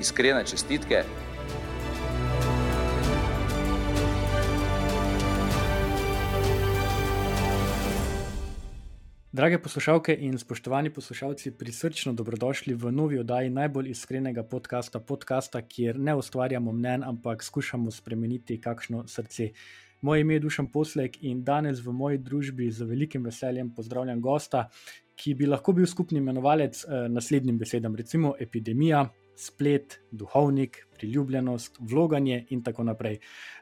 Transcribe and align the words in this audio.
iskrene 0.00 0.44
čestitke. 0.44 1.02
Drage 9.36 9.58
poslušalke 9.58 10.16
in 10.20 10.38
spoštovani 10.38 10.90
poslušalci, 10.90 11.50
prisrčno 11.58 12.12
dobrodošli 12.12 12.74
v 12.74 12.92
novi 12.92 13.18
oddaji 13.18 13.50
najbolj 13.50 13.90
iskrenega 13.90 14.42
podcasta, 14.42 15.00
podcasta, 15.00 15.60
kjer 15.62 15.98
ne 15.98 16.14
ustvarjamo 16.14 16.72
mnen, 16.72 17.04
ampak 17.04 17.42
skušamo 17.42 17.90
spremeniti 17.90 18.60
kakšno 18.60 19.04
srce. 19.06 19.50
Moje 20.00 20.20
ime 20.20 20.34
je 20.34 20.40
Dušan 20.40 20.70
Poslek 20.72 21.18
in 21.20 21.44
danes 21.44 21.84
v 21.84 21.92
moji 21.92 22.18
družbi 22.18 22.70
z 22.70 22.84
velikim 22.84 23.24
veseljem 23.24 23.74
pozdravljam 23.74 24.20
gosta, 24.20 24.68
ki 25.16 25.34
bi 25.34 25.46
lahko 25.46 25.72
bil 25.72 25.86
skupni 25.86 26.18
imenovalec 26.18 26.84
eh, 26.84 27.08
naslednjim 27.08 27.58
besedam, 27.58 27.96
recimo 27.96 28.34
epidemija, 28.40 29.08
splet, 29.36 30.00
duhovnik, 30.10 30.86
priljubljenost, 30.96 31.76
vloganje 31.80 32.44
in 32.50 32.62
tako 32.62 32.84
naprej. 32.84 33.18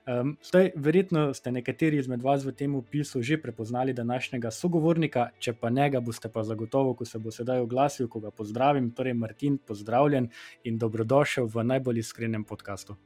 Um, 0.06 0.36
zdaj, 0.44 0.70
verjetno 0.76 1.34
ste 1.34 1.52
nekateri 1.52 1.98
izmed 1.98 2.22
vas 2.22 2.44
v 2.44 2.52
tem 2.52 2.74
opisu 2.74 3.22
že 3.22 3.40
prepoznali 3.42 3.92
današnjega 3.92 4.50
sogovornika, 4.50 5.28
če 5.38 5.52
pa 5.52 5.70
ne 5.70 5.90
ga 5.90 6.00
boste 6.00 6.28
pa 6.28 6.44
zagotovo, 6.44 6.94
ko 6.94 7.04
se 7.04 7.18
bo 7.18 7.30
sedaj 7.30 7.64
oglasil, 7.64 8.08
ko 8.08 8.20
ga 8.20 8.30
pozdravim. 8.30 8.90
Torej, 8.90 9.14
Martin, 9.14 9.58
pozdravljen 9.58 10.30
in 10.64 10.78
dobrodošel 10.78 11.46
v 11.46 11.64
najbolj 11.64 11.98
iskrenem 11.98 12.44
podkastu. 12.44 12.96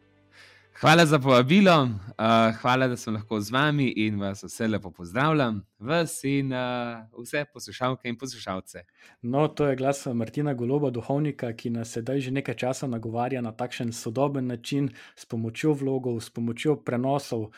Hvala 0.81 1.07
za 1.07 1.19
povabilo, 1.19 1.83
uh, 1.83 1.91
hvala, 2.61 2.87
da 2.89 2.97
sem 2.97 3.15
lahko 3.15 3.41
z 3.41 3.51
vami 3.51 3.89
in 3.97 4.21
vas 4.21 4.45
vse 4.45 4.69
lepo 4.69 4.91
pozdravljam, 4.95 5.57
vas 5.79 6.21
in 6.25 6.53
uh, 6.53 7.01
vse 7.19 7.45
poslušalke 7.53 8.09
in 8.09 8.19
poslušalce. 8.19 8.83
No, 9.23 9.49
to 9.49 9.67
je 9.67 9.77
glas 9.77 10.07
Martina 10.07 10.55
Goloba, 10.55 10.91
duhovnika, 10.91 11.51
ki 11.53 11.71
nas 11.71 11.91
sedaj 11.97 12.21
že 12.21 12.31
nekaj 12.31 12.55
časa 12.55 12.87
nagovarja 12.87 13.43
na 13.43 13.51
takšen 13.53 13.91
sodoben 13.93 14.47
način, 14.47 14.93
s 15.17 15.27
pomočjo 15.27 15.73
vlogov, 15.73 16.21
s 16.21 16.31
pomočjo 16.31 16.77
prenosov 16.77 17.43
uh, 17.43 17.51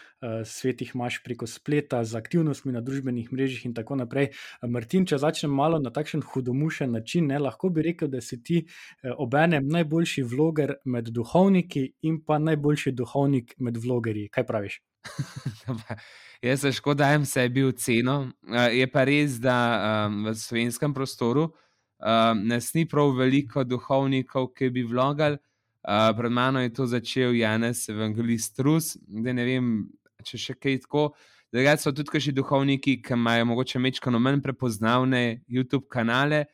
svetih 0.44 0.96
maš 0.96 1.20
preko 1.24 1.46
spleta, 1.46 2.00
z 2.04 2.16
aktivnostmi 2.16 2.72
na 2.72 2.80
družbenih 2.80 3.28
mrežah 3.32 3.66
in 3.66 3.76
tako 3.76 4.00
naprej. 4.00 4.30
Martin, 4.62 5.04
če 5.04 5.18
začnem 5.18 5.52
malo 5.52 5.78
na 5.78 5.92
takšen 5.92 6.24
hudomušen 6.24 6.92
način, 6.92 7.28
ne, 7.28 7.38
lahko 7.38 7.68
bi 7.68 7.82
rekel, 7.82 8.08
da 8.08 8.24
si 8.24 8.40
ti 8.42 8.64
uh, 8.64 9.12
obenem 9.18 9.68
najboljši 9.68 10.22
vloger 10.22 10.78
med 10.84 11.12
duhovniki 11.12 11.86
in 12.00 12.22
pa 12.24 12.38
najboljši 12.38 12.92
duhovnik 12.92 13.09
duhovnik 13.10 13.54
med 13.58 13.76
vlogerji. 13.76 14.28
Kaj 14.28 14.46
praviš? 14.46 14.80
Jaz 16.42 16.60
se 16.60 16.72
škoda, 16.72 17.04
dajem 17.04 17.24
sebi 17.24 17.64
oceno. 17.64 18.30
Je 18.72 18.86
pa 18.90 19.04
res, 19.04 19.40
da 19.40 20.06
um, 20.08 20.24
v 20.24 20.34
slovenskem 20.34 20.94
prostoru 20.94 21.50
um, 21.50 22.46
nas 22.46 22.72
ni 22.74 22.86
prav 22.88 23.12
veliko 23.16 23.64
duhovnikov, 23.64 24.52
ki 24.54 24.70
bi 24.70 24.82
vlogali. 24.82 25.36
Uh, 25.80 26.12
pred 26.16 26.32
mano 26.32 26.60
je 26.60 26.72
to 26.72 26.86
začel 26.86 27.34
Janes 27.34 27.88
Evangelist 27.88 28.58
Rus, 28.60 28.96
da 29.00 29.32
ne 29.32 29.44
vem, 29.44 29.88
če 30.24 30.38
še 30.38 30.54
kaj 30.54 30.82
tako. 30.84 31.10
Drugače 31.52 31.82
so 31.82 31.92
tudi 31.92 32.20
še 32.20 32.32
duhovniki, 32.36 33.00
ki 33.02 33.16
imajo 33.16 33.48
morda 33.48 33.80
mečkano 33.80 34.20
manj 34.20 34.42
prepoznavne 34.44 35.42
YouTube 35.48 35.88
kanale, 35.90 36.44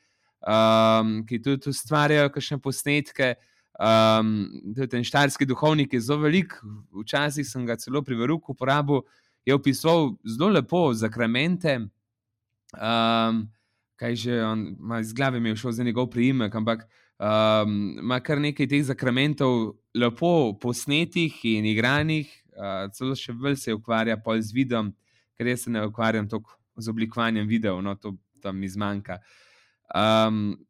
um, 0.40 1.20
ki 1.26 1.42
tudi 1.42 1.74
ustvarjajo 1.74 2.30
kakšne 2.32 2.62
posnetke. 2.62 3.34
Um, 3.76 4.48
ten 4.90 5.04
štarski 5.04 5.44
duhovnik 5.46 5.92
je 5.92 6.00
zelo 6.00 6.24
velik, 6.24 6.54
včasih 6.96 7.44
sem 7.44 7.66
ga 7.66 7.76
celo 7.76 8.00
pri 8.02 8.16
veruku 8.16 8.52
uporabil, 8.52 9.02
je 9.44 9.54
opisoval 9.54 10.14
zelo 10.24 10.48
lepo 10.48 10.94
zakramente. 10.94 11.76
Um, 12.72 13.46
kaj 13.96 14.16
že 14.16 14.44
on, 14.44 14.76
iz 15.00 15.12
glave 15.12 15.40
mi 15.40 15.48
je 15.48 15.56
šel 15.56 15.72
za 15.72 15.84
njegov 15.84 16.08
priimek, 16.10 16.54
ampak 16.54 16.88
um, 17.20 17.98
ima 18.00 18.20
kar 18.20 18.40
nekaj 18.40 18.68
teh 18.68 18.84
zakramentov, 18.84 19.76
lepo 19.94 20.56
posnetih 20.60 21.44
in 21.44 21.68
igranih, 21.68 22.32
uh, 22.56 22.88
celo 22.92 23.16
še 23.16 23.32
bolj 23.32 23.56
se 23.60 23.74
ukvarja 23.74 24.16
z 24.40 24.52
videom, 24.52 24.92
ker 25.36 25.46
jaz 25.46 25.64
se 25.64 25.70
ne 25.70 25.84
ukvarjam 25.86 26.28
toliko 26.28 26.56
z 26.76 26.88
oblikovanjem 26.88 27.48
videov, 27.48 27.82
no 27.82 27.94
to 27.94 28.16
tam 28.40 28.56
mi 28.56 28.68
zmanjka. 28.68 29.20
Um, 29.94 30.65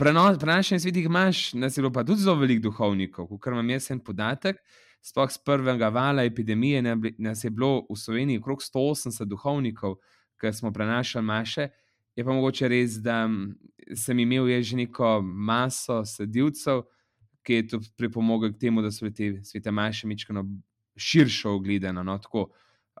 prenašanje 0.00 0.80
svetih 0.80 1.04
imaš, 1.04 1.52
nas 1.52 1.76
je 1.78 1.92
pa 1.92 2.04
tudi 2.04 2.22
zelo 2.22 2.36
veliko 2.36 2.62
duhovnikov, 2.62 3.26
kot 3.28 3.52
imam 3.52 3.70
jaz 3.70 3.90
en 3.90 4.00
podatek. 4.00 4.56
Sploh 5.02 5.30
z 5.32 5.38
prvega 5.44 5.88
vala 5.88 6.24
epidemije 6.24 6.82
nas 7.18 7.44
je 7.44 7.50
bilo 7.50 7.86
v 7.90 7.96
Sloveniji 7.96 8.38
okrog 8.38 8.60
180 8.60 9.24
duhovnikov, 9.24 9.96
ki 10.40 10.52
smo 10.52 10.72
prenašali 10.72 11.24
maše. 11.24 11.68
Je 12.16 12.24
pa 12.24 12.32
mogoče 12.32 12.68
res, 12.68 12.98
da 13.00 13.28
sem 13.96 14.18
imel 14.18 14.62
že 14.62 14.76
neko 14.76 15.20
maso 15.22 16.04
sedilcev, 16.04 16.82
ki 17.42 17.54
je 17.54 17.68
tudi 17.68 17.88
pripomogel 17.96 18.52
k 18.52 18.58
temu, 18.58 18.82
da 18.82 18.90
so 18.90 19.10
te 19.10 19.40
svete 19.44 19.70
maše 19.70 20.06
mičkano 20.06 20.44
širše 20.96 21.48
ogledane. 21.48 22.04
No, 22.04 22.18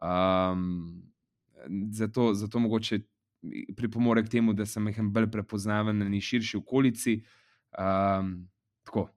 um, 0.02 1.02
zato, 1.92 2.34
zato 2.34 2.58
mogoče 2.58 3.00
pripomore 3.76 4.22
k 4.24 4.28
temu, 4.28 4.52
da 4.52 4.66
sem 4.66 4.86
jih 4.88 5.00
bolj 5.12 5.30
prepoznaven 5.30 5.98
na 5.98 6.20
širši 6.20 6.58
okolici. 6.60 7.20
Um, 7.78 8.48
tako. 8.86 9.08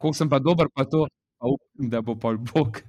Ko 0.00 0.12
sem 0.16 0.28
pa 0.28 0.38
dober, 0.40 0.70
pa 0.74 0.84
to, 0.88 1.06
pa 1.38 1.46
upam, 1.46 1.90
da 1.92 2.00
bo 2.00 2.16
pa 2.16 2.32
Bog, 2.32 2.80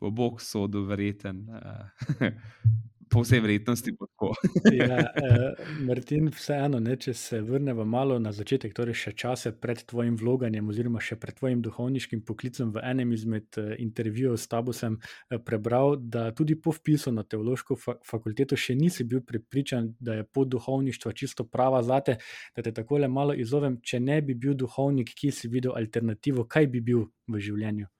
bo 0.00 0.10
Bog 0.10 0.40
sodel, 0.40 0.86
verjeten. 0.86 1.46
Uh, 1.50 2.30
po 3.10 3.20
vsej 3.24 3.40
vrednosti 3.40 3.92
bo 3.98 4.06
tako. 4.06 4.30
ja, 4.78 4.98
uh, 4.98 5.70
Martin, 5.86 6.30
vseeno, 6.34 6.78
ne, 6.80 6.94
če 6.96 7.14
se 7.14 7.40
vrnemo 7.42 7.84
malo 7.84 8.18
na 8.22 8.32
začetek, 8.32 8.74
torej 8.76 8.96
še 9.00 9.12
čase 9.18 9.52
pred 9.58 9.82
tvojim 9.90 10.14
vloganjem, 10.20 10.68
oziroma 10.70 11.02
še 11.02 11.18
pred 11.20 11.34
tvojim 11.38 11.62
duhovniškim 11.64 12.22
poklicem, 12.26 12.70
v 12.74 12.84
enem 12.86 13.14
izmed 13.16 13.58
uh, 13.58 13.72
intervjujev 13.82 14.38
s 14.38 14.50
tabo 14.50 14.74
sem 14.76 14.94
uh, 14.96 15.40
prebral, 15.42 15.96
da 15.98 16.28
tudi 16.36 16.54
po 16.54 16.74
vpisu 16.76 17.12
na 17.16 17.26
teološko 17.26 17.78
fa 17.80 17.96
fakulteto 18.06 18.58
še 18.58 18.78
nisi 18.78 19.04
bil 19.04 19.24
pripričan, 19.26 19.90
da 19.98 20.20
je 20.20 20.28
pot 20.30 20.48
duhovništva 20.48 21.12
čisto 21.12 21.44
prava 21.50 21.82
zate. 21.82 22.20
Da 22.54 22.62
te 22.62 22.72
tako 22.74 23.02
le 23.02 23.10
malo 23.10 23.34
izovem, 23.34 23.80
če 23.82 24.00
ne 24.00 24.20
bi 24.22 24.38
bil 24.38 24.54
duhovnik, 24.54 25.10
ki 25.18 25.32
si 25.34 25.50
videl 25.50 25.74
alternativo, 25.76 26.46
kaj 26.46 26.70
bi 26.70 26.84
bil 26.84 27.08
v 27.30 27.42
življenju. 27.42 27.90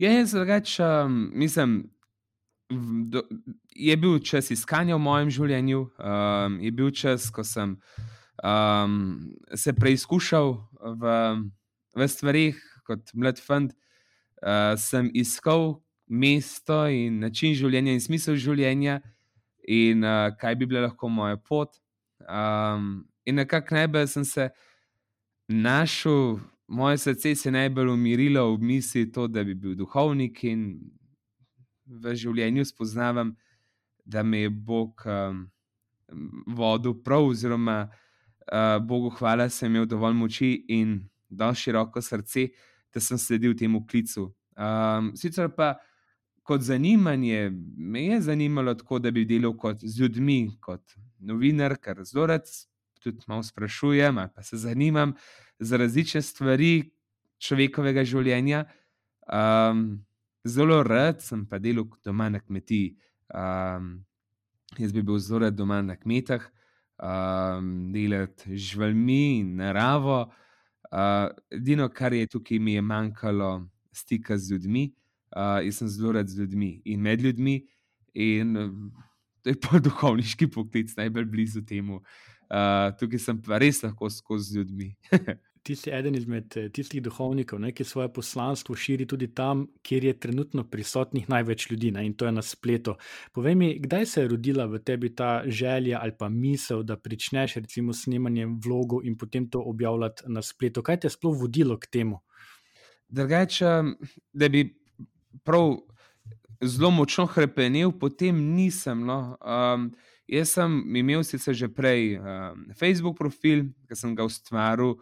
Ja, 0.00 0.12
jaz 0.12 0.32
drugače 0.36 0.84
um, 0.84 1.18
mislim 1.38 1.82
do, 3.10 3.22
je 3.74 3.96
bil 3.96 4.18
čas 4.18 4.50
iskanja 4.50 4.96
v 4.96 5.04
mojem 5.04 5.30
življenju, 5.30 5.84
um, 5.98 6.58
je 6.60 6.72
bil 6.72 6.90
čas, 6.90 7.30
ko 7.30 7.44
sem 7.44 7.76
um, 8.42 9.32
se 9.54 9.72
preizkušal 9.72 10.54
v, 11.00 11.14
v 11.96 12.08
stvarih 12.08 12.58
kot 12.86 13.14
mlad 13.14 13.40
fant. 13.40 13.74
Uh, 14.42 14.74
sem 14.74 15.06
iskal 15.14 15.76
mesto 16.10 16.82
in 16.90 17.20
način 17.22 17.54
življenja, 17.54 17.94
in 17.94 18.02
smisel 18.02 18.34
življenja, 18.34 18.98
in 19.70 20.02
uh, 20.02 20.32
kaj 20.34 20.56
bi 20.58 20.66
bila 20.66 20.88
lahko 20.88 21.08
moja 21.08 21.38
pot. 21.38 21.78
Um, 22.26 23.04
in 23.26 23.38
nekako 23.38 23.78
najbolj 23.78 24.08
sem 24.10 24.26
se 24.26 24.48
našel, 25.48 26.40
moje 26.66 26.98
srce 27.04 27.36
se 27.36 27.48
je 27.48 27.54
najbolj 27.54 27.94
umirilo 27.94 28.48
v 28.56 28.72
misli, 28.72 29.06
to, 29.12 29.28
da 29.30 29.44
bi 29.44 29.54
bil 29.54 29.76
duhovnik 29.78 30.42
in 30.48 30.66
v 31.86 32.14
življenju 32.14 32.64
spoznavam, 32.64 33.34
da 34.04 34.22
me 34.22 34.44
je 34.44 34.50
Bog 34.50 35.02
um, 35.06 35.46
vodil 36.46 36.94
prav, 37.04 37.28
oziroma 37.30 37.86
uh, 37.88 38.78
Bogu 38.82 39.12
hvala, 39.18 39.46
da 39.46 39.54
sem 39.54 39.70
imel 39.70 39.86
dovolj 39.86 40.16
moči 40.18 40.52
in 40.68 40.98
dovolj 41.30 41.60
široko 41.62 42.02
srce, 42.02 42.48
da 42.92 43.00
sem 43.00 43.18
sledil 43.18 43.56
temu 43.56 43.84
klicu. 43.86 44.28
Um, 44.56 45.12
sicer 45.16 45.48
pa 45.56 45.74
kot 46.42 46.60
zanimanje 46.66 47.50
me 47.76 48.04
je 48.04 48.20
zanimalo 48.20 48.74
tako, 48.74 48.98
da 48.98 49.10
bi 49.10 49.24
delal 49.24 49.54
kot 49.56 49.80
z 49.80 50.00
ljudmi, 50.00 50.50
kot 50.60 50.96
novinar, 51.18 51.76
kar 51.80 52.02
zelo 52.04 52.26
rad 52.26 52.48
tudi 53.02 53.24
malo 53.26 53.42
sprašujem, 53.42 54.18
pa 54.34 54.42
se 54.42 54.56
zanimam 54.56 55.14
za 55.58 55.76
različne 55.76 56.22
stvari 56.22 56.90
človekovega 57.38 58.04
življenja. 58.04 58.64
Um, 59.26 60.02
zelo 60.44 60.82
rad 60.82 61.20
sem 61.20 61.46
pa 61.46 61.58
delal 61.58 61.86
doma 62.04 62.28
na 62.30 62.40
kmetiji. 62.40 62.96
Um, 63.34 64.04
jaz 64.78 64.92
bi 64.92 65.02
bil 65.02 65.18
zelo 65.18 65.40
rad 65.44 65.56
doma 65.56 65.82
na 65.82 65.96
kmetah, 65.96 66.42
um, 67.02 67.92
delati 67.92 68.56
z 68.56 68.72
živalmi 68.72 69.38
in 69.40 69.56
naravo. 69.56 70.32
Uh, 70.92 71.30
edino, 71.50 71.88
kar 71.88 72.12
je 72.12 72.26
tukaj, 72.26 72.58
mi 72.58 72.74
je 72.74 72.82
manjkalo 72.82 73.68
stika 73.92 74.38
z 74.38 74.52
ljudmi. 74.52 74.92
Uh, 75.36 75.62
jaz 75.64 75.78
sem 75.78 75.88
zelo 75.88 76.12
rad 76.12 76.28
z 76.28 76.40
ljudmi 76.40 76.82
in 76.84 77.00
med 77.00 77.22
ljudmi, 77.22 77.62
in 78.14 78.54
to 79.42 79.50
je 79.50 79.56
pa 79.60 79.78
duhovniški 79.86 80.50
poklic, 80.50 80.92
najbolj 80.96 81.24
blizu 81.24 81.64
temu. 81.64 82.02
Uh, 82.52 82.90
tukaj 83.00 83.18
sem 83.18 83.38
pa 83.42 83.58
res 83.58 83.80
lahko 83.82 84.10
skozi 84.10 84.58
ljudmi. 84.58 84.92
ti 85.62 85.76
si 85.76 85.90
eden 85.90 86.14
izmed 86.14 86.56
eh, 86.56 86.68
tistih 86.74 87.02
duhovnikov, 87.02 87.60
ne, 87.62 87.72
ki 87.72 87.84
svoje 87.84 88.10
poslanstvo 88.12 88.74
širi 88.74 89.06
tudi 89.06 89.28
tam, 89.34 89.66
kjer 89.82 90.04
je 90.04 90.14
trenutno 90.20 90.64
prisotnih 90.70 91.28
največ 91.30 91.70
ljudi, 91.70 91.90
ne, 91.90 92.06
in 92.06 92.14
to 92.14 92.26
je 92.26 92.32
na 92.32 92.42
spletu. 92.42 92.96
Povej 93.32 93.54
mi, 93.54 93.68
kdaj 93.80 94.06
se 94.06 94.24
je 94.24 94.28
rodila 94.28 94.66
v 94.66 94.82
tebi 94.82 95.14
ta 95.14 95.42
želja 95.46 96.00
ali 96.02 96.16
pa 96.18 96.28
misel, 96.28 96.82
da 96.82 96.96
začneš 96.96 97.54
recimo 97.54 97.92
snemanjem 97.92 98.58
vlogo 98.64 99.00
in 99.04 99.18
potem 99.18 99.48
to 99.50 99.60
objavljati 99.60 100.22
na 100.26 100.42
spletu? 100.42 100.82
Kaj 100.82 101.00
te 101.00 101.06
je 101.06 101.16
sploh 101.16 101.40
vodilo 101.40 101.78
k 101.78 101.86
temu? 101.86 102.20
Drugače, 103.08 103.82
da 104.32 104.48
bi 104.48 104.66
prav 105.44 105.76
zelo 106.62 106.90
močno 106.90 107.26
krepenil, 107.26 107.92
potem 107.92 108.54
nisem. 108.54 109.04
No. 109.06 109.36
Um, 109.40 109.90
jaz 110.26 110.54
sem 110.56 110.96
imel 110.96 111.24
sicer 111.24 111.54
že 111.54 111.68
prej 111.68 112.18
um, 112.18 112.66
Facebook 112.78 113.18
profil, 113.18 113.66
ki 113.88 113.98
sem 113.98 114.14
ga 114.16 114.24
ustvaril 114.24 114.96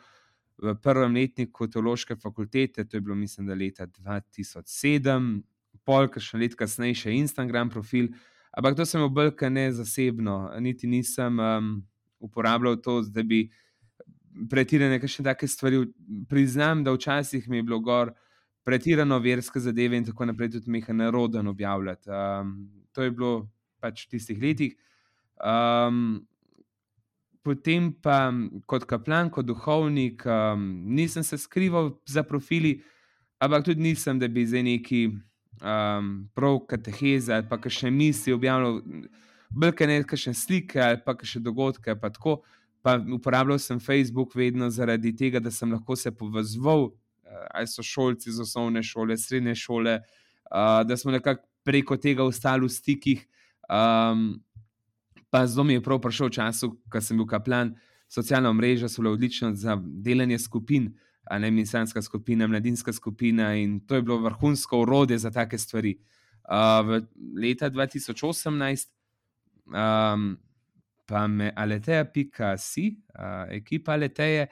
v 0.61 0.75
prvem 0.83 1.15
letniku 1.15 1.69
teološke 1.69 2.17
fakultete, 2.21 2.85
to 2.85 2.97
je 2.97 3.01
bilo, 3.01 3.15
mislim, 3.15 3.47
da 3.47 3.55
leta 3.55 3.87
2007, 3.87 5.41
polk 5.85 6.19
še 6.21 6.39
let 6.39 6.57
kasneje, 6.59 7.05
še 7.05 7.15
Instagram 7.17 7.71
profil. 7.73 8.11
Ampak 8.53 8.77
to 8.77 8.87
sem 8.87 9.03
obrnil 9.03 9.53
ne 9.53 9.71
zasebno, 9.73 10.51
niti 10.61 10.91
nisem 10.91 11.39
um, 11.39 11.71
uporabljal 12.21 12.81
to, 12.83 13.01
da 13.09 13.23
bi 13.23 13.47
pretirane 14.51 15.01
kakšne 15.01 15.25
take 15.31 15.49
stvari. 15.49 15.85
Priznam, 16.29 16.85
da 16.85 16.93
včasih 16.95 17.49
mi 17.49 17.61
je 17.61 17.67
bilo 17.69 17.81
gor 17.81 18.13
pretirano 18.67 19.19
verske 19.19 19.61
zadeve 19.61 19.97
in 19.97 20.05
tako 20.05 20.29
naprej, 20.29 20.53
tudi 20.59 20.71
mehko 20.71 20.93
naroden 20.93 21.49
objavljati. 21.49 22.11
Um, 22.11 22.55
to 22.93 23.07
je 23.07 23.15
bilo 23.15 23.49
pač 23.81 24.05
v 24.07 24.17
tistih 24.17 24.43
letih. 24.43 24.77
Um, 25.41 26.21
potem 27.43 27.91
pa 27.93 28.31
kot 28.69 28.85
kaplan, 28.89 29.31
kot 29.33 29.47
duhovnik, 29.49 30.25
um, 30.27 30.67
nisem 30.95 31.25
se 31.25 31.39
skrival 31.39 31.93
za 32.07 32.23
profili, 32.23 32.81
ampak 33.41 33.65
tudi 33.65 33.81
nisem, 33.81 34.19
da 34.19 34.29
bi 34.29 34.47
zdaj 34.47 34.63
neki 34.63 35.01
um, 35.09 36.13
prav 36.35 36.61
kateheze 36.69 37.35
ali 37.35 37.49
pa 37.49 37.59
še 37.69 37.91
misli 37.91 38.35
objavljal, 38.37 38.81
brke 39.51 39.87
ne 39.87 40.03
kakšne 40.05 40.35
slike 40.37 40.81
ali 40.81 41.01
pa 41.05 41.17
še 41.23 41.41
dogodke. 41.41 41.97
Pa 41.97 42.13
tako, 42.13 42.41
pa 42.85 42.99
uporabljal 43.01 43.59
sem 43.59 43.81
Facebook 43.81 44.37
vedno 44.37 44.71
zaradi 44.71 45.15
tega, 45.17 45.41
da 45.41 45.51
sem 45.51 45.73
lahko 45.73 45.97
se 45.97 46.13
povezoval, 46.13 46.91
uh, 46.91 47.47
ali 47.55 47.71
so 47.71 47.83
šolci 47.83 48.31
iz 48.31 48.41
osnovne 48.41 48.83
šole, 48.83 49.17
srednje 49.17 49.57
šole, 49.65 50.01
uh, 50.51 50.83
da 50.85 50.97
smo 50.97 51.17
nekako 51.17 51.47
preko 51.65 51.97
tega 52.01 52.25
ostali 52.25 52.67
v 52.67 52.73
stikih. 52.73 53.27
Um, 53.71 54.41
pa 55.31 55.47
zelo 55.47 55.65
mi 55.65 55.79
je 55.79 55.83
prav 55.83 56.01
prišel 56.01 56.27
v 56.27 56.37
času, 56.39 56.73
ko 56.91 57.01
sem 57.01 57.17
bil 57.17 57.27
kaplan. 57.27 57.75
Socialna 58.11 58.53
mreža 58.53 58.89
so 58.89 59.03
bile 59.03 59.15
odlične 59.15 59.55
za 59.55 59.77
delanje 59.79 60.39
skupin, 60.39 60.91
a 61.31 61.39
ne 61.39 61.51
misijska 61.51 62.03
skupina, 62.03 62.47
mladinska 62.47 62.93
skupina 62.93 63.55
in 63.55 63.81
to 63.87 63.95
je 63.95 64.03
bilo 64.03 64.19
vrhunsko 64.19 64.81
urode 64.83 65.19
za 65.19 65.31
take 65.31 65.59
stvari. 65.59 65.95
Uh, 66.51 66.87
v 66.87 67.03
leta 67.39 67.71
2018 67.71 68.89
um, 69.71 70.39
pa 71.07 71.27
me 71.27 71.53
Aleteja 71.57 72.05
pika 72.05 72.57
si, 72.59 72.97
uh, 73.15 73.47
ekipa 73.51 73.93
Aleteje, 73.93 74.49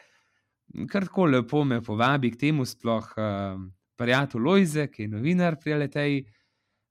kar 0.90 1.06
tako 1.06 1.26
lepo 1.26 1.64
me 1.64 1.80
povabi 1.82 2.30
k 2.30 2.38
temu, 2.38 2.66
sploh 2.66 3.10
uh, 3.16 3.58
prijatelj 3.98 4.40
Lojze, 4.40 4.86
ki 4.86 5.02
je 5.02 5.08
novinar 5.08 5.58
pri 5.58 5.72
Aleteji, 5.72 6.26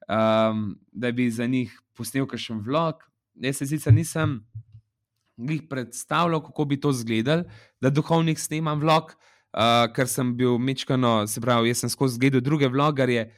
um, 0.08 0.74
da 0.92 1.12
bi 1.12 1.30
za 1.32 1.48
njih 1.48 1.72
posnel 1.96 2.28
kakšen 2.28 2.60
vlog, 2.66 3.04
Jaz 3.42 3.58
se 3.62 3.68
sicer 3.70 3.94
nisem 3.94 4.40
jih 5.38 5.62
predstavljal, 5.70 6.42
kako 6.44 6.66
bi 6.66 6.80
to 6.82 6.90
izgledalo, 6.90 7.44
da 7.82 7.90
duhovnik 7.90 8.40
snema 8.40 8.74
vlog, 8.74 9.14
uh, 9.14 9.86
ker 9.94 10.10
sem 10.10 10.34
bil 10.38 10.58
mečkano, 10.58 11.28
se 11.28 11.42
pravi, 11.42 11.70
jaz 11.70 11.84
sem 11.86 11.90
skozi 11.94 12.20
gledal 12.20 12.42
druge 12.42 12.68
vlogarje, 12.68 13.30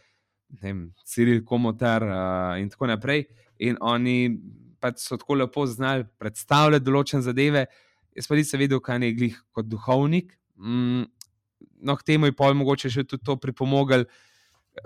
Ciril 1.06 1.44
Komotar 1.46 2.04
uh, 2.04 2.62
in 2.62 2.70
tako 2.70 2.88
naprej. 2.90 3.28
In 3.60 3.78
oni 3.82 4.40
pač 4.82 5.04
so 5.04 5.18
tako 5.20 5.36
lepo 5.44 5.66
znali 5.68 6.08
predstavljati 6.18 6.86
določene 6.86 7.22
zadeve. 7.22 7.66
Jaz 8.16 8.28
pa 8.28 8.38
nisem 8.40 8.64
vedel, 8.64 8.80
kaj 8.82 9.04
je 9.04 9.14
glih 9.14 9.38
kot 9.54 9.68
duhovnik. 9.70 10.34
Mm, 10.58 11.06
no, 11.86 11.96
k 11.96 12.08
temu 12.08 12.30
je 12.30 12.36
pol 12.36 12.56
mogoče 12.58 12.90
še 12.90 13.06
tudi 13.06 13.24
to 13.26 13.36
pripomogel. 13.38 14.08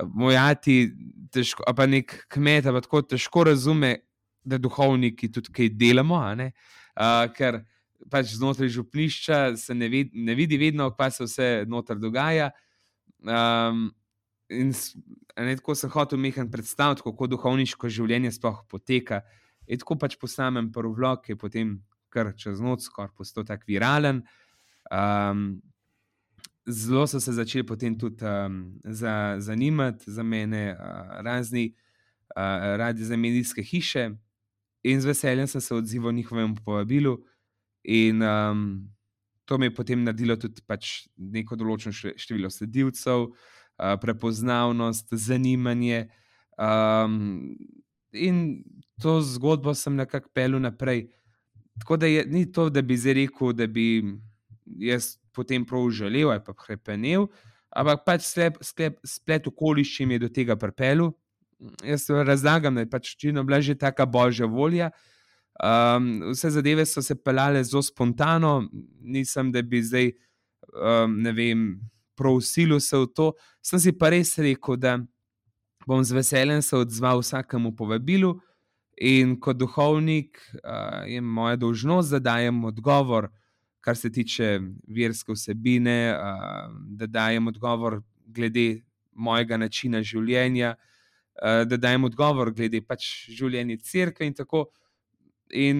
Mojati, 0.09 0.89
težko, 1.31 1.63
pa 1.77 1.85
nek 1.87 2.15
kmet, 2.33 2.65
pa 2.65 2.81
tako 2.81 3.03
težko 3.05 3.45
razume, 3.47 3.99
da 4.45 4.57
duhovniki 4.57 5.31
tudi 5.31 5.53
kaj 5.53 5.69
delamo, 5.79 6.19
uh, 6.19 7.25
ker 7.35 7.63
pač 8.11 8.33
znotraj 8.35 8.69
župnišča 8.73 9.55
se 9.57 9.75
ne, 9.75 9.87
ved, 9.89 10.11
ne 10.13 10.35
vidi 10.35 10.57
vedno, 10.59 10.89
kaj 10.95 11.11
se 11.17 11.27
vse 11.27 11.49
znotraj 11.67 12.01
dogaja. 12.01 12.51
Um, 13.23 13.87
in 14.51 14.73
ne, 15.37 15.55
tako 15.55 15.75
sem 15.75 15.91
hotel 15.93 16.19
mehen 16.19 16.51
predstaviti, 16.51 17.05
kako 17.05 17.29
duhovniško 17.31 17.89
življenje 17.89 18.33
sploh 18.35 18.63
poteka. 18.69 19.23
In 19.67 19.79
tako 19.79 19.97
pač 19.99 20.17
po 20.19 20.27
samem 20.27 20.71
prvem 20.75 21.19
ki 21.23 21.33
je 21.33 21.39
potem 21.39 21.77
kar 22.13 22.33
čez 22.37 22.61
noč 22.61 22.85
skoraj 22.89 23.13
postal 23.17 23.45
tako 23.47 23.65
viralen. 23.67 24.21
Um, 24.91 25.61
zelo 26.67 27.07
so 27.07 27.19
se 27.19 27.33
začeli 27.33 27.65
potem 27.65 27.95
tudi 27.97 28.25
um, 28.25 28.79
za, 28.83 29.35
zanimati 29.39 30.11
za 30.11 30.23
mene, 30.23 30.75
uh, 30.75 31.21
razni 31.23 31.71
uh, 32.35 32.75
radi 32.77 33.03
za 33.03 33.17
medijske 33.17 33.63
hiše, 33.63 34.11
in 34.83 35.01
z 35.01 35.05
veseljem 35.05 35.47
sem 35.47 35.61
se 35.61 35.75
odzival 35.75 36.13
njihovemu 36.13 36.55
povabilu. 36.65 37.17
In 37.83 38.21
um, 38.21 38.89
to 39.45 39.57
mi 39.57 39.65
je 39.65 39.75
potem 39.75 40.03
naredilo 40.03 40.35
tudi 40.35 40.63
pač 40.67 41.07
neko 41.17 41.55
določeno 41.59 41.93
število 41.93 42.51
sledilcev, 42.51 43.27
uh, 43.27 43.95
prepoznavnost, 44.01 45.11
zanimanje. 45.11 46.07
Um, 46.57 47.55
in 48.13 48.63
to 49.01 49.19
zgodbo 49.25 49.73
sem 49.75 49.95
nekako 49.95 50.29
pel 50.33 50.59
naprej. 50.61 51.07
Tako 51.81 51.97
da 51.97 52.07
je, 52.07 52.25
ni 52.29 52.45
to, 52.51 52.69
da 52.69 52.81
bi 52.81 52.97
zdaj 52.97 53.17
rekel, 53.23 53.53
da 53.57 53.67
bi 53.67 54.03
jaz 54.79 55.15
potem 55.33 55.65
prav 55.65 55.89
želel 55.89 56.29
ali 56.31 56.43
pa 56.45 56.53
krepenil, 56.53 57.27
ampak 57.73 58.03
pač 58.05 58.27
sklep, 58.27 58.59
sklep, 58.61 58.99
splet 59.03 59.47
okoliščin 59.49 60.13
je 60.13 60.19
do 60.21 60.29
tega 60.29 60.55
pripeljal 60.59 61.11
jaz 61.83 62.09
razlagam, 62.09 62.75
da 62.75 62.81
je 62.81 62.89
pač 62.89 63.15
čino 63.17 63.43
bila 63.43 63.61
že 63.61 63.75
taka 63.75 64.05
božja 64.05 64.45
volja. 64.45 64.91
Um, 65.63 66.31
vse 66.31 66.49
zadeve 66.49 66.85
so 66.85 67.01
se 67.01 67.15
pelale 67.15 67.63
zelo 67.63 67.81
spontano, 67.81 68.69
nisem, 69.01 69.51
da 69.51 69.61
bi 69.61 69.83
zdaj, 69.83 70.11
um, 70.73 71.19
ne 71.21 71.31
vem, 71.31 71.67
prosil 72.17 72.79
se 72.79 72.97
v 72.97 73.07
to. 73.15 73.33
Sem 73.61 73.79
si 73.79 73.93
pa 73.93 74.09
res 74.09 74.33
rekel, 74.37 74.77
da 74.77 74.97
bom 75.87 76.03
z 76.03 76.15
veseljem 76.15 76.61
se 76.61 76.77
odzval 76.77 77.21
vsakemu 77.21 77.75
povabilu 77.75 78.33
in 78.97 79.35
kot 79.39 79.57
duhovnik 79.57 80.39
uh, 80.63 81.05
je 81.05 81.21
moja 81.21 81.55
dolžnost, 81.55 82.11
da 82.11 82.19
dajem 82.19 82.63
odgovor, 82.65 83.29
kar 83.81 83.97
se 83.97 84.09
tiče 84.09 84.59
verske 84.87 85.33
vsebine, 85.33 86.15
uh, 86.17 86.73
da 86.97 87.07
dajem 87.07 87.47
odgovor 87.47 88.01
glede 88.25 88.81
mojega 89.13 89.57
načina 89.57 90.01
življenja. 90.01 90.73
Eh, 90.73 90.92
da 91.41 91.77
dajem 91.77 92.03
odgovor 92.03 92.51
glede 92.53 92.81
pač 92.85 93.07
življenja 93.33 93.77
crkve 93.81 94.27
in 94.27 94.33
tako. 94.37 94.67
In 95.53 95.79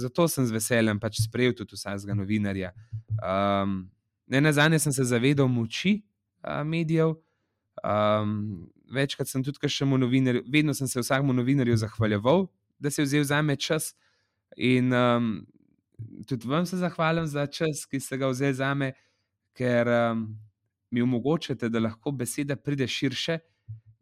zato 0.00 0.26
sem 0.28 0.46
z 0.46 0.54
veseljem 0.54 0.98
pač 0.98 1.20
sprejel 1.22 1.54
tudi 1.54 1.76
vsakega 1.76 2.16
novinarja. 2.18 2.72
Um, 3.18 3.84
ne 4.26 4.40
na 4.40 4.52
zadnje 4.52 4.80
sem 4.82 4.94
se 4.96 5.04
zavedal 5.06 5.48
moči 5.48 6.00
uh, 6.42 6.62
medijev. 6.66 7.14
Um, 7.84 8.70
večkrat 8.94 9.28
sem 9.28 9.44
tudi 9.44 9.58
kašnemu 9.62 9.98
novinarju, 9.98 10.42
vedno 10.50 10.74
sem 10.74 10.88
se 10.88 11.00
vsakemu 11.00 11.32
novinarju 11.32 11.76
zahvaljeval, 11.76 12.46
da 12.78 12.90
si 12.90 13.02
vzel 13.02 13.24
za 13.24 13.42
me 13.42 13.56
čas. 13.56 13.92
In 14.56 14.92
um, 14.92 15.46
tudi 16.26 16.48
vam 16.48 16.66
se 16.66 16.76
zahvaljujem 16.76 17.26
za 17.26 17.46
čas, 17.46 17.86
ki 17.90 18.00
ste 18.00 18.18
ga 18.18 18.28
vzeli 18.30 18.54
za 18.54 18.74
me, 18.74 18.92
ker 19.54 19.88
um, 19.88 20.26
mi 20.90 21.02
omogočate, 21.02 21.68
da 21.68 21.80
lahko 21.80 22.10
beseda 22.10 22.56
pride 22.56 22.88
širše. 22.88 23.38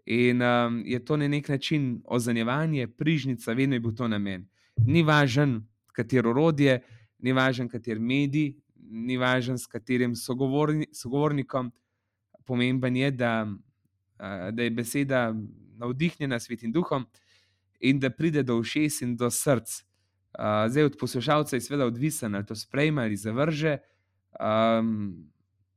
In 0.07 0.43
um, 0.43 0.83
je 0.87 1.05
to 1.05 1.17
na 1.17 1.29
nek 1.29 1.49
način 1.49 2.03
ozanjevanje, 2.05 2.87
prižnica, 2.87 3.53
vedno 3.53 3.77
je 3.77 3.81
bil 3.81 3.95
to 3.95 4.09
namen. 4.09 4.49
Ni 4.77 5.03
važen, 5.03 5.61
katero 5.93 6.31
orodje, 6.31 6.81
ni 7.19 7.33
važen, 7.33 7.69
kater 7.69 8.01
medij, 8.01 8.57
ni 8.91 9.17
važen, 9.17 9.59
s 9.59 9.67
katerim 9.67 10.17
sogovorni, 10.17 10.87
sogovornikom. 10.93 11.71
Pomemben 12.45 12.97
je, 12.97 13.11
da, 13.11 13.47
uh, 13.47 14.51
da 14.51 14.63
je 14.63 14.71
beseda 14.71 15.35
navdihnjena 15.79 16.41
s 16.41 16.51
svetim 16.51 16.73
duhom 16.73 17.07
in 17.81 18.01
da 18.01 18.11
pride 18.11 18.43
do 18.43 18.59
ušes 18.59 19.03
in 19.03 19.17
do 19.17 19.31
src. 19.31 19.83
Uh, 20.39 20.67
zdaj, 20.69 20.85
od 20.85 20.97
poslušalca 20.99 21.57
je 21.57 21.61
seveda 21.61 21.87
odvisen, 21.87 22.35
ali 22.35 22.47
to 22.47 22.57
sprejme 22.57 23.03
ali 23.03 23.17
zavrže. 23.17 23.79
Um, 24.41 25.31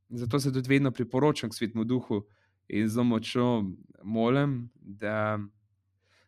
zato 0.10 0.39
se 0.39 0.53
tudi 0.53 0.70
vedno 0.70 0.91
priporočam 0.91 1.50
k 1.50 1.53
svetmu 1.53 1.84
duhu 1.84 2.25
in 2.67 2.88
zelo 2.89 3.03
močno 3.03 3.72
molim, 4.03 4.69
da, 4.75 5.39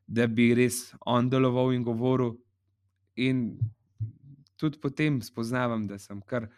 da 0.08 0.28
bi 0.28 0.54
res 0.56 0.94
on 1.06 1.30
deloval 1.30 1.74
in 1.74 1.84
govoril. 1.84 2.36
In 3.16 3.58
tudi 4.58 4.80
potem 4.80 5.22
spoznavam, 5.22 5.88
da 5.88 5.98
sem 5.98 6.22
kar. 6.22 6.50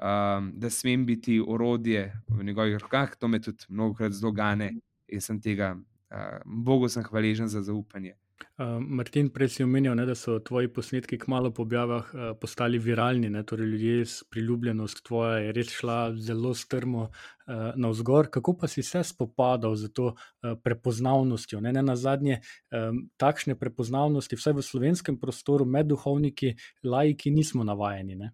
Um, 0.00 0.46
da 0.56 0.70
smem 0.72 1.02
biti 1.04 1.42
orodje 1.44 2.06
v 2.28 2.44
njegovih 2.44 2.78
rokah, 2.80 3.10
to 3.20 3.28
me 3.28 3.36
tudi 3.40 3.66
mnogo 3.68 3.98
krat 3.98 4.14
zelo 4.16 4.30
gane 4.32 4.70
in 5.08 5.20
sem 5.20 5.40
tega, 5.40 5.74
uh, 5.76 6.38
Bogu 6.46 6.88
sem 6.88 7.04
hvaležen 7.04 7.48
za 7.52 7.60
zaupanje. 7.62 8.14
Uh, 8.40 8.76
Martin, 8.80 9.30
prej 9.32 9.48
si 9.54 9.64
omenil, 9.64 9.94
ne, 9.96 10.04
da 10.08 10.14
so 10.18 10.38
tvoji 10.44 10.68
posnetki 10.72 11.18
kmalo 11.18 11.50
po 11.54 11.62
objavah 11.62 12.10
uh, 12.14 12.20
postali 12.40 12.78
viralni. 12.78 13.30
Ne, 13.30 13.42
torej 13.46 13.66
ljudje 13.66 14.06
s 14.06 14.24
priljubljenost 14.30 15.02
tvoja 15.06 15.38
je 15.38 15.52
res 15.56 15.72
šla 15.74 15.98
zelo 16.16 16.54
strmo 16.54 17.02
uh, 17.08 17.70
navzgor. 17.76 18.30
Kako 18.30 18.56
pa 18.60 18.68
si 18.68 18.82
se 18.82 19.02
spopadal 19.04 19.76
z 19.76 19.92
to 19.92 20.12
uh, 20.12 20.54
prepoznavnostjo? 20.64 21.60
Ne, 21.60 21.72
ne 21.72 21.82
na 21.82 21.96
zadnje, 21.96 22.40
um, 22.72 23.04
takšne 23.16 23.58
prepoznavnosti, 23.58 24.36
vsaj 24.36 24.58
v 24.58 24.66
slovenskem 24.66 25.20
prostoru, 25.20 25.64
med 25.64 25.88
duhovniki, 25.88 26.54
laiki, 26.84 27.30
nismo 27.30 27.64
navajeni. 27.64 28.16
Ne? 28.16 28.32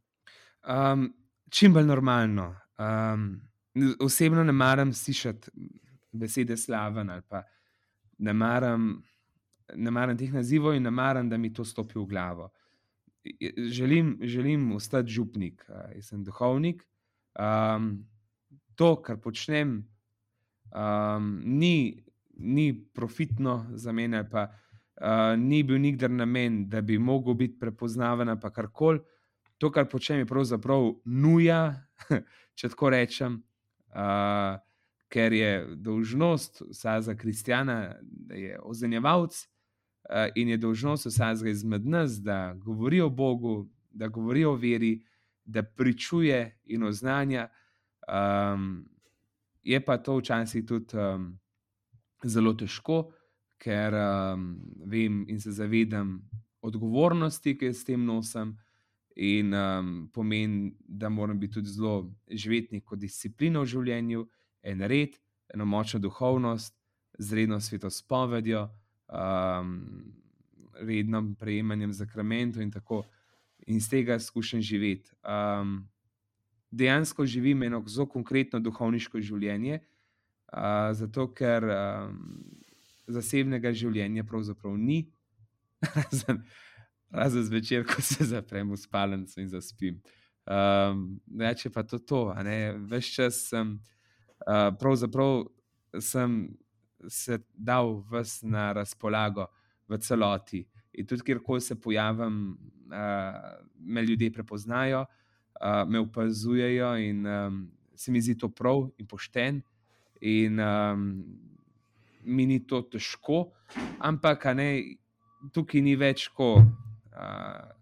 Um, 0.67 1.11
čim 1.51 1.75
bolj 1.75 1.87
normalno. 1.87 2.55
Um, 2.79 3.29
osebno 4.01 4.45
ne 4.45 4.53
maram 4.53 4.93
slišati 4.93 5.51
besede 6.13 6.57
slaven 6.57 7.11
ali 7.11 7.23
pa 7.29 7.43
ne 8.19 8.33
maram 8.33 9.03
ne 9.75 9.91
maram 9.91 10.17
teh 10.17 10.33
nazivov 10.33 10.77
in 10.77 10.83
ne 10.83 10.91
maram, 10.91 11.29
da 11.29 11.37
mi 11.37 11.53
to 11.53 11.65
stopi 11.65 11.99
v 11.99 12.07
glavo. 12.07 12.51
Želim, 13.71 14.19
želim 14.23 14.73
ostati 14.73 15.11
župnik, 15.11 15.65
jaz 15.95 16.13
sem 16.13 16.25
duhovnik. 16.25 16.85
Um, 17.39 18.07
to, 18.75 18.95
kar 19.03 19.19
počnem, 19.21 19.81
um, 20.71 21.41
ni, 21.45 22.05
ni 22.37 22.85
profitno 22.95 23.67
za 23.75 23.93
mene, 23.93 24.23
pa 24.31 24.47
uh, 24.47 25.35
ni 25.39 25.63
bil 25.63 25.81
nikdar 25.81 26.11
namen, 26.11 26.69
da 26.69 26.81
bi 26.81 26.99
mogel 26.99 27.35
biti 27.35 27.59
prepoznaven, 27.59 28.39
pa 28.41 28.51
karkoli. 28.51 29.01
To, 29.59 29.73
kar 29.73 29.89
počnem, 29.89 30.23
je 30.23 30.31
pravzaprav 30.31 30.93
nuja, 31.05 31.75
če 32.59 32.73
tako 32.73 32.93
rečem. 32.95 33.43
Uh, 33.91 34.61
Ker 35.07 35.33
je 35.33 35.77
dolžnost 35.79 36.65
vsakega 36.67 37.15
kristjana, 37.15 37.77
da 38.03 38.35
je 38.35 38.57
ozenjevalc, 38.59 39.37
in 40.35 40.49
je 40.49 40.57
dolžnost 40.57 41.07
vsakega 41.07 41.51
izmed 41.51 41.87
nas, 41.87 42.21
da 42.23 42.55
govori 42.55 43.01
o 43.01 43.11
Bogu, 43.11 43.69
da 43.91 44.09
govori 44.09 44.45
o 44.45 44.55
veri, 44.55 45.03
da 45.45 45.63
pričuje 45.63 46.59
in 46.65 46.83
oznanja. 46.83 47.49
Um, 48.09 48.89
je 49.63 49.85
pa 49.85 49.99
to 49.99 50.17
včasih 50.17 50.67
tudi 50.67 50.97
um, 50.97 51.39
zelo 52.25 52.55
težko, 52.55 53.11
ker 53.59 53.95
um, 53.95 54.47
vem 54.87 55.25
in 55.29 55.41
se 55.41 55.51
zavedam 55.51 56.21
odgovornosti, 56.63 57.57
ki 57.59 57.71
jo 57.71 57.75
s 57.75 57.85
tem 57.85 58.05
nosim, 58.05 58.55
in 59.17 59.55
um, 59.55 60.11
pomeni, 60.13 60.75
da 60.79 61.09
moram 61.09 61.39
biti 61.41 61.55
tudi 61.55 61.71
zelo 61.71 62.13
živetnik 62.31 62.85
kot 62.85 62.99
disciplina 62.99 63.63
v 63.63 63.71
življenju, 63.73 64.27
en 64.63 64.83
red, 64.87 65.17
eno 65.55 65.65
močno 65.65 66.01
duhovnost, 66.01 66.75
zredno 67.19 67.61
svetospovedjo 67.61 68.69
um, 69.09 70.15
rednim 70.81 71.35
prejemanjem 71.35 71.93
zakramentov 71.93 72.63
in 72.63 72.71
tako, 72.71 73.05
in 73.67 73.77
iz 73.77 73.89
tega 73.91 74.19
skušam 74.21 74.61
živeti. 74.61 75.11
Um, 75.25 75.89
dejansko 76.71 77.27
živim 77.27 77.63
eno 77.63 77.83
zelo 77.87 78.07
konkretno 78.07 78.61
duhovniško 78.61 79.21
življenje, 79.21 79.81
uh, 80.53 80.93
zato 80.93 81.29
ker 81.35 81.65
um, 81.65 82.21
zasebnega 83.07 83.73
življenja 83.73 84.25
pravzaprav 84.25 84.77
ni, 84.79 85.05
razen, 85.97 86.43
razen 87.11 87.45
zvečer, 87.47 87.87
ko 87.87 88.03
se 88.03 88.25
zaprem 88.25 88.71
v 88.71 88.81
spalnico 88.81 89.41
in 89.41 89.51
zaspim. 89.53 90.01
Um, 90.47 91.19
več 91.27 91.65
je 91.67 91.73
pa 91.75 91.83
to, 91.83 91.99
to 91.99 92.29
več 92.91 93.11
čas 93.17 93.41
sem, 93.51 93.79
uh, 94.47 94.71
pravzaprav 94.79 95.49
sem 96.03 96.57
se 97.09 97.39
dal 97.55 98.03
vse 98.11 98.47
na 98.47 98.73
razpolago 98.73 99.47
v 99.89 99.99
celoti. 99.99 100.65
In 100.93 101.07
tudi, 101.07 101.23
kjerkoli 101.23 101.61
se 101.61 101.75
pojavim, 101.81 102.57
uh, 102.89 103.57
me 103.79 104.03
ljudje 104.03 104.33
prepoznajo, 104.33 105.05
uh, 105.05 105.89
me 105.89 106.01
opazujejo, 106.01 106.97
in 106.97 107.27
um, 107.27 107.71
se 107.95 108.13
mi 108.13 108.21
zdi 108.21 108.39
to 108.39 108.49
prav 108.49 108.89
in 108.99 109.07
pošten. 109.07 109.63
In 110.21 110.61
um, 110.61 111.25
mi 112.25 112.47
ni 112.47 112.61
to 112.67 112.83
težko, 112.83 113.53
ampak 113.99 114.49
ne, 114.57 114.71
tukaj 115.53 115.83
ni 115.85 115.97
več 115.97 116.29
ko. 116.29 116.57
Uh, 117.13 117.77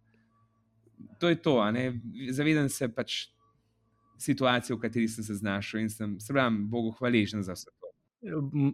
to 1.18 1.30
je 1.30 1.38
to. 1.42 1.56
Zavedam 2.34 2.68
se 2.68 2.90
pač 2.92 3.28
situacije, 4.18 4.76
v 4.76 4.80
kateri 4.80 5.08
sem 5.08 5.24
se 5.24 5.34
znašel 5.34 5.80
in 5.80 5.90
sem, 5.90 6.18
se 6.20 6.32
pravi, 6.32 6.66
Bogu 6.70 6.92
hvaležen 6.98 7.42
za 7.42 7.54
vse 7.54 7.73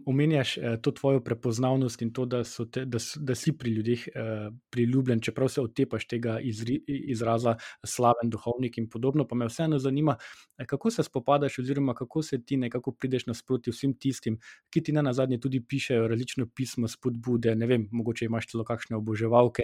omenjaš 0.05 0.57
eh, 0.57 0.77
to 0.81 0.91
tvojo 0.91 1.19
prepoznavnost 1.19 2.01
in 2.01 2.13
to, 2.13 2.25
da, 2.25 2.43
te, 2.71 2.85
da, 2.85 2.97
da 3.15 3.35
si 3.35 3.57
pri 3.57 3.71
ljudeh 3.71 4.07
eh, 4.07 4.49
priljubljen, 4.69 5.21
čeprav 5.21 5.49
se 5.49 5.61
otepaš 5.61 6.07
tega 6.07 6.39
izraza 6.87 7.55
slaven 7.85 8.29
duhovnik 8.29 8.77
in 8.77 8.89
podobno. 8.89 9.27
Pa 9.27 9.35
me 9.35 9.47
vseeno 9.47 9.79
zanima, 9.79 10.15
eh, 10.57 10.65
kako 10.65 10.91
se 10.91 11.03
spopadaš, 11.03 11.59
oziroma 11.59 11.93
kako 11.93 12.21
se 12.21 12.41
ti 12.45 12.57
nekako 12.57 12.91
prideš 12.91 13.25
nasproti 13.25 13.71
vsem 13.71 13.93
tistim, 13.93 14.39
ki 14.69 14.83
ti 14.83 14.91
na 14.91 15.13
zadnje 15.13 15.39
tudi 15.39 15.61
pišejo 15.61 16.07
različno 16.07 16.47
pismo, 16.55 16.87
spodbude. 16.87 17.55
Ne 17.55 17.67
vem, 17.67 17.87
mogoče 17.91 18.25
imaš 18.25 18.47
celo 18.47 18.63
kakšne 18.63 18.95
oboževalke 18.97 19.63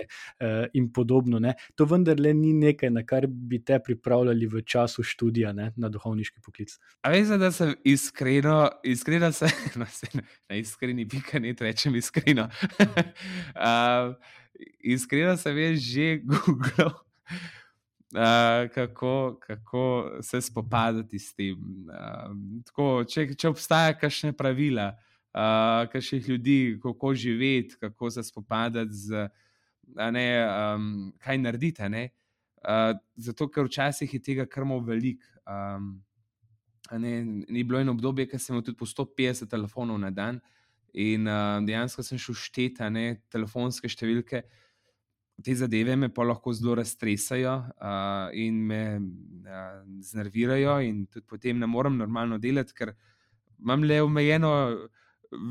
in 0.74 0.92
podobno. 0.94 1.40
Ne? 1.40 1.54
To 1.76 1.86
vendarle 1.86 2.34
ni 2.34 2.54
nekaj, 2.54 2.90
na 2.90 3.04
kar 3.06 3.28
bi 3.28 3.60
te 3.64 3.80
pripravljali 3.84 4.48
v 4.48 4.62
času 4.66 5.04
študija 5.04 5.54
ne? 5.54 5.72
na 5.76 5.90
duhovniški 5.90 6.42
poklic. 6.46 6.78
A 7.02 7.12
veš, 7.12 7.28
da 7.40 7.52
sem 7.52 7.76
iskreno, 7.84 8.70
iskreno 8.84 9.32
se 9.32 9.48
no, 9.80 9.86
se 9.86 10.08
na, 10.14 10.22
na 10.50 10.56
iskreni, 10.56 11.08
pika 11.08 11.40
ne 11.40 11.54
rečem 11.60 11.96
iskreno. 11.96 12.50
uh, 13.68 14.16
iskreno 14.80 15.38
sem 15.38 15.58
jaz 15.58 15.80
že 15.80 16.08
Google, 16.24 16.92
uh, 18.16 18.70
kako, 18.74 19.40
kako 19.42 20.12
se 20.22 20.42
spopadati 20.42 21.20
s 21.20 21.36
tem. 21.36 21.58
Uh, 21.90 22.34
tako, 22.66 23.04
če, 23.08 23.30
če 23.36 23.50
obstaja 23.50 23.94
kakšne 23.98 24.34
pravila, 24.38 24.94
uh, 25.34 25.86
kakšnih 25.92 26.30
ljudi, 26.30 26.60
kako 26.84 27.14
živeti, 27.14 27.78
kako 27.80 28.12
se 28.12 28.24
spopadati 28.24 28.94
z. 28.94 29.28
Ne, 29.88 30.28
um, 30.44 31.14
kaj 31.24 31.38
narediti? 31.40 31.82
Uh, 31.82 32.98
zato, 33.16 33.46
ker 33.48 33.70
včasih 33.70 34.14
je 34.14 34.20
tega 34.20 34.46
kar 34.46 34.66
malo 34.68 34.84
veliko. 34.84 35.24
Um, 35.48 36.02
Ne, 36.92 37.24
ni 37.24 37.64
bilo 37.64 37.80
eno 37.80 37.92
obdobje, 37.92 38.28
ki 38.32 38.40
sem 38.40 38.56
imel 38.56 38.64
tudi 38.64 38.78
po 38.80 38.86
150 38.88 39.50
telefonov 39.52 40.00
na 40.00 40.12
dan, 40.12 40.40
in 40.94 41.28
uh, 41.28 41.58
dejansko 41.66 42.04
sem 42.06 42.20
šel 42.22 42.38
šteti 42.38 42.88
ne 42.94 43.08
telefonske 43.34 43.90
številke. 43.92 44.44
Te 45.44 45.54
zadeve 45.54 45.94
me 46.00 46.10
pa 46.10 46.26
lahko 46.26 46.54
zelo 46.58 46.78
raztresajo 46.80 47.58
uh, 47.78 48.30
in 48.34 48.62
me 48.70 48.82
uh, 48.98 49.82
znervirajo, 50.02 50.80
in 50.88 51.04
tudi 51.12 51.28
potem 51.30 51.60
ne 51.62 51.70
morem 51.70 52.00
normalno 52.00 52.40
delati, 52.42 52.74
ker 52.74 52.96
imam 53.62 53.84
le 53.86 54.00
omejeno 54.02 54.54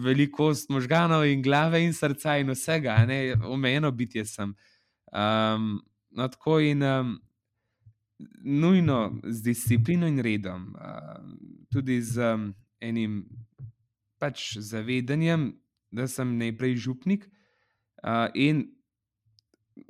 velikost 0.02 0.70
možganov 0.72 1.26
in 1.28 1.42
glave 1.44 1.82
in 1.84 1.92
srca 1.94 2.38
in 2.40 2.50
vsega, 2.54 2.96
ne, 3.06 3.36
omejeno 3.44 3.92
bitje 3.92 4.24
sem. 4.26 4.56
Um, 5.12 5.76
no, 6.10 6.26
tako 6.32 6.58
in 6.64 6.82
um, 6.82 7.16
nujno 8.44 9.20
z 9.24 9.42
disciplino 9.42 10.06
in 10.06 10.18
redom, 10.18 10.72
tudi 11.72 12.00
z 12.02 12.36
enim 12.80 13.24
pač 14.18 14.56
zavedanjem, 14.58 15.52
da 15.92 16.08
sem 16.08 16.38
najprej 16.38 16.76
župnik 16.76 17.28
in 18.34 18.64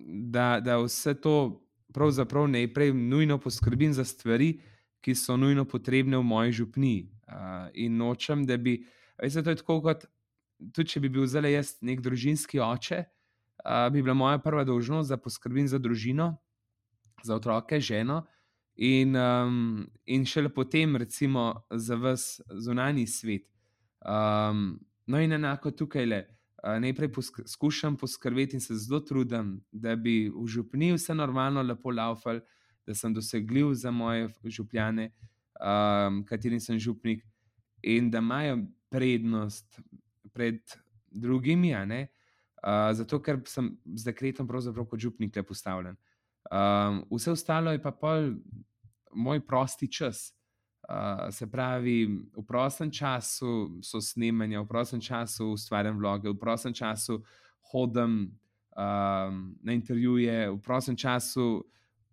da, 0.07 0.61
da 0.61 0.79
vse 0.83 1.15
to 1.15 1.63
pravzaprav 1.95 2.49
najprej 2.49 2.93
nujno 2.93 3.39
poskrbim 3.39 3.93
za 3.93 4.05
stvari, 4.05 4.61
ki 5.01 5.15
so 5.15 5.37
nujno 5.37 5.65
potrebne 5.65 6.19
v 6.19 6.23
moji 6.23 6.53
župni. 6.53 6.95
In 7.75 7.97
nočem, 7.97 8.45
da 8.47 8.57
bi, 8.57 8.81
veste, 9.23 9.43
to 9.43 9.51
je 9.51 9.63
tako 9.63 9.81
kot. 9.83 10.07
Tudi, 10.73 10.89
če 10.89 11.01
bi 11.05 11.09
bil 11.13 11.27
zdaj 11.29 11.53
jaz 11.53 11.71
nek 11.85 12.01
družinski 12.01 12.61
oče, 12.65 13.03
uh, 13.05 13.89
bi 13.93 14.01
bila 14.01 14.15
moja 14.17 14.39
prva 14.41 14.65
dolžnost, 14.65 15.13
da 15.13 15.19
poskrbim 15.21 15.69
za 15.69 15.77
družino, 15.79 16.31
za 17.27 17.37
otroke, 17.37 17.81
ženo, 17.81 18.23
in, 18.77 19.17
um, 19.17 19.87
in 20.07 20.25
šele 20.25 20.49
potem, 20.55 20.97
recimo, 20.97 21.67
za 21.71 21.97
vse 21.97 22.43
zunanji 22.61 23.07
svet. 23.07 23.47
Um, 24.01 24.79
no, 25.07 25.21
in 25.21 25.33
enako 25.33 25.71
tukaj 25.71 26.07
le. 26.07 26.25
Uh, 26.63 26.79
najprej 26.83 27.13
poskušam 27.13 27.97
poskrbeti 27.97 28.57
in 28.57 28.61
se 28.61 28.75
zelo 28.75 29.01
trudim, 29.01 29.61
da 29.73 29.97
bi 29.97 30.29
v 30.29 30.47
župni 30.47 30.93
vse 30.95 31.15
normalno, 31.15 31.63
lepo 31.63 31.91
laufal, 31.91 32.41
da 32.87 32.95
sem 32.95 33.15
dosegljiv 33.15 33.75
za 33.75 33.91
moje 33.91 34.29
župljane, 34.45 35.11
um, 35.61 36.23
katerim 36.27 36.61
sem 36.61 36.79
župnik, 36.79 37.25
in 37.83 38.11
da 38.11 38.19
imajo 38.19 38.59
prednost 38.91 39.81
pred 40.33 40.61
drugimi, 41.11 41.75
uh, 41.75 42.93
zato 42.93 43.21
ker 43.23 43.41
sem 43.47 43.73
z 43.95 44.11
dekretom 44.11 44.49
pravzaprav 44.49 44.87
kot 44.87 45.01
župnik 45.01 45.37
le 45.37 45.43
postavljen. 45.43 45.97
Um, 46.51 47.05
vse 47.11 47.31
ostalo 47.31 47.73
je 47.73 47.83
pa 47.83 47.91
pol 47.91 48.35
moj 49.15 49.41
prosti 49.47 49.89
čas. 49.93 50.33
Uh, 50.87 51.35
se 51.35 51.51
pravi, 51.51 52.07
v 52.37 52.43
prostem 52.47 52.91
času 52.91 53.81
so 53.83 53.99
snemanja, 54.01 54.61
v 54.63 54.69
prostem 54.71 55.01
času 55.03 55.51
ustvarjam 55.57 55.99
vloge, 55.99 56.31
v 56.31 56.39
prostem 56.39 56.71
času 56.71 57.19
hodim 57.73 58.31
um, 58.77 59.57
na 59.63 59.73
intervjuje, 59.75 60.51
v 60.51 60.61
prostem 60.63 60.95
času 60.97 61.65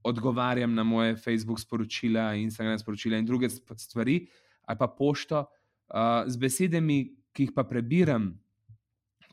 odgovarjam 0.04 0.74
na 0.74 0.84
moje 0.84 1.16
Facebook 1.16 1.60
sporočila, 1.60 2.34
Instagram 2.34 2.80
sporočila 2.80 3.18
in 3.18 3.26
druge 3.26 3.50
stvari, 3.50 4.26
ali 4.66 4.78
pa 4.78 4.88
pošto 4.88 5.46
uh, 5.46 6.26
z 6.26 6.36
besedami, 6.36 7.14
ki 7.34 7.46
jih 7.46 7.54
pa 7.54 7.64
prebiram, 7.64 8.32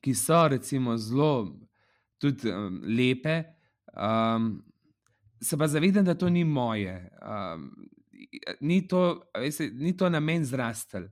ki 0.05 0.13
so 0.15 0.49
recimo 0.49 0.99
zelo 1.01 1.57
tudi 2.21 2.53
um, 2.53 2.83
lepe. 2.85 3.45
Um, 3.97 4.61
Se 5.43 5.57
pa 5.57 5.69
zavedam, 5.69 6.05
da 6.05 6.15
to 6.15 6.29
ni 6.29 6.45
moje, 6.45 7.11
um, 7.23 7.71
ni 8.61 8.83
to, 8.89 9.23
veste, 9.39 9.71
ni 9.73 9.97
to 9.97 10.09
namen 10.11 10.45
zrastel. 10.45 11.09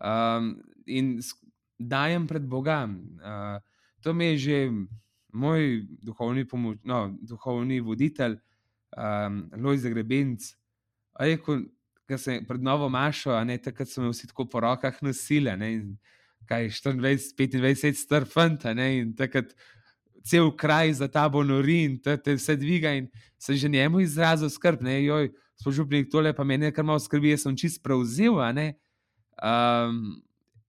Um, 0.00 0.56
in 0.86 1.20
dajem 1.78 2.26
pred 2.26 2.42
Boga. 2.42 2.88
Uh, 2.88 3.60
to 4.00 4.14
mi 4.14 4.24
je 4.24 4.36
že 4.38 4.58
moj 5.32 5.86
duhovni, 6.02 6.44
pomoč, 6.48 6.78
no, 6.84 7.16
duhovni 7.22 7.80
voditelj, 7.80 8.38
um, 8.96 9.50
Lojz 9.56 9.86
Grebenc. 9.86 10.52
Rekel, 11.18 11.66
ker 12.08 12.18
sem 12.18 12.44
pred 12.46 12.62
novo 12.62 12.88
mašo, 12.88 13.34
ne 13.44 13.58
takrat 13.60 13.90
so 13.90 14.02
me 14.02 14.12
vsi 14.12 14.30
tako 14.30 14.48
po 14.48 14.62
rokah 14.64 15.02
nosili, 15.04 15.52
ne, 15.60 15.70
kaj 16.48 16.70
24, 16.72 17.60
25, 17.60 17.98
strfant, 18.00 18.64
ne, 18.74 18.88
in 19.02 19.12
takrat 19.16 19.52
cel 20.24 20.50
kraj 20.56 20.92
za 20.92 21.08
ta 21.08 21.28
bo 21.28 21.42
nori 21.44 21.82
in 21.84 21.98
te, 22.02 22.16
te 22.16 22.34
vse 22.34 22.56
dviga 22.56 22.94
in 22.94 23.08
se 23.38 23.54
že 23.54 23.68
njemu 23.68 24.00
izrazil 24.00 24.50
skrb, 24.50 24.82
ne, 24.82 25.04
joj, 25.04 25.30
spožupnik 25.60 26.10
tole, 26.10 26.32
pa 26.32 26.44
meni 26.44 26.68
je 26.68 26.72
kar 26.72 26.84
malo 26.84 26.98
skrbi, 26.98 27.30
jaz 27.30 27.42
sem 27.46 27.56
čist 27.56 27.82
prevzel. 27.82 28.38
Um, 28.38 30.22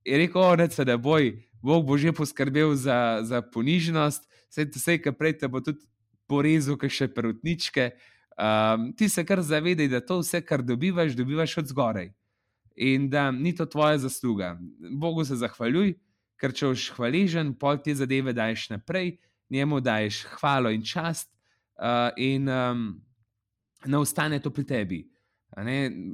je 0.06 0.18
rekel, 0.18 0.42
o, 0.42 0.56
ne, 0.56 0.68
da 0.68 0.98
boj, 0.98 1.34
Bog 1.62 1.86
bo 1.86 1.98
že 1.98 2.14
poskrbel 2.16 2.76
za, 2.76 3.20
za 3.24 3.42
ponižnost, 3.42 4.24
vse, 4.50 4.66
vse, 4.76 4.98
kar 5.04 5.14
prej 5.14 5.38
te 5.40 5.48
bo 5.48 5.62
tudi 5.62 5.84
porezal, 6.30 6.78
kaj 6.80 6.90
še 6.90 7.08
perutničke. 7.14 7.92
Um, 8.40 8.94
ti 8.96 9.10
se 9.10 9.26
kar 9.28 9.42
zavedaj, 9.44 9.90
da 9.92 10.00
to 10.00 10.22
vse, 10.22 10.42
kar 10.46 10.64
dobivaš, 10.64 11.18
dobivaš 11.18 11.58
od 11.60 11.74
zgoraj. 11.74 12.14
In 12.80 13.10
da 13.12 13.28
ni 13.32 13.52
to 13.56 13.66
tvoja 13.68 13.98
zasluga. 14.00 14.54
Bogu 14.80 15.26
se 15.28 15.36
zahvaljuj, 15.36 15.98
ker 16.40 16.56
če 16.56 16.72
boš 16.72 16.86
hvaležen, 16.96 17.52
pol 17.60 17.82
te 17.84 17.92
zadeve 17.96 18.32
daješ 18.34 18.70
naprej, 18.72 19.18
njemu 19.50 19.80
daješ 19.82 20.24
hvalo 20.38 20.72
in 20.72 20.84
čast, 20.86 21.32
uh, 21.80 22.10
in 22.18 22.50
um, 22.50 23.02
ne 23.86 23.98
ostane 23.98 24.40
to 24.40 24.50
pri 24.54 24.66
tebi. 24.66 25.00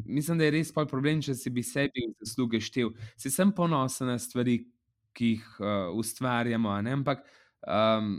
Mislim, 0.06 0.38
da 0.38 0.46
je 0.46 0.52
res 0.52 0.72
pol 0.74 0.88
problem, 0.88 1.20
če 1.22 1.36
si 1.36 1.52
bi 1.54 1.64
sebi 1.64 2.08
zasluge 2.24 2.62
štev. 2.64 2.94
Si 3.20 3.30
sem 3.30 3.52
ponosen 3.52 4.08
na 4.08 4.20
stvari, 4.20 4.62
ki 5.16 5.36
jih 5.36 5.44
uh, 5.60 5.92
ustvarjamo, 5.96 6.72
ampak 6.92 7.24
um, 7.68 8.18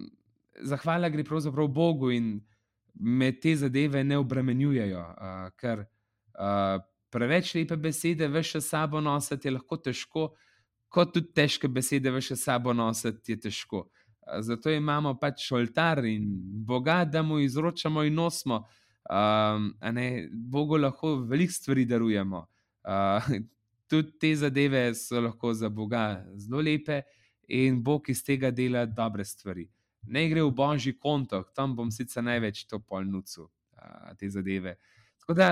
zahvala 0.65 1.11
gre 1.13 1.25
pravzaprav 1.25 1.69
Bogu 1.69 2.11
in 2.15 2.39
me 2.95 3.33
te 3.41 3.53
zadeve 3.57 4.05
ne 4.05 4.17
obremenjujejo, 4.19 5.03
uh, 5.03 5.51
ker 5.61 5.85
uh, 5.85 6.81
preveč 7.13 7.55
lepe 7.55 7.77
besede 7.77 8.29
veš 8.29 8.55
s 8.61 8.71
sabo 8.71 9.01
nositi 9.01 9.49
je 9.49 9.53
lahko 9.59 9.77
težko, 9.77 10.31
kot 10.89 11.13
tudi 11.13 11.33
težke 11.37 11.69
besede 11.69 12.13
veš 12.13 12.33
sabo 12.41 12.73
nositi 12.73 13.37
je 13.37 13.41
težko. 13.49 13.87
Uh, 14.27 14.41
zato 14.43 14.71
imamo 14.71 15.15
pač 15.19 15.51
oltar 15.53 16.05
in 16.05 16.27
Boga, 16.67 17.05
da 17.05 17.23
mu 17.23 17.39
izročamo 17.39 18.03
in 18.03 18.15
nosimo. 18.15 18.65
Um, 19.11 19.75
ne, 19.93 20.29
Bogu 20.33 20.77
lahko 20.77 21.17
veliko 21.17 21.53
stvari 21.53 21.85
darujemo. 21.85 22.47
Uh, 22.85 23.31
tudi 23.89 24.19
te 24.19 24.35
zadeve 24.37 24.95
so 24.95 25.21
lahko 25.21 25.55
za 25.55 25.69
Boga 25.69 26.25
zelo 26.37 26.61
lepe, 26.61 27.03
in 27.49 27.83
Bog 27.83 28.09
iz 28.11 28.25
tega 28.27 28.51
dela 28.51 28.87
dobre 28.87 29.25
stvari 29.25 29.69
ne 30.07 30.29
gre 30.29 30.43
v 30.43 30.51
božji 30.51 30.95
konto, 30.99 31.43
tam 31.55 31.75
bom 31.77 31.91
sicer 31.91 32.25
največ 32.25 32.65
to 32.71 32.79
polnucu, 32.79 33.49
te 34.19 34.31
zadeve. 34.31 34.77
Tako 35.21 35.35
da 35.35 35.49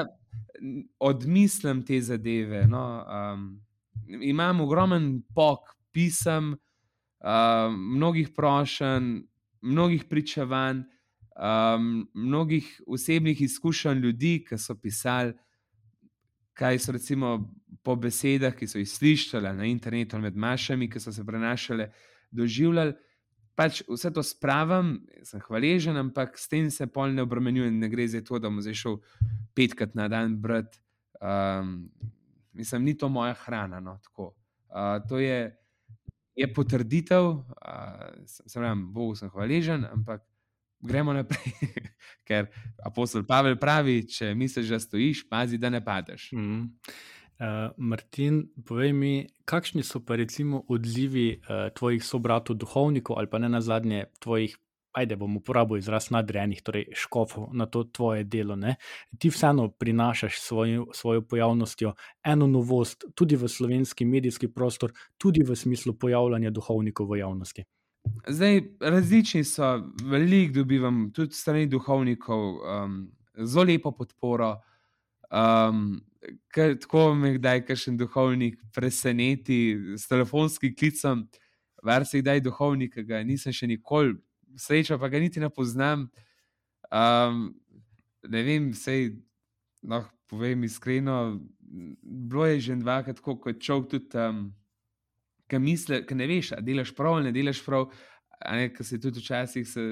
odmislim 1.03 1.83
te 1.87 2.01
zadeve. 2.03 2.65
No, 2.71 2.85
um, 3.03 3.49
imam 4.23 4.61
ogromen 4.61 5.23
pok 5.35 5.75
pisem, 5.93 6.55
um, 7.25 7.97
mnogih 7.97 8.29
prošenj, 8.37 9.23
mnogih 9.63 10.05
pričevanj, 10.05 10.85
um, 11.37 12.11
mnogih 12.15 12.83
osebnih 12.87 13.41
izkušenj 13.43 13.99
ljudi, 13.99 14.45
ki 14.49 14.59
so 14.59 14.77
pisali. 14.77 15.33
Kaj 16.55 16.79
so 16.79 16.93
recimo 16.93 17.51
po 17.83 17.97
besedah, 17.97 18.55
ki 18.55 18.69
so 18.71 18.79
jih 18.79 18.89
slišali 18.89 19.57
na 19.57 19.67
internetu, 19.67 20.21
med 20.23 20.37
mašami, 20.37 20.87
ki 20.91 21.01
so 21.01 21.13
se 21.13 21.25
prenašale, 21.27 21.89
doživljali, 22.31 22.95
pač 23.55 23.83
vse 23.89 24.13
to 24.15 24.23
spravim, 24.23 25.01
sem 25.27 25.43
hvaležen, 25.43 25.97
ampak 25.99 26.39
s 26.39 26.49
tem 26.51 26.71
se 26.71 26.87
pol 26.87 27.15
ne 27.15 27.23
obremenjujem, 27.27 27.79
ne 27.79 27.89
gre 27.91 28.07
za 28.09 28.23
to, 28.23 28.39
da 28.39 28.51
bom 28.51 28.63
zdaj 28.63 28.79
šel 28.79 29.01
petkrat 29.55 29.95
na 29.99 30.09
dan 30.09 30.37
brati. 30.43 30.79
Um, 31.19 31.91
mislim, 32.53 32.85
ni 32.85 32.95
to 32.99 33.09
moja 33.09 33.35
hrana. 33.45 33.81
No, 33.81 33.99
uh, 34.19 34.33
to 35.09 35.19
je, 35.19 35.51
je 36.37 36.53
potrditev, 36.53 37.25
uh, 37.25 38.07
sem 38.27 38.63
rekel, 38.63 38.85
Bogu 38.95 39.17
sem 39.19 39.31
hvaležen, 39.31 39.87
ampak 39.87 40.25
gremo 40.85 41.13
naprej. 41.13 41.53
Ker 42.29 42.49
apostol 42.85 43.27
Pavel 43.29 43.59
pravi, 43.61 44.03
če 44.09 44.33
misliš, 44.39 44.73
da 44.73 44.81
stojiš, 44.81 45.27
pazi, 45.29 45.59
da 45.61 45.71
ne 45.71 45.85
padeš. 45.85 46.33
Mm 46.33 46.41
-hmm. 46.41 46.71
Uh, 47.35 47.73
Martin, 47.77 48.45
povej 48.65 48.93
mi, 48.93 49.27
kakšni 49.45 49.83
so 49.83 50.01
pa 50.01 50.17
recimo 50.17 50.63
odzivi 50.69 51.41
uh, 51.43 51.75
tvojih 51.75 52.05
sobratov, 52.05 52.57
duhovnikov 52.57 53.19
ali 53.19 53.27
pa 53.27 53.39
ne 53.39 53.49
na 53.49 53.61
zadnje 53.61 54.05
tvojih, 54.21 54.57
ajde 54.95 55.17
bomo 55.17 55.39
uporabili 55.39 55.79
izraz 55.79 56.11
nadrejenih, 56.11 56.63
torej 56.63 56.87
škofov 56.95 57.49
na 57.53 57.67
to 57.67 57.85
tvoje 57.85 58.25
delo. 58.25 58.57
Ne? 58.57 58.77
Ti 59.19 59.31
vseeno 59.31 59.69
prinašaš 59.69 60.41
svoj, 60.41 60.85
svojo 60.93 61.23
pojavnostjo 61.23 61.95
eno 62.25 62.47
novost 62.47 63.05
tudi 63.15 63.37
v 63.37 63.49
slovenski 63.49 64.05
medijski 64.05 64.49
prostor, 64.49 64.93
tudi 65.19 65.43
v 65.43 65.57
smislu 65.57 65.99
pojavljanja 65.99 66.51
duhovnikov 66.51 67.11
v 67.11 67.19
javnosti. 67.19 67.65
Zdaj, 68.29 68.61
različni 68.81 69.45
so, 69.45 69.81
veliko 70.05 70.61
dobivam 70.61 71.11
tudi 71.13 71.35
strani 71.35 71.67
duhovnikov, 71.67 72.43
um, 72.61 72.99
zelo 73.39 73.65
lepo 73.65 73.93
podporo. 73.93 74.57
Um, 75.31 76.01
kar, 76.49 76.77
tako 76.81 77.15
me 77.15 77.35
kdaj 77.39 77.65
kakšen 77.67 77.97
duhovnik 77.97 78.61
preseneti 78.75 79.77
s 79.99 80.09
telefonskim 80.09 80.77
klicem, 80.79 81.27
se 82.05 82.21
kdaj 82.21 82.41
duhovnik, 82.41 82.95
ki 82.95 83.05
ga 83.09 83.23
nisem 83.25 83.53
še 83.53 83.67
nikoli 83.67 84.15
srečal, 84.57 84.99
pa 84.99 85.09
ga 85.09 85.21
niti 85.23 85.41
ne 85.41 85.51
poznam. 85.51 86.09
Um, 86.91 87.47
ne 88.29 88.43
vem, 88.47 88.73
sej, 88.75 89.17
no, 89.83 90.05
povem 90.31 90.65
iskreno, 90.65 91.41
bilo 92.03 92.47
je 92.47 92.61
že 92.61 92.77
dvakrat 92.81 93.17
tako, 93.21 93.39
kot 93.41 93.63
človek 93.63 93.91
tudi. 93.91 94.19
Um, 94.19 94.53
Ki 95.45 95.59
misli, 95.61 95.99
ki 96.09 96.17
ne 96.17 96.25
veš, 96.25 96.55
ali 96.57 96.65
delaš 96.65 96.95
prav 96.97 97.19
ali 97.19 97.27
ne 97.29 97.31
delaš 97.37 97.59
prav, 97.67 97.91
ali 98.49 98.71
pa 98.73 98.85
se 98.85 98.97
tudi 98.97 99.21
včasih 99.21 99.67
se 99.69 99.83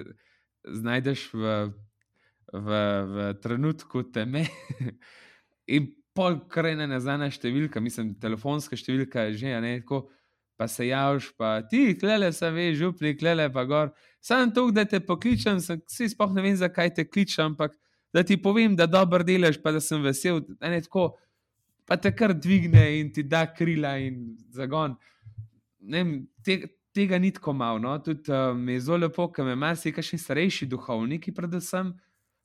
znajdeš 0.64 1.26
v, 1.34 1.72
v, 2.52 2.78
v 3.04 3.26
trenutku 3.42 4.02
teme. 4.08 4.46
In 5.76 5.90
pol 6.16 6.40
krene 6.48 6.86
nazaj 6.88 7.36
številka, 7.38 7.80
mislim, 7.84 8.14
telefonska 8.20 8.76
številka 8.76 9.28
je 9.28 9.42
že, 9.42 9.54
ne, 9.60 9.74
tako, 9.82 10.06
pa 10.56 10.68
se 10.68 10.86
javiš, 10.88 11.32
pa 11.36 11.60
ti, 11.68 11.96
klele, 11.98 12.32
se 12.32 12.50
veš, 12.52 12.78
župnik, 12.78 13.20
klele, 13.20 13.48
pa 13.52 13.64
gor. 13.68 13.92
Sam 14.22 14.52
to, 14.54 14.68
da 14.70 14.84
te 14.86 15.00
pokličem, 15.02 15.58
vsi 15.58 16.12
spoh 16.12 16.30
ne 16.34 16.44
vem, 16.44 16.54
zakaj 16.56 16.92
te 16.94 17.04
kličem, 17.08 17.52
ampak 17.52 17.74
da 18.14 18.22
ti 18.22 18.36
povem, 18.38 18.76
da 18.78 18.86
dobro 18.86 19.24
delaš, 19.26 19.58
pa 19.62 19.72
da 19.74 19.80
sem 19.82 20.02
vesel, 20.04 20.42
ne 20.60 20.80
tako, 20.84 21.08
pa 21.88 21.96
te 21.98 22.12
kar 22.14 22.34
dvigne 22.34 22.84
in 23.00 23.10
ti 23.12 23.24
da 23.26 23.46
krila 23.50 23.96
in 23.98 24.36
zagon. 24.54 24.94
Ne, 25.80 26.04
te, 26.46 26.60
tega 26.94 27.18
ni 27.18 27.32
tako 27.34 27.52
malo, 27.52 27.80
no? 27.82 27.96
tudi 27.98 28.30
uh, 28.30 28.52
mi 28.56 28.76
je 28.76 28.84
zelo 28.86 29.00
lepo, 29.06 29.26
ker 29.32 29.48
me 29.48 29.56
marsikaj 29.58 30.06
še 30.06 30.20
starejši 30.20 30.68
duhovniki, 30.70 31.34
predvsem, 31.34 31.90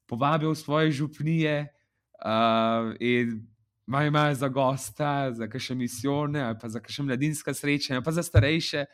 povabijo 0.09 0.55
v 0.55 0.59
svoje 0.63 0.95
župnije. 1.01 1.59
Uh, 2.17 2.95
in 3.03 3.37
imajo 3.87 4.07
imajo 4.07 4.35
za 4.35 4.47
gosta, 4.47 5.31
za 5.31 5.47
kakšne 5.47 5.75
misijone, 5.75 6.41
ali 6.41 6.57
pa 6.61 6.69
za 6.69 6.79
kakšne 6.79 7.05
mladinske 7.05 7.53
sreče, 7.53 7.93
ali 7.93 8.03
pa 8.03 8.11
za 8.11 8.23
starejše, 8.23 8.85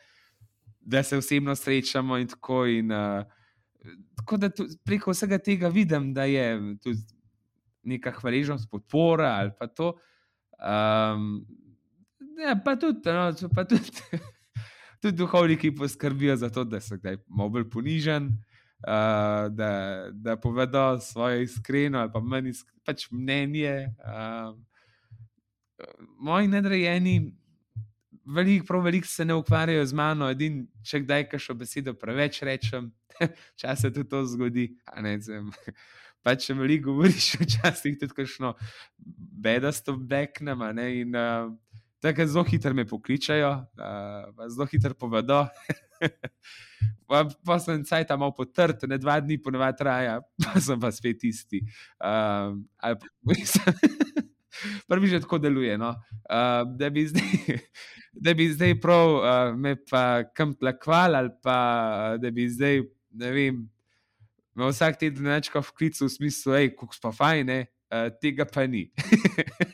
da 0.84 1.02
se 1.02 1.16
osebno 1.16 1.54
srečamo. 1.54 2.18
In 2.18 2.28
tako, 2.28 2.66
in, 2.66 2.92
uh, 2.92 3.24
tako 4.16 4.36
da 4.36 4.48
tu, 4.48 4.66
preko 4.84 5.10
vsega 5.10 5.38
tega 5.38 5.68
vidim, 5.68 6.12
da 6.14 6.24
je 6.24 6.76
tudi 6.82 7.02
neka 7.82 8.12
hvaležnost, 8.12 8.70
podpora 8.70 9.36
ali 9.40 9.50
pa 9.58 9.66
to. 9.66 9.94
Um, 10.58 11.46
ja, 12.40 12.56
pa 12.64 12.76
tudi, 12.76 13.00
no, 13.06 13.32
pa 13.54 13.64
tudi, 13.64 13.90
tudi 15.02 15.16
duhovniki 15.16 15.74
poskrbijo 15.74 16.36
za 16.36 16.50
to, 16.50 16.64
da 16.64 16.80
so 16.80 16.96
kdaj 16.96 17.18
malo 17.28 17.50
bolj 17.58 17.68
ponižen, 17.70 18.26
uh, 18.26 19.50
da, 19.50 19.72
da 20.12 20.36
povedo 20.36 21.00
svoje 21.00 21.42
iskreno 21.42 21.98
ali 21.98 22.12
pa 22.12 22.20
iskreno 22.20 22.52
pač 22.84 23.10
mnenje. 23.10 23.88
Uh, 23.98 24.56
moji 26.18 26.48
nadrejeni, 26.48 27.34
veliko, 28.26 28.66
prav 28.66 28.82
veliko 28.82 29.06
se 29.06 29.24
ne 29.24 29.34
ukvarjajo 29.34 29.86
z 29.86 29.92
mano, 29.92 30.28
edin, 30.30 30.64
če 30.84 31.00
kdaj 31.04 31.28
kašo 31.30 31.54
besedo 31.58 31.94
preveč 31.98 32.42
rečem, 32.42 32.90
čas 33.60 33.80
se 33.80 33.92
tudi 33.92 34.08
to 34.08 34.24
zgodi. 34.26 34.70
Pa 36.24 36.32
če 36.40 36.54
veliko 36.56 36.92
govoriš, 36.92 37.34
včasih 37.42 37.98
tudi 38.00 38.16
kakšno 38.16 38.54
bedasto 39.44 39.92
beknem. 39.92 40.62
In 40.80 41.16
uh, 41.20 41.50
tako 42.00 42.24
zelo 42.26 42.44
hitro 42.48 42.72
me 42.74 42.86
pokličajo, 42.88 43.50
uh, 43.76 44.46
zelo 44.48 44.66
hitro 44.72 44.94
povedo. 44.96 45.42
pa, 47.08 47.26
pa 47.28 47.58
sem 47.60 47.84
caj 47.84 48.08
tam 48.08 48.24
malo 48.24 48.32
potrt, 48.36 48.88
ne 48.88 48.96
dva 48.98 49.18
dni 49.20 49.36
ponovadi 49.36 49.82
traja, 49.84 50.16
pa 50.40 50.56
sem 50.64 50.80
pa 50.80 50.88
spet 50.96 51.28
isti. 51.28 51.60
Uh, 52.00 52.56
Prvi 54.88 55.08
že 55.08 55.20
tako 55.20 55.38
deluje. 55.38 55.78
No? 55.78 55.94
Uh, 56.28 56.64
da, 56.78 56.90
bi 56.90 57.06
zdaj, 57.08 57.58
da 58.24 58.34
bi 58.34 58.48
zdaj 58.52 58.80
prav 58.80 59.14
uh, 59.14 59.56
me 59.56 59.76
pa 59.90 60.24
kam 60.34 60.54
tlakval, 60.54 61.16
ali 61.16 61.30
pa 61.42 61.58
da 62.20 62.30
bi 62.30 62.48
zdaj, 62.48 62.82
ne 63.14 63.30
vem, 63.30 63.62
me 64.54 64.68
vsak 64.70 64.98
teden 65.00 65.26
večkrat 65.26 65.66
v 65.66 65.74
klicu 65.78 66.06
v 66.06 66.12
smislu, 66.12 66.54
hej, 66.58 66.74
kako 66.76 67.00
pa 67.02 67.12
fajn, 67.14 67.50
uh, 67.50 68.10
tega 68.22 68.46
pa 68.46 68.66
ni. 68.66 68.86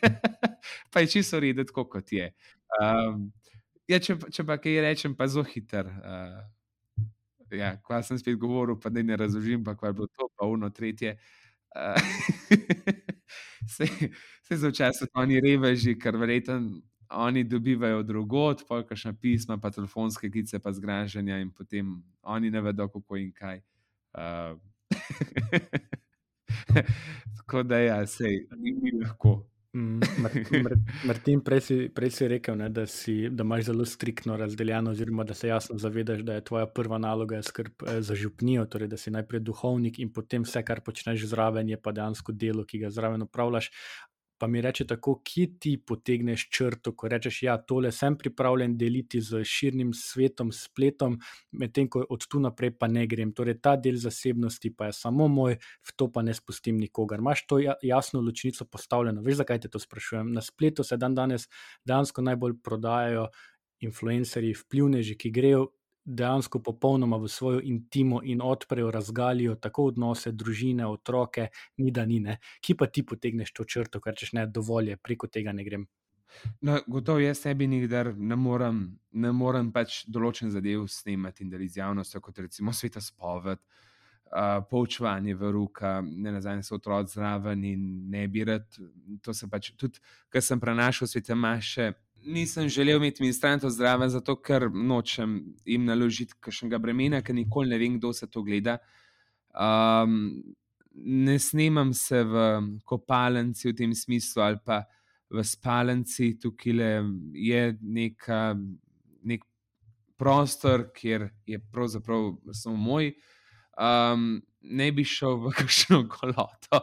pa 0.93 1.05
je 1.05 1.13
čisto 1.19 1.41
redo, 1.41 1.65
tako 1.65 1.89
kot 1.97 2.13
je. 2.13 2.31
Um, 2.81 3.29
ja, 3.91 3.99
če, 3.99 4.17
če 4.31 4.47
pa 4.47 4.57
kaj 4.63 4.81
rečem, 4.85 5.15
pa 5.19 5.29
zelo 5.29 5.45
hiter. 5.45 5.91
Uh, 6.01 6.41
ja, 7.57 7.75
ko 7.83 7.99
sem 8.07 8.19
spet 8.21 8.39
govoril, 8.41 8.79
pa 8.81 8.93
ne 8.95 9.17
razložim, 9.17 9.65
pa 9.67 9.77
kaj 9.79 9.95
bo 9.97 10.09
to, 10.09 10.31
pa 10.37 10.49
uno 10.49 10.71
tretje. 10.71 11.17
Uh, 11.71 13.10
se 13.69 14.57
za 14.57 14.69
včasih 14.69 15.09
oni 15.15 15.41
reveži, 15.41 15.99
ker 15.99 16.17
verjetno 16.17 16.81
oni 17.11 17.45
dobivajo 17.45 18.03
drugot, 18.03 18.69
polkašna 18.69 19.13
pisma, 19.13 19.59
pa 19.59 19.71
telefonske 19.71 20.31
klice, 20.31 20.59
pa 20.59 20.73
zgražanja 20.73 21.39
in 21.39 21.51
potem 21.51 22.03
oni 22.23 22.51
ne 22.51 22.61
vedo, 22.61 22.89
kako 22.89 23.17
in 23.17 23.33
kaj. 23.33 23.63
Uh, 24.15 24.59
Tako 27.37 27.63
da, 27.63 27.79
ja, 27.79 28.07
sej, 28.07 28.47
ni 28.57 28.93
lahko. 29.03 29.50
Martin, 31.07 31.41
prej 31.47 31.61
si, 31.63 31.77
prej 31.95 32.11
si 32.11 32.27
rekel, 32.29 32.57
ne, 32.59 32.69
da, 32.75 32.87
si, 32.91 33.29
da 33.31 33.45
imaš 33.47 33.69
zelo 33.69 33.85
striktno 33.87 34.37
razdeljeno, 34.37 34.91
oziroma 34.91 35.25
da 35.25 35.35
se 35.35 35.49
jasno 35.49 35.79
zavedaš, 35.79 36.21
da 36.27 36.35
je 36.35 36.45
tvoja 36.45 36.67
prva 36.67 36.99
naloga 36.99 37.43
skrb 37.43 37.73
eh, 37.87 38.01
za 38.03 38.15
župnijo, 38.15 38.65
torej 38.67 38.89
da 38.89 38.97
si 38.97 39.11
najprej 39.11 39.41
duhovnik 39.41 39.99
in 39.99 40.11
potem 40.13 40.43
vse, 40.43 40.65
kar 40.67 40.81
počneš 40.81 41.29
zraven, 41.31 41.69
je 41.71 41.79
pa 41.79 41.93
dejansko 41.93 42.33
delo, 42.33 42.65
ki 42.67 42.83
ga 42.83 42.91
zraven 42.91 43.23
upravljaš 43.23 43.71
pa 44.41 44.47
mi 44.47 44.61
reče 44.61 44.87
tako, 44.89 45.19
kje 45.25 45.47
ti 45.61 45.73
potegneš 45.87 46.47
črto, 46.49 46.95
ko 46.97 47.09
rečeš, 47.13 47.43
da 47.43 47.47
ja, 47.47 47.57
tole 47.61 47.91
sem 47.93 48.17
pripravljen 48.17 48.77
deliti 48.81 49.21
z 49.21 49.43
širnim 49.45 49.91
svetom, 49.95 50.53
spletom, 50.57 51.19
medtem 51.53 51.91
ko 51.93 52.07
od 52.09 52.25
tu 52.25 52.41
naprej 52.41 52.73
pa 52.79 52.89
ne 52.89 53.05
grem. 53.07 53.35
Torej, 53.37 53.59
ta 53.61 53.75
del 53.77 53.99
zasebnosti 54.01 54.73
pa 54.77 54.89
je 54.89 54.97
samo 54.97 55.29
moj, 55.29 55.59
v 55.61 55.97
to 55.97 56.09
pa 56.13 56.25
ne 56.25 56.35
spustim 56.35 56.81
nikogar. 56.81 57.21
Imáš 57.21 57.45
to 57.47 57.61
ja, 57.61 57.77
jasno 57.83 58.25
ločnico 58.25 58.65
postavljeno, 58.65 59.21
veš, 59.27 59.43
zakaj 59.43 59.61
te 59.61 59.69
to 59.69 59.79
sprašujem. 59.79 60.33
Na 60.33 60.41
spletu 60.41 60.85
se 60.89 60.97
dan 60.97 61.15
danes 61.15 61.49
dejansko 61.85 62.25
najbolj 62.25 62.57
prodajajo 62.65 63.29
influencerji, 63.85 64.57
vplivneži, 64.57 65.19
ki 65.21 65.31
grejo 65.37 65.69
dejansko 66.11 66.59
popolnoma 66.63 67.17
v 67.17 67.29
svojo 67.29 67.61
intimo 67.63 68.21
in 68.25 68.43
odprejo, 68.43 68.91
razgalijo 68.91 69.55
tako 69.55 69.87
odnose, 69.93 70.33
družine, 70.33 70.87
otroke, 70.87 71.49
ni 71.79 71.91
da 71.91 72.05
ni 72.07 72.21
ne. 72.21 72.39
Ki 72.61 72.75
pa 72.75 72.87
ti 72.87 73.07
potegneš 73.07 73.53
to 73.53 73.65
črto, 73.65 74.01
ker 74.01 74.19
češ 74.19 74.35
ne 74.39 74.47
dovolj, 74.47 74.97
preko 75.03 75.31
tega 75.31 75.53
ne 75.53 75.65
grem. 75.65 75.87
No, 76.63 76.79
gotovo 76.87 77.19
jaz 77.19 77.41
sebi 77.43 77.67
nikdar 77.67 78.13
ne 78.17 78.37
morem, 78.37 78.83
ne 79.13 79.33
morem 79.35 79.73
pač 79.75 80.05
določen 80.07 80.51
zadev 80.55 80.87
snemati 80.89 81.45
in 81.45 81.51
deliti 81.51 81.75
z 81.77 81.83
javnostjo, 81.83 82.21
kot 82.23 82.39
recimo 82.39 82.73
sveta 82.77 83.03
spoved, 83.03 83.59
uh, 84.31 84.61
poučevanje 84.71 85.35
v 85.35 85.51
roka, 85.57 85.99
ne 86.01 86.35
nazaj 86.37 86.63
so 86.67 86.79
otroci 86.79 87.19
zraven 87.19 87.65
in 87.67 87.89
ne 88.11 88.27
bi 88.29 88.45
rad. 88.47 88.67
To 89.25 89.35
se 89.35 89.51
pač 89.51 89.73
tudi, 89.77 90.03
ker 90.31 90.45
sem 90.45 90.63
prenašal 90.63 91.11
svete 91.11 91.35
maše, 91.35 91.93
nisem 92.25 92.69
želel 92.69 92.97
imeti 92.97 93.23
ministrantov 93.23 93.71
zdrave, 93.71 94.09
zato 94.09 94.37
ker 94.37 94.69
nočem 94.73 95.41
jim 95.65 95.85
naložiti 95.85 96.35
kakšnega 96.41 96.79
bremena, 96.79 97.23
ker 97.23 97.35
nikoli 97.35 97.71
ne 97.71 97.79
vem, 97.79 97.99
kdo 97.99 98.13
se 98.13 98.27
to 98.31 98.43
gleda. 98.43 98.79
Um, 99.51 100.43
ne 100.95 101.39
snemam 101.39 101.95
se 101.95 102.23
v 102.25 102.45
kopalnici 102.85 103.71
v 103.71 103.77
tem 103.77 103.95
smislu 103.95 104.43
ali 104.43 104.59
pa 104.65 104.85
v 105.31 105.45
spalnici, 105.47 106.35
tukaj 106.43 107.03
je 107.33 107.65
neka, 107.81 108.55
nek 109.23 109.45
prostor, 110.19 110.91
kjer 110.95 111.29
je 111.47 111.59
pravzaprav 111.73 112.35
samo 112.53 112.77
moj. 112.77 113.13
Um, 113.81 114.43
ne 114.61 114.91
bi 114.93 115.05
šel 115.05 115.39
v 115.47 115.53
kakšno 115.59 116.05
koloto. 116.11 116.83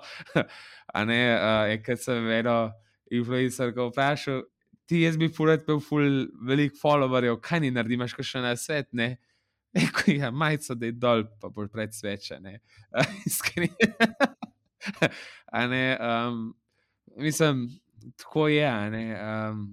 ne, 1.06 1.22
uh, 1.36 1.74
ker 1.84 2.00
sem 2.00 2.24
vedno 2.26 2.72
influencer, 3.12 3.74
ko 3.76 3.92
vprašam, 3.92 4.42
ti 4.88 5.02
jaz 5.02 5.18
bi 5.20 5.30
furat 5.30 5.66
bil 5.68 5.80
ful 5.84 6.28
velik 6.48 6.78
followerjev, 6.80 7.40
kaj 7.44 7.62
ni 7.64 7.72
naredi, 7.76 7.98
imaš 7.98 8.16
še 8.24 8.44
na 8.44 8.56
svet, 8.60 8.90
ne? 8.96 9.16
Eko 9.78 10.12
ja, 10.12 10.32
majico, 10.32 10.76
da 10.80 10.88
je 10.88 10.96
dol, 10.96 11.26
pa 11.42 11.52
bolj 11.54 11.68
pred 11.74 11.94
sveče, 11.94 12.40
ne? 12.42 12.60
Iskreni. 13.30 13.70
a 15.58 15.66
ne, 15.68 15.84
um, 16.00 16.40
mislim, 17.20 17.68
tako 18.16 18.48
je, 18.48 18.64
a 18.66 18.90
ne, 18.90 19.04
um, 19.20 19.68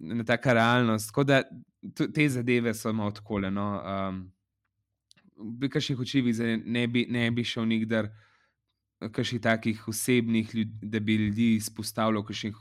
na 0.00 0.26
taka 0.26 0.52
realnost, 0.58 1.12
tako 1.12 1.24
da 1.24 1.42
te 1.96 2.28
zadeve 2.28 2.74
so 2.74 2.92
malo 2.92 3.14
odkole, 3.14 3.50
no, 3.54 3.68
um, 3.80 4.24
bi 5.60 5.70
kaših 5.70 6.00
očivih 6.00 6.42
ne 6.66 6.86
bi, 6.88 7.06
ne 7.08 7.30
bi 7.30 7.44
šel 7.44 7.68
nikdar, 7.70 8.10
kakšnih 9.00 9.40
takih 9.40 9.88
osebnih, 9.88 10.52
da 10.82 11.00
bi 11.00 11.16
ljudi 11.16 11.54
izpostavljal, 11.56 12.24
kakšnih 12.24 12.56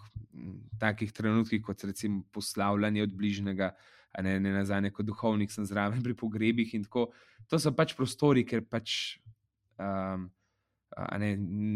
takih 0.79 1.11
trenutkih, 1.11 1.61
kot 1.63 1.83
recimo 1.83 2.23
poslavljanje 2.31 3.03
od 3.03 3.15
bližnjega, 3.15 3.73
ne, 4.23 4.39
ne 4.39 4.53
nazaj, 4.53 4.89
kot 4.95 5.05
duhovnik, 5.05 5.51
sem 5.51 5.65
zraven 5.65 6.03
pri 6.05 6.15
pogrebih 6.15 6.73
in 6.73 6.87
tako. 6.87 7.09
To 7.51 7.59
so 7.59 7.73
pač 7.75 7.95
prostori, 7.97 8.45
ker 8.47 8.63
pač 8.63 9.19
um, 9.79 10.29
ne, 11.19 11.35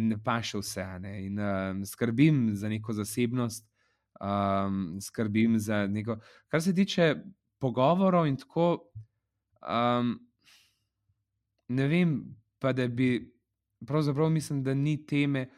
ne 0.10 0.18
paše 0.24 0.62
vse. 0.62 0.88
Ne, 1.04 1.18
in 1.26 1.40
um, 1.40 1.84
skrbim 1.86 2.56
za 2.56 2.72
neko 2.72 2.94
zasebnost, 2.94 3.68
um, 4.22 4.98
skrbim 5.02 5.60
za 5.60 5.88
neko. 5.88 6.20
Kar 6.48 6.62
se 6.62 6.76
tiče 6.76 7.16
pogovorov 7.60 8.28
in 8.28 8.38
tako, 8.40 8.88
um, 9.60 10.16
ne 11.68 11.88
vem, 11.88 12.18
pa 12.60 12.72
da 12.74 12.88
bi. 12.88 13.33
Pravzaprav 13.88 14.30
mislim, 14.30 14.64
da 14.64 14.74
ni 14.74 15.06
teme, 15.06 15.50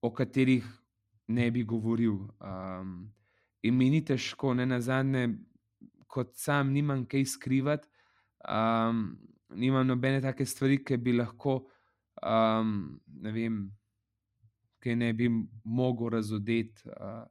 o 0.00 0.12
katerih 0.14 0.66
ne 1.28 1.50
bi 1.50 1.62
govoril. 1.62 2.14
Um, 2.40 3.12
in 3.62 3.76
mi 3.76 3.90
ni 3.90 4.04
težko, 4.04 4.54
ne 4.54 4.66
na 4.66 4.80
zadnje, 4.80 5.28
kot 6.06 6.36
sam, 6.36 6.72
nimam 6.72 7.04
kaj 7.06 7.24
skrivati, 7.24 7.88
um, 8.48 9.18
nimam 9.50 9.86
nobene 9.86 10.20
take 10.24 10.46
stvari, 10.46 10.78
ki 10.84 10.96
bi 10.96 11.12
lahko, 11.18 11.58
um, 12.22 13.00
ne 13.22 13.32
vem, 13.32 13.58
ki 14.82 14.94
ne 14.96 15.12
bi 15.12 15.28
mogel 15.64 16.14
razodeti 16.14 16.88
uh, 16.88 17.24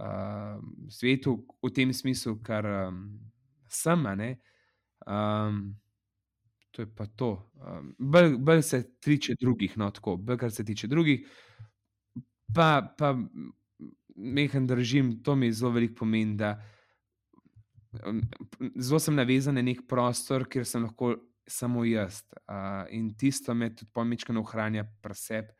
uh, 0.00 0.62
svetu 0.88 1.36
v 1.62 1.72
tem 1.74 1.92
smislu, 1.92 2.38
kar 2.42 2.66
um, 2.66 3.04
sem. 3.68 4.06
Um, 5.06 5.60
to 6.70 6.82
je 6.82 6.88
pa 6.94 7.06
to. 7.06 7.30
Um, 7.60 7.94
bolj, 7.98 8.62
se 8.62 8.82
tiče 9.00 9.34
drugih, 9.40 9.78
no 9.78 9.90
tako, 9.90 10.16
bolj 10.16 10.38
kar 10.44 10.52
se 10.52 10.64
tiče 10.64 10.86
drugih 10.86 11.26
pa, 12.54 12.94
pa 12.98 13.16
mehen 14.16 14.66
držim, 14.66 15.22
to 15.22 15.36
mi 15.36 15.52
zelo 15.52 15.70
veliko 15.70 15.94
pomeni. 15.98 16.36
Da, 16.36 16.62
zelo 18.76 18.98
sem 18.98 19.14
navezan 19.14 19.54
na 19.54 19.62
nek 19.62 19.86
prostor, 19.88 20.46
kjer 20.48 20.66
sem 20.66 20.84
lahko 20.84 21.14
samo 21.50 21.84
jaz. 21.84 22.22
Uh, 22.46 22.84
in 22.94 23.14
tisto 23.18 23.54
me 23.54 23.70
tudi 23.74 23.90
pomička 23.94 24.34
ohranja 24.38 24.84
pri 25.02 25.14
sebi. 25.14 25.54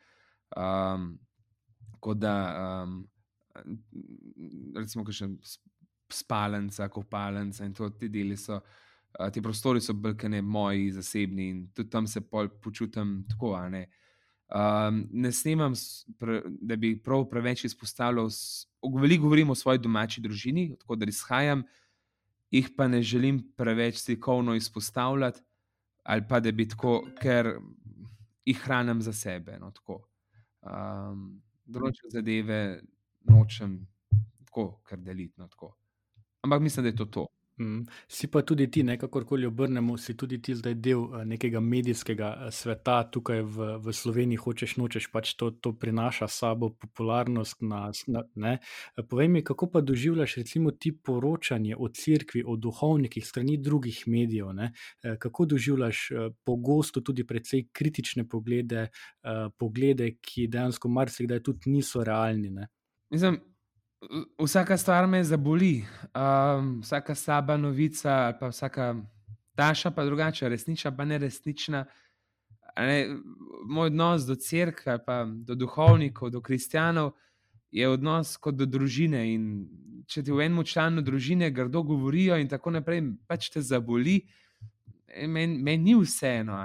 Um, 0.57 1.12
kot 2.01 2.18
da, 2.18 2.35
um, 2.85 3.03
recimo, 4.77 5.05
še 5.12 5.31
spalnica, 6.11 6.88
kopalnica 6.90 7.66
in 7.66 7.75
to 7.75 7.90
ti 7.90 8.09
deli 8.09 8.37
so. 8.37 8.61
Uh, 9.18 9.31
ti 9.33 9.42
prostori 9.42 9.81
so 9.81 9.94
bolj 9.94 10.14
kot 10.16 10.31
ne 10.31 10.42
moji 10.42 10.92
zasebni 10.92 11.49
in 11.51 11.64
tudi 11.75 11.90
tam 11.90 12.07
se 12.07 12.20
počutim 12.62 13.25
tako. 13.29 13.57
Uh, 13.57 13.83
Um, 14.51 15.05
ne 15.12 15.31
snemam, 15.33 15.73
pre, 16.18 16.42
da 16.61 16.77
bi 16.77 16.96
prav 17.03 17.29
preveč 17.31 17.64
izpostavljal, 17.64 18.29
veliko 19.01 19.23
govorim 19.23 19.51
o 19.51 19.55
svoji 19.55 19.79
domači 19.79 20.20
družini, 20.20 20.75
tako 20.81 20.96
da 20.96 21.07
izhajam, 21.07 21.62
jih 22.51 22.70
pa 22.77 22.88
ne 22.88 23.03
želim 23.03 23.38
preveč 23.57 24.01
slikovno 24.03 24.55
izpostavljati, 24.55 25.40
ali 26.03 26.27
pa 26.29 26.40
da 26.40 26.53
bi 26.53 26.66
tako, 26.68 27.05
ker 27.23 27.53
jih 28.44 28.59
hranim 28.59 29.03
za 29.03 29.12
sebe. 29.12 29.59
No, 29.61 29.70
um, 29.87 31.40
Določene 31.70 32.11
zadeve 32.11 32.81
nočem 33.31 33.85
tako, 34.49 34.81
ker 34.83 34.99
deliti. 34.99 35.38
No, 35.38 35.46
Ampak 36.42 36.61
mislim, 36.61 36.83
da 36.83 36.90
je 36.90 36.96
to 36.96 37.07
to. 37.07 37.29
Mm. 37.61 37.83
Si 38.09 38.27
pa 38.27 38.40
tudi 38.42 38.70
ti, 38.70 38.83
ne 38.83 38.94
kakorkoli 38.99 39.46
obrnemo, 39.46 39.96
si 40.01 40.14
tudi 40.16 40.38
ti 40.42 40.55
zdaj 40.57 40.75
del 40.81 41.03
uh, 41.03 41.25
nekega 41.29 41.61
medijskega 41.61 42.29
uh, 42.33 42.53
sveta 42.55 43.03
tukaj 43.12 43.42
v, 43.44 43.66
v 43.85 43.92
Sloveniji, 43.92 44.40
hočeš 44.40 44.77
nočeš, 44.81 45.11
pač 45.12 45.35
to, 45.37 45.51
to 45.51 45.75
prinaša 45.77 46.29
sabo 46.29 46.70
popularnost. 46.73 47.61
Na, 47.61 47.83
na, 48.35 48.55
Povej 49.11 49.29
mi, 49.29 49.44
kako 49.44 49.68
pa 49.75 49.85
doživljaš 49.85 50.38
recimo 50.40 50.73
ti 50.73 50.94
poročanje 50.96 51.77
o 51.77 51.90
cerkvi, 51.92 52.44
o 52.46 52.57
duhovnikih 52.57 53.27
strani 53.27 53.59
drugih 53.61 54.03
medijev, 54.07 54.55
ne? 54.57 54.73
kako 55.18 55.46
doživljaš 55.53 56.09
pogosto 56.44 57.01
tudi 57.01 57.27
precej 57.27 57.66
kritične 57.73 58.25
poglede, 58.29 58.88
poglede 59.59 60.14
ki 60.20 60.49
dejansko 60.49 60.88
marsikdaj 60.88 61.42
tudi 61.42 61.77
niso 61.77 62.05
realni. 62.05 62.51
Ne? 62.51 62.68
Mislim, 63.11 63.40
vsaka 64.39 64.77
stvar 64.77 65.07
me 65.07 65.25
zaboli, 65.25 65.85
um, 66.15 66.81
vsaka 66.81 67.15
slaba 67.15 67.57
novica, 67.57 68.13
ali 68.13 68.35
pa 68.41 68.49
vsaka 68.49 68.95
taša, 69.55 69.91
pa 69.91 70.05
drugače, 70.05 70.49
resnična, 70.49 70.97
pa 70.97 71.05
ne 71.05 71.19
resnična. 71.19 71.85
Ne, 72.77 73.09
moj 73.69 73.87
odnos 73.87 74.23
do 74.23 74.35
crkve, 74.35 75.05
pa 75.05 75.25
do 75.25 75.55
duhovnikov, 75.55 76.31
do 76.31 76.41
kristijanov 76.41 77.13
je 77.71 77.89
odnos 77.89 78.37
kot 78.37 78.55
do 78.55 78.67
družine. 78.67 79.25
In 79.35 79.67
če 80.09 80.23
ti 80.23 80.33
v 80.33 80.47
enem 80.47 80.65
članu 80.65 81.03
družine 81.03 81.51
grdo 81.51 81.83
govorijo, 81.83 82.39
in 82.41 82.49
tako 82.49 82.71
naprej, 82.71 83.03
pač 83.29 83.51
te 83.53 83.63
zaboli, 83.63 84.21
meni 85.27 85.59
men 85.59 85.85
ni 85.85 85.95
vseeno. 85.99 86.57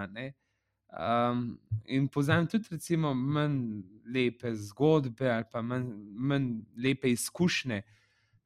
Um, 0.95 1.57
in 1.85 2.07
poznam 2.07 2.47
tudi, 2.47 2.69
recimo, 2.71 3.13
manj 3.13 3.83
lepe 4.05 4.53
zgodbe 4.55 5.29
ali 5.31 5.45
pa 5.51 5.61
manj, 5.61 5.89
manj 6.15 6.49
lepe 6.77 7.11
izkušnje, 7.11 7.81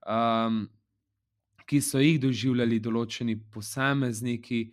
um, 0.08 0.68
ki 1.66 1.82
so 1.82 2.02
jih 2.02 2.20
doživljali 2.22 2.80
določeni 2.82 3.36
posamezniki, 3.52 4.64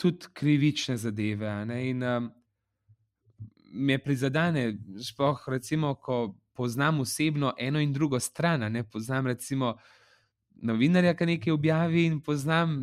tudi 0.00 0.32
krivične 0.34 0.96
zadeve. 1.00 1.52
In 1.88 2.02
um, 2.04 2.28
me 3.72 3.98
prizadene, 3.98 4.74
sploh 5.00 5.48
recimo, 5.48 5.94
ko 5.94 6.36
poznam 6.56 7.00
osebno 7.00 7.54
eno 7.58 7.80
in 7.80 7.92
drugo 7.92 8.20
stran. 8.20 8.72
Ne 8.72 8.84
poznam 8.84 9.26
recimo. 9.26 9.76
Novinarja, 10.62 11.14
ki 11.16 11.24
nekaj 11.24 11.52
objavi, 11.54 12.02
in 12.04 12.18
poznam 12.20 12.74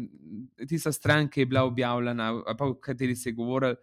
tisto 0.65 0.89
stran, 0.91 1.27
ki 1.29 1.43
je 1.43 1.45
bila 1.45 1.61
objavljena, 1.67 2.31
pa 2.57 2.65
v 2.65 2.73
kateri 2.81 3.15
se 3.15 3.29
je 3.29 3.33
govorilo, 3.37 3.75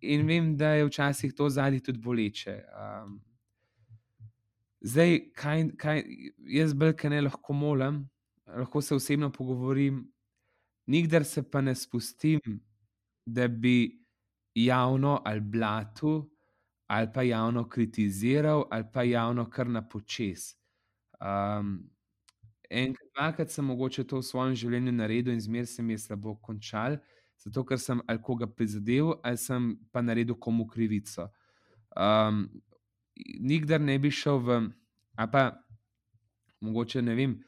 in 0.00 0.26
vem, 0.26 0.56
da 0.56 0.74
je 0.74 0.86
včasih 0.86 1.34
to 1.34 1.48
zadnji 1.50 1.80
tudi 1.80 1.98
boleče. 1.98 2.56
Um, 2.72 3.20
zdaj, 4.80 5.18
kaj, 5.34 5.64
kaj 5.76 6.04
jaz 6.38 6.74
brke 6.74 7.10
ne 7.10 7.20
lahko 7.20 7.52
molim, 7.52 8.04
lahko 8.46 8.82
se 8.82 8.94
osebno 8.94 9.32
pogovorim, 9.32 10.04
nikdar 10.86 11.24
se 11.24 11.42
pa 11.50 11.60
ne 11.60 11.74
spustim, 11.74 12.40
da 13.26 13.48
bi 13.48 13.98
javno 14.54 15.22
ali 15.24 15.40
blatu, 15.40 16.30
ali 16.86 17.08
pa 17.14 17.22
javno 17.22 17.68
kritiziral, 17.68 18.64
ali 18.70 18.84
pa 18.92 19.02
javno 19.02 19.50
kar 19.50 19.68
na 19.68 19.88
počes. 19.88 20.54
Um, 21.20 21.90
Enkrat, 22.70 23.08
dvakrat 23.14 23.50
sem 23.50 23.64
mogoče 23.64 24.04
to 24.04 24.18
v 24.18 24.26
svojem 24.26 24.54
življenju 24.58 24.92
naredil, 24.92 25.34
in 25.34 25.40
zmeraj 25.40 25.66
se 25.70 25.82
mi 25.82 25.94
je 25.94 25.98
slabo 26.02 26.34
končal 26.42 26.96
zato 27.44 27.64
ker 27.64 27.78
sem 27.80 28.00
ali 28.06 28.22
koga 28.22 28.46
prizadel, 28.46 29.14
ali 29.22 29.36
sem 29.36 29.74
pa 29.92 30.02
naredil 30.02 30.38
komu 30.40 30.66
krivico. 30.66 31.28
Um, 31.96 32.46
nikdar 33.40 33.80
ne 33.80 33.98
bi 33.98 34.10
šel 34.10 34.40
v, 34.44 34.58
a 35.16 35.26
pa 35.30 35.44
mogoče 36.60 37.02
ne 37.02 37.14
vem, 37.14 37.38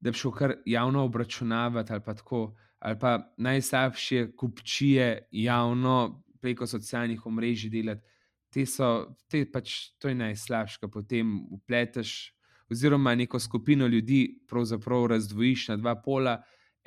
da 0.00 0.10
bi 0.10 0.18
šel 0.18 0.32
kar 0.32 0.54
javno 0.66 1.04
obračunavati 1.04 1.92
ali 1.92 2.02
pa 2.04 2.14
tako, 2.14 2.54
ali 2.78 2.98
pa 2.98 3.32
najslabše 3.36 4.32
kupčije 4.36 5.28
javno 5.30 6.22
preko 6.40 6.66
socialnih 6.66 7.26
omrežij 7.26 7.70
delati. 7.70 8.06
Te 8.50 8.64
so, 8.66 9.16
te 9.28 9.42
pač, 9.52 9.90
to 10.00 10.08
je 10.08 10.14
najslabše, 10.14 10.78
ko 10.80 10.88
potem 10.88 11.34
upleteš, 11.52 12.32
oziroma 12.70 13.14
neko 13.14 13.38
skupino 13.38 13.86
ljudi 13.86 14.40
pravzaprav 14.48 15.06
razdvojiš 15.06 15.68
na 15.68 15.76
dva 15.76 15.94
pola 16.02 16.38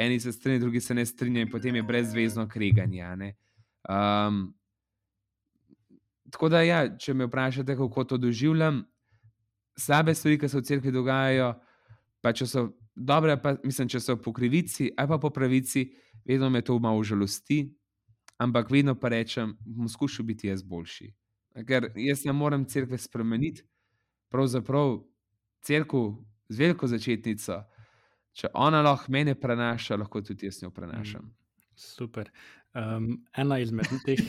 eni 0.06 0.20
se 0.20 0.32
strinjajo, 0.32 0.60
drugi 0.60 0.82
se 0.82 0.94
ne 0.94 1.06
strinjajo, 1.06 1.46
in 1.46 1.52
potem 1.52 1.76
je 1.76 1.84
brezvezno 1.84 2.48
kreganje. 2.50 3.34
Um, 3.90 4.54
tako 6.32 6.50
da, 6.50 6.62
ja, 6.62 6.84
če 6.98 7.14
me 7.14 7.28
vprašate, 7.28 7.76
kako 7.78 8.04
to 8.04 8.18
doživljam, 8.18 8.84
slabe 9.78 10.16
stvari, 10.16 10.40
ki 10.40 10.50
se 10.50 10.60
v 10.60 10.68
cerkvi 10.68 10.92
dogajajo, 10.92 11.54
pa 12.22 12.34
če 12.34 12.48
so 12.48 12.68
dobre, 12.96 13.38
pa 13.42 13.56
mislim, 13.64 13.90
če 13.90 14.00
so 14.04 14.18
po 14.22 14.34
krivici 14.34 14.92
ali 14.98 15.10
pa 15.10 15.18
po 15.18 15.32
pravici, 15.34 15.88
vedno 16.26 16.50
me 16.50 16.62
to 16.62 16.78
malo 16.80 17.04
žalosti, 17.04 17.64
ampak 18.42 18.72
vedno 18.72 18.96
pa 19.00 19.10
rečem, 19.10 19.56
bom 19.66 19.90
skušal 19.90 20.26
biti 20.26 20.48
jaz 20.48 20.64
boljši. 20.64 21.12
Ker 21.68 21.92
jaz 22.00 22.26
ne 22.26 22.34
morem 22.34 22.66
cerkve 22.66 22.98
spremeniti, 22.98 23.64
pravzaprav 24.32 25.02
crkvu 25.66 26.04
z 26.50 26.58
veliko 26.58 26.88
začetnico, 26.88 27.62
če 28.34 28.52
ona 28.54 28.82
lahko 28.82 29.12
mene 29.12 29.36
prenaša, 29.36 30.00
lahko 30.02 30.22
tudi 30.26 30.48
jaz 30.50 30.62
njo 30.64 30.72
prenašam. 30.76 31.26
Mm, 31.26 31.38
super. 31.76 32.32
Um, 32.72 33.26
ena 33.36 33.58
izmed 33.60 33.90
teh, 34.06 34.20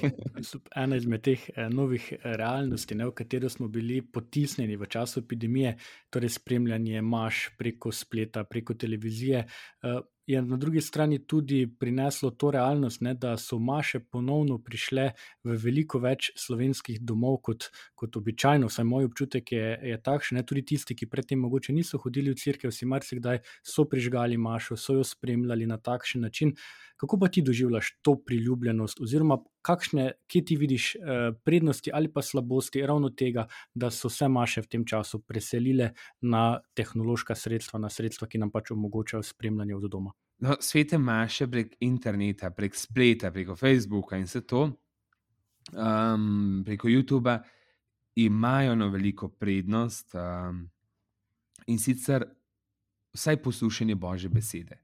ena 0.82 0.96
izmed 0.98 1.22
teh 1.22 1.42
uh, 1.52 1.68
novih 1.70 2.08
eh, 2.16 2.32
realnosti, 2.40 2.96
ne, 2.98 3.06
v 3.06 3.14
katero 3.14 3.46
smo 3.52 3.68
bili 3.70 4.00
potisnjeni 4.02 4.74
v 4.80 4.88
času 4.90 5.20
epidemije, 5.22 5.76
torej 6.10 6.32
spremljanje 6.40 7.04
maš 7.06 7.44
preko 7.58 7.92
spleta, 7.94 8.42
preko 8.44 8.74
televizije, 8.74 9.44
uh, 9.86 10.00
je 10.26 10.42
na 10.42 10.56
drugi 10.56 10.80
strani 10.80 11.18
tudi 11.26 11.66
prineslo 11.78 12.30
to 12.30 12.50
realnost, 12.50 13.00
ne, 13.00 13.14
da 13.14 13.36
so 13.36 13.58
maše 13.58 14.00
ponovno 14.00 14.58
prišle 14.58 15.10
v 15.44 15.56
veliko 15.64 15.98
več 15.98 16.30
slovenskih 16.38 17.00
domov 17.00 17.40
kot, 17.42 17.68
kot 17.94 18.16
običajno. 18.16 18.70
Vsaj 18.70 18.86
moj 18.86 19.10
občutek 19.10 19.52
je, 19.52 19.66
je 19.90 19.98
takšen. 20.02 20.38
Ne, 20.38 20.46
tudi 20.46 20.62
tisti, 20.62 20.94
ki 20.94 21.10
predtem 21.10 21.42
mogoče 21.42 21.74
niso 21.74 21.98
hodili 21.98 22.30
v 22.30 22.38
crkve, 22.38 22.70
si 22.72 22.86
marsikdaj 22.86 23.42
so 23.66 23.84
prižgali 23.84 24.38
mašo, 24.38 24.76
so 24.76 25.00
jo 25.00 25.04
spremljali 25.04 25.66
na 25.66 25.78
takšen 25.78 26.22
način. 26.22 26.54
Kako 27.02 27.18
pa 27.18 27.28
ti 27.28 27.42
doživljaš 27.42 27.98
to 28.02 28.14
priljubljenost, 28.26 29.00
oziroma 29.00 29.40
kakšne, 29.62 30.12
kje 30.30 30.44
ti 30.44 30.56
vidiš 30.56 30.84
eh, 30.94 31.00
prednosti 31.44 31.90
ali 31.94 32.12
pa 32.12 32.22
slabosti 32.22 32.84
ravno 32.86 33.10
tega, 33.10 33.46
da 33.74 33.90
so 33.90 34.08
se 34.08 34.28
maše 34.28 34.62
v 34.62 34.68
tem 34.70 34.84
času 34.86 35.18
preselile 35.18 35.88
na 36.20 36.60
tehnološka 36.74 37.34
sredstva, 37.34 37.80
na 37.82 37.90
sredstva, 37.90 38.28
ki 38.30 38.38
nam 38.38 38.52
pač 38.54 38.70
omogočajo 38.70 39.22
spremljanje 39.22 39.74
od 39.74 39.88
doma? 39.90 40.12
No, 40.46 40.54
svete 40.60 40.98
maše 40.98 41.48
prek 41.50 41.74
interneta, 41.80 42.52
prek 42.54 42.78
spleta, 42.78 43.32
preko 43.34 43.58
Facebooka 43.58 44.16
in 44.16 44.30
vse 44.30 44.44
to, 44.46 44.62
um, 45.74 46.62
preko 46.64 46.88
YouTuba, 46.88 47.40
imajo 48.14 48.78
na 48.78 48.86
veliko 48.94 49.28
prednost 49.28 50.14
um, 50.14 50.62
in 51.66 51.82
sicer 51.82 52.28
vsaj 53.10 53.42
poslušanje 53.42 53.98
Božje 53.98 54.30
besede 54.30 54.81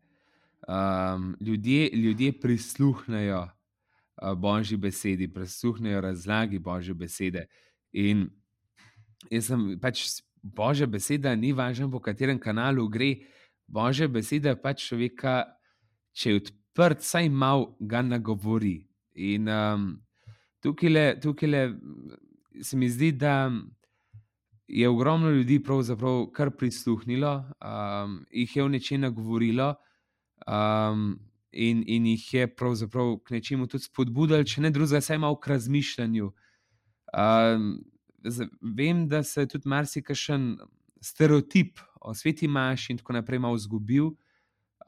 um, 0.67 1.37
ljudje, 1.41 1.91
ljudje 1.93 2.33
prisluhnejo 2.41 3.43
uh, 3.43 4.35
božji 4.39 4.77
besedi, 4.77 5.29
prisluhnejo 5.33 6.01
razlagi 6.01 6.59
božje 6.59 6.95
besede. 6.95 7.47
In 7.93 8.29
jaz 9.31 9.47
sem 9.47 9.79
pač 9.81 10.23
božja 10.43 10.87
beseda, 10.87 11.35
ni 11.37 11.53
važno, 11.53 11.91
po 11.91 12.01
katerem 12.01 12.39
kanalu 12.39 12.89
gre. 12.89 13.15
Božja 13.67 14.09
beseda 14.09 14.57
pač 14.57 14.87
človeka, 14.89 15.45
če 16.17 16.31
je 16.31 16.43
odprt, 16.43 17.03
saj 17.05 17.29
malo 17.29 17.77
ga 17.81 18.03
nagovori. 18.03 18.81
In 19.15 19.49
um, 19.51 19.91
tukaj, 20.65 20.91
le, 20.91 21.07
tukaj 21.21 21.49
le, 21.51 21.65
se 22.63 22.77
mi 22.77 22.89
zdi, 22.89 23.13
da 23.13 23.51
je 24.69 24.89
ogromno 24.89 25.31
ljudi 25.31 25.59
pravzaprav 25.65 26.27
kar 26.33 26.51
prisluhnilo, 26.51 27.35
um, 27.61 28.19
jih 28.31 28.57
je 28.57 28.65
v 28.65 28.73
nečem 28.77 29.01
nagovorilo 29.01 29.75
um, 30.49 31.19
in, 31.53 31.85
in 31.87 32.07
jih 32.07 32.35
je 32.35 32.49
pravzaprav 32.57 33.19
k 33.25 33.37
nečemu 33.37 33.67
tudi 33.67 33.85
spodbudil, 33.85 34.45
če 34.45 34.65
ne 34.65 34.73
drugega, 34.75 35.03
vsaj 35.03 35.21
malo 35.21 35.39
k 35.41 35.53
razmišljanju. 35.53 36.33
Um, 37.13 37.71
vem, 38.61 39.07
da 39.09 39.23
se 39.23 39.45
je 39.45 39.53
tudi 39.55 39.69
marsikšen 39.69 40.57
stereotip 41.01 41.81
o 42.01 42.15
sveti 42.15 42.49
maši 42.49 42.93
in 42.93 42.99
tako 42.99 43.17
naprej 43.19 43.39
malo 43.43 43.59
zgubil. 43.59 44.13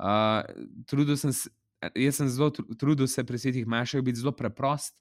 Uh, 0.00 0.42
trudil 0.86 1.16
sem 1.16 1.32
se. 1.32 1.50
Jaz 1.96 2.18
sem 2.18 2.28
zelo 2.28 2.50
trudil 2.76 3.08
se 3.08 3.22
pri 3.24 3.38
svetih 3.40 3.66
mašah 3.66 4.02
biti 4.04 4.20
zelo 4.20 4.34
preprost. 4.36 4.92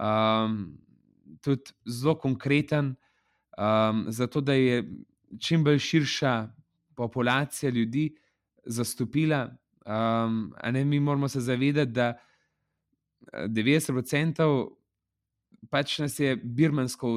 Um, 0.00 0.78
tudi 1.44 1.74
zelo 1.84 2.14
konkreten, 2.16 2.94
um, 3.58 4.06
zato 4.08 4.40
da 4.40 4.56
je 4.56 4.80
čim 5.40 5.64
bolj 5.64 5.78
širša 5.78 6.32
populacija 6.96 7.70
ljudi 7.70 8.14
zastopila. 8.64 9.50
Um, 9.86 10.54
ne, 10.72 10.84
mi 10.84 11.00
moramo 11.00 11.28
se 11.28 11.40
zavedati, 11.40 11.92
da 11.92 12.18
90% 13.32 14.68
pač 15.70 15.98
nas 15.98 16.18
je 16.20 16.36
birmansko 16.36 17.16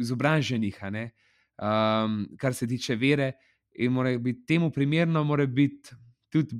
izobraženih, 0.00 0.78
um, 0.82 2.28
kar 2.38 2.54
se 2.54 2.66
tiče 2.66 2.96
vere, 2.96 3.32
in 3.74 3.92
mora 3.92 4.18
biti 4.18 4.46
temu 4.46 4.70
primerno, 4.70 5.24
mora 5.24 5.46
biti 5.46 5.94
tudi 6.28 6.56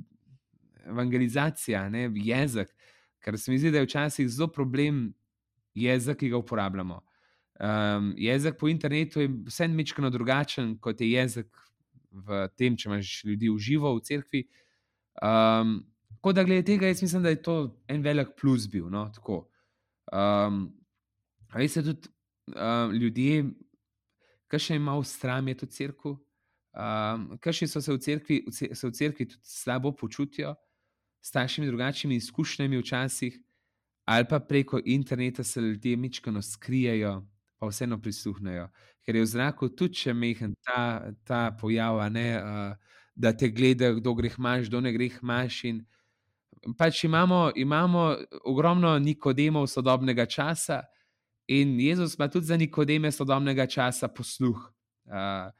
evangelizacija, 0.85 1.89
ne, 1.89 2.09
jezik. 2.15 2.73
Ker 3.23 3.37
se 3.39 3.51
mi 3.51 3.57
zdi, 3.57 3.71
da 3.71 3.79
je 3.79 3.87
včasih 3.87 4.29
zelo 4.29 4.49
problem 4.51 5.13
jezik, 5.73 6.19
ki 6.19 6.29
ga 6.29 6.37
uporabljamo. 6.37 6.99
Um, 7.63 8.13
jezik 8.17 8.57
po 8.59 8.67
internetu 8.67 9.21
je 9.21 9.29
vse 9.45 9.67
nekaj 9.67 10.09
drugačen 10.09 10.73
kot 10.81 11.01
je 11.01 11.11
jezik 11.11 11.47
v 12.11 12.47
tem, 12.57 12.75
če 12.77 12.89
imaš 12.89 13.23
ljudi 13.23 13.49
v 13.49 13.57
živo 13.61 13.93
v 13.95 14.01
cerkvi. 14.03 14.43
Um, 15.21 15.83
tako 16.15 16.33
da, 16.33 16.43
glede 16.43 16.65
tega, 16.65 16.87
jaz 16.87 17.01
mislim, 17.01 17.23
da 17.23 17.29
je 17.29 17.41
to 17.41 17.57
en 17.87 18.01
velik 18.01 18.33
plus 18.41 18.67
bil. 18.69 18.89
No, 18.89 19.11
um, 20.13 20.73
veste, 21.53 21.83
tudi 21.83 22.09
um, 22.55 22.93
ljudje, 22.93 23.43
ki 24.49 24.59
še 24.59 24.77
imajo 24.77 25.03
stram, 25.03 25.47
je 25.47 25.57
to 25.61 25.69
crkvu. 25.69 26.17
Um, 26.73 27.27
Krši 27.41 27.67
so 27.69 27.81
se 27.81 27.93
v 27.93 27.99
cerkvi, 28.01 28.39
se 28.51 28.87
v 28.87 28.91
cerkvi 28.91 29.27
tudi 29.29 29.45
slabo 29.45 29.91
počutijo, 29.93 30.55
s 31.23 31.31
takšnimi 31.31 31.69
drugačnimi 31.69 32.15
izkušnjami, 32.15 32.79
včasih, 32.81 33.37
ali 34.09 34.25
pa 34.29 34.39
preko 34.39 34.81
interneta 34.85 35.43
se 35.43 35.61
ljudje 35.61 35.97
mičkano 35.97 36.41
skrijejo, 36.41 37.21
pa 37.59 37.69
vseeno 37.69 38.01
prisluhnejo. 38.01 38.67
Ker 39.05 39.15
je 39.15 39.21
v 39.21 39.29
zraku 39.29 39.69
tudi 39.69 40.01
če 40.01 40.13
mehen 40.13 40.55
ta, 40.65 41.11
ta 41.23 41.51
pojav, 41.59 42.01
ne, 42.11 42.27
uh, 42.39 42.97
da 43.15 43.33
te 43.37 43.49
gledajo, 43.49 43.99
kdo 43.99 44.13
greh 44.13 44.35
imaš, 44.37 44.67
kdo 44.67 44.81
ne 44.81 44.93
greh 44.93 45.19
imaš. 45.21 45.61
Pač 46.77 47.03
imamo, 47.03 47.51
imamo 47.55 48.15
ogromno 48.45 48.99
nikodemov 48.99 49.67
sodobnega 49.67 50.25
časa, 50.25 50.81
in 51.47 51.79
Jezus 51.79 52.15
ima 52.15 52.27
tudi 52.27 52.45
za 52.45 52.57
nikodeme 52.57 53.11
sodobnega 53.11 53.67
časa 53.67 54.07
posluh. 54.07 54.73
Uh, 55.05 55.51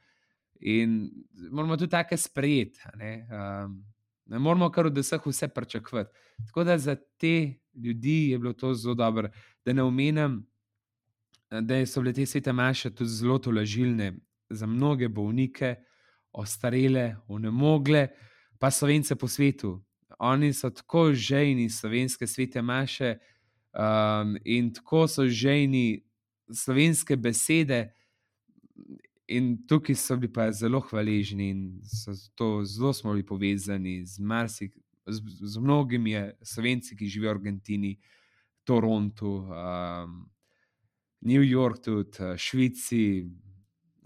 in 0.60 1.10
moramo 1.50 1.76
tudi 1.76 1.90
take 1.90 2.16
sprejeti. 2.16 2.80
Ne, 2.96 3.28
um, 3.30 3.84
ne 4.26 4.38
moramo 4.38 4.70
kar 4.70 4.86
od 4.86 4.98
vseh 4.98 5.26
vse 5.26 5.48
pričakovati. 5.48 6.10
Tako 6.46 6.64
da 6.64 6.78
za 6.78 6.96
te 7.16 7.54
ljudi 7.74 8.30
je 8.30 8.38
bilo 8.38 8.52
to 8.52 8.74
zelo 8.74 8.94
dobro, 8.94 9.28
da 9.64 9.72
ne 9.72 9.82
omenjam, 9.82 10.46
da 11.50 11.86
so 11.86 12.00
bile 12.00 12.12
te 12.12 12.26
svete 12.26 12.52
maše 12.52 12.90
tudi 12.90 13.10
zelo 13.10 13.38
tolažilne 13.38 14.12
za 14.50 14.66
mnoge 14.66 15.08
bolnike, 15.08 15.76
ostarele, 16.34 17.16
unemogle, 17.28 18.08
pa 18.58 18.70
slovence 18.70 19.16
po 19.16 19.28
svetu. 19.28 19.84
Oni 20.18 20.52
so 20.52 20.70
tako 20.70 21.12
žejni 21.12 21.70
slovenske 21.70 22.26
svete 22.26 22.62
maše 22.62 23.18
um, 23.74 24.36
in 24.44 24.72
tako 24.74 25.08
so 25.08 25.26
žejni 25.26 26.04
slovenske 26.52 27.16
besede. 27.16 27.92
In 29.28 29.66
tukaj 29.66 29.96
so 29.96 30.16
bili 30.16 30.32
pa 30.32 30.50
zelo 30.52 30.80
hvaležni 30.80 31.48
in 31.50 31.60
to 32.34 32.64
zelo 32.64 32.92
smo 32.92 33.12
bili 33.12 33.26
povezani 33.26 34.04
z, 34.06 34.20
marsik, 34.20 34.74
z, 35.06 35.22
z 35.40 35.58
mnogimi 35.58 36.30
slovenci, 36.42 36.96
ki 36.96 37.06
živijo 37.06 37.32
v 37.32 37.36
Argentini, 37.36 37.96
Torontu, 38.64 39.32
um, 39.48 40.30
New 41.20 41.42
York, 41.42 41.80
tudi 41.84 42.20
uh, 42.20 42.36
Švici, 42.36 43.24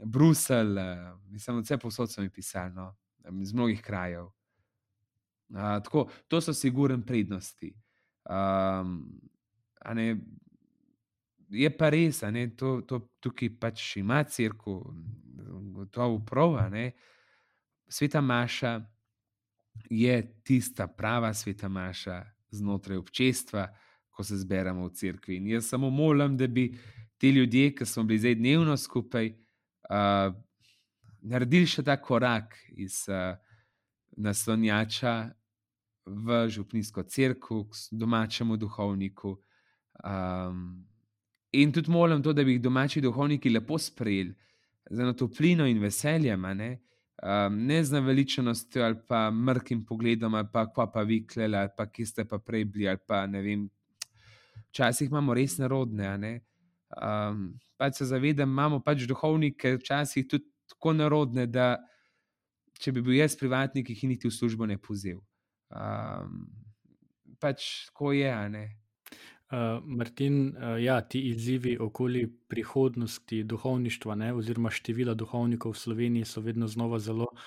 Bruselj, 0.05 0.79
uh, 0.79 1.19
mislim, 1.31 1.61
vse 1.63 1.79
posod 1.79 2.13
so 2.13 2.23
mi 2.23 2.31
pisali, 2.31 2.75
no, 2.75 2.97
iz 3.43 3.53
mnogih 3.53 3.83
krajev. 3.83 4.25
Uh, 4.25 5.79
tako, 5.85 6.09
to 6.29 6.41
so 6.41 6.55
sigurne 6.55 7.07
prednosti. 7.07 7.75
Um, 8.31 9.21
ne, 9.95 10.17
je 11.51 11.71
pa 11.77 11.89
res, 11.91 12.21
da 12.21 12.33
to, 12.57 12.81
to 12.81 13.01
tukaj 13.21 13.51
pač 13.61 13.97
ima 13.97 14.23
crkvu, 14.25 14.95
gotovo 15.73 16.21
prav. 16.25 16.59
Sveta 17.89 18.21
Maša 18.21 18.81
je 19.91 20.35
tista 20.45 20.87
prava 20.87 21.35
sveta 21.35 21.69
Maša 21.69 22.25
znotraj 22.51 22.97
občestva, 22.97 23.69
ko 24.11 24.25
se 24.25 24.37
zberemo 24.37 24.87
v 24.89 24.95
crkvi. 24.95 25.37
In 25.37 25.47
jaz 25.47 25.69
samo 25.69 25.91
molim, 25.91 26.37
da 26.37 26.47
bi 26.47 26.75
ti 27.19 27.31
ljudje, 27.31 27.75
ki 27.75 27.87
smo 27.87 28.05
bili 28.05 28.19
zdaj 28.19 28.35
dnevno 28.35 28.77
skupaj, 28.77 29.33
uh, 29.89 30.35
naredili 31.23 31.67
še 31.67 31.83
ta 31.83 31.97
korak 32.01 32.57
iz 32.77 33.05
uh, 33.11 33.37
naslonjača 34.17 35.31
v 36.09 36.49
župnijsko 36.49 37.03
crkvu, 37.03 37.65
k 37.69 37.75
domačemu 37.91 38.57
duhovniku. 38.57 39.37
Um, 40.05 40.87
in 41.53 41.73
tudi 41.73 41.91
molim 41.91 42.23
to, 42.23 42.33
da 42.33 42.45
bi 42.45 42.57
jih 42.57 42.63
domači 42.63 43.01
duhovniki 43.01 43.51
lepo 43.51 43.79
sprejeli 43.79 44.35
z 44.91 45.01
eno 45.01 45.13
toplino 45.13 45.67
in 45.67 45.81
veseljem, 45.83 46.47
ne, 46.57 46.71
um, 47.23 47.59
ne 47.67 47.85
z 47.85 47.93
naveličenostjo 47.93 48.85
ali 48.85 48.97
pa 49.09 49.31
mrkim 49.31 49.85
pogledom, 49.85 50.35
ali 50.35 50.49
pa 50.53 50.67
kva 50.73 50.87
pa 50.93 51.03
vi 51.03 51.27
kleli, 51.27 51.57
ali 51.57 51.71
pa 51.77 51.87
ki 51.87 52.07
ste 52.07 52.25
pa 52.25 52.39
prej 52.39 52.65
bili, 52.65 52.89
ali 52.89 53.01
pa 53.07 53.27
ne 53.27 53.43
vem. 53.43 53.69
Včasih 54.69 55.09
imamo 55.11 55.35
res 55.35 55.59
nerodne, 55.59 56.17
ne. 56.19 56.33
Um, 56.97 57.59
pač 57.77 58.01
se 58.01 58.09
zavedam, 58.09 58.49
imamo 58.49 58.81
pač 58.81 59.05
duhovnike, 59.09 59.77
včasih 59.83 60.25
tudi 60.29 60.49
tako 60.73 60.95
nerodne, 60.97 61.45
da 61.47 61.77
če 62.81 62.95
bi 62.97 63.03
bil 63.05 63.19
jaz 63.19 63.37
privatnik, 63.37 63.91
jih 63.91 64.07
niti 64.09 64.29
v 64.29 64.35
službo 64.35 64.67
ne 64.69 64.79
pozel. 64.81 65.21
Um, 65.69 66.47
pač 67.43 67.89
tako 67.91 68.15
je, 68.17 68.33
ne. 68.53 68.65
Uh, 69.51 69.81
Martin, 69.85 70.57
uh, 70.57 70.77
ja, 70.83 71.01
ti 71.01 71.21
izzivi 71.31 71.79
okoli 71.81 72.27
prihodnosti 72.49 73.43
duhovništva, 73.45 74.15
ne, 74.15 74.33
oziroma 74.37 74.69
števila 74.71 75.15
duhovnikov 75.17 75.73
v 75.73 75.79
Sloveniji, 75.79 76.27
so 76.29 76.43
vedno 76.45 76.69
znova 76.69 76.99
zelo 77.01 77.31
uh, 77.33 77.39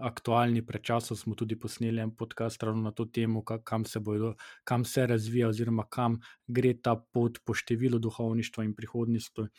aktualni. 0.00 0.62
Pred 0.66 0.82
časom 0.82 1.16
smo 1.20 1.34
tudi 1.36 1.58
posneli 1.60 2.00
en 2.00 2.14
podcast 2.16 2.62
ravno 2.62 2.88
na 2.88 2.94
to 2.96 3.04
temo, 3.04 3.44
kam 3.44 3.84
se, 3.84 4.00
bojo, 4.00 4.34
kam 4.64 4.84
se 4.88 5.04
razvija, 5.06 5.50
oziroma 5.52 5.84
kam 5.84 6.16
gre 6.46 6.72
ta 6.80 6.96
pot 6.96 7.42
po 7.44 7.52
številu 7.52 8.00
duhovništva 8.00 8.64
in 8.64 8.72
prihodnosti 8.74 9.44
uh, 9.44 9.50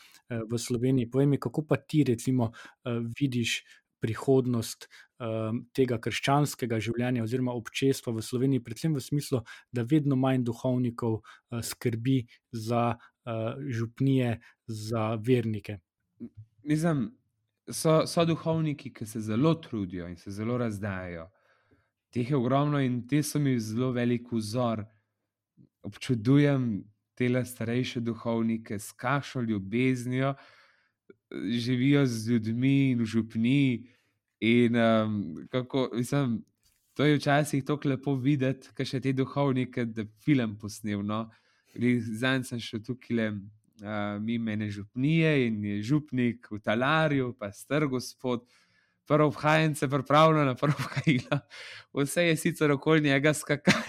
v 0.50 0.58
Sloveniji. 0.58 1.12
Povej 1.12 1.30
mi, 1.36 1.38
kako 1.38 1.68
pa 1.70 1.78
ti, 1.78 2.02
recimo, 2.04 2.50
uh, 2.50 2.98
vidiš 3.20 3.60
prihodnost 4.02 4.88
um, 4.88 5.62
tega 5.78 6.00
krščanskega 6.02 6.80
življenja 6.82 7.24
oziroma 7.24 7.54
občestva 7.58 8.14
v 8.16 8.26
Sloveniji, 8.26 8.64
predvsem 8.66 8.98
v 8.98 9.04
smislu, 9.04 9.42
da 9.72 9.86
vedno 9.88 10.18
manj 10.20 10.46
duhovnikov 10.50 11.20
uh, 11.22 11.62
skrbi 11.62 12.24
za 12.52 12.96
uh, 12.98 13.62
župnije, 13.70 14.40
za 14.68 15.16
vernike. 15.22 15.80
Mislim, 16.68 17.10
so, 17.70 18.02
so 18.08 18.26
duhovniki, 18.26 18.94
ki 18.94 19.06
se 19.06 19.22
zelo 19.22 19.56
trudijo 19.62 20.10
in 20.10 20.18
se 20.18 20.32
zelo 20.32 20.58
razdajajo. 20.58 21.30
Teh 22.12 22.30
je 22.30 22.38
ogromno 22.38 22.82
in 22.84 23.06
te 23.08 23.24
so 23.24 23.40
mi 23.40 23.60
zelo 23.60 23.92
velik 23.96 24.32
vzor. 24.32 24.84
Občudujem 25.88 26.84
te 27.16 27.30
starejše 27.46 28.00
duhovnike 28.00 28.80
s 28.80 28.92
kašo 28.92 29.42
ljubeznijo, 29.42 30.36
živijo 31.32 32.06
z 32.06 32.30
ljudmi 32.30 32.92
in 32.92 33.02
v 33.02 33.06
župni. 33.06 33.88
In 34.42 34.76
um, 34.76 35.48
kako, 35.50 35.90
mislim, 35.94 36.42
to 36.94 37.06
je 37.06 37.16
včasih 37.16 37.64
tako 37.66 37.90
lepo 37.90 38.16
videti, 38.16 38.72
kaj 38.74 38.86
še 38.86 39.00
te 39.02 39.14
duhovnike, 39.14 39.86
da 39.86 40.06
film 40.26 40.58
posnel. 40.60 41.04
No? 41.06 41.28
Zdaj 41.76 42.44
sem 42.50 42.60
šel 42.60 42.82
tukaj 42.86 43.16
le 43.18 43.28
uh, 43.32 44.18
mimo 44.22 44.52
ene 44.52 44.70
župnije 44.70 45.48
in 45.48 45.64
je 45.66 45.82
župnik 45.92 46.52
v 46.52 46.60
talarju, 46.60 47.36
pa 47.40 47.52
star 47.52 47.88
gospod. 47.88 48.48
Prvo 49.10 49.32
vhajence, 49.34 49.90
pripravljeno 49.90 50.46
na 50.46 50.54
prvo 50.56 50.86
kajlo. 50.94 51.40
Vse 51.94 52.24
je 52.30 52.36
sicer 52.38 52.72
okoli 52.72 53.02
njega 53.02 53.34
skakalo, 53.34 53.84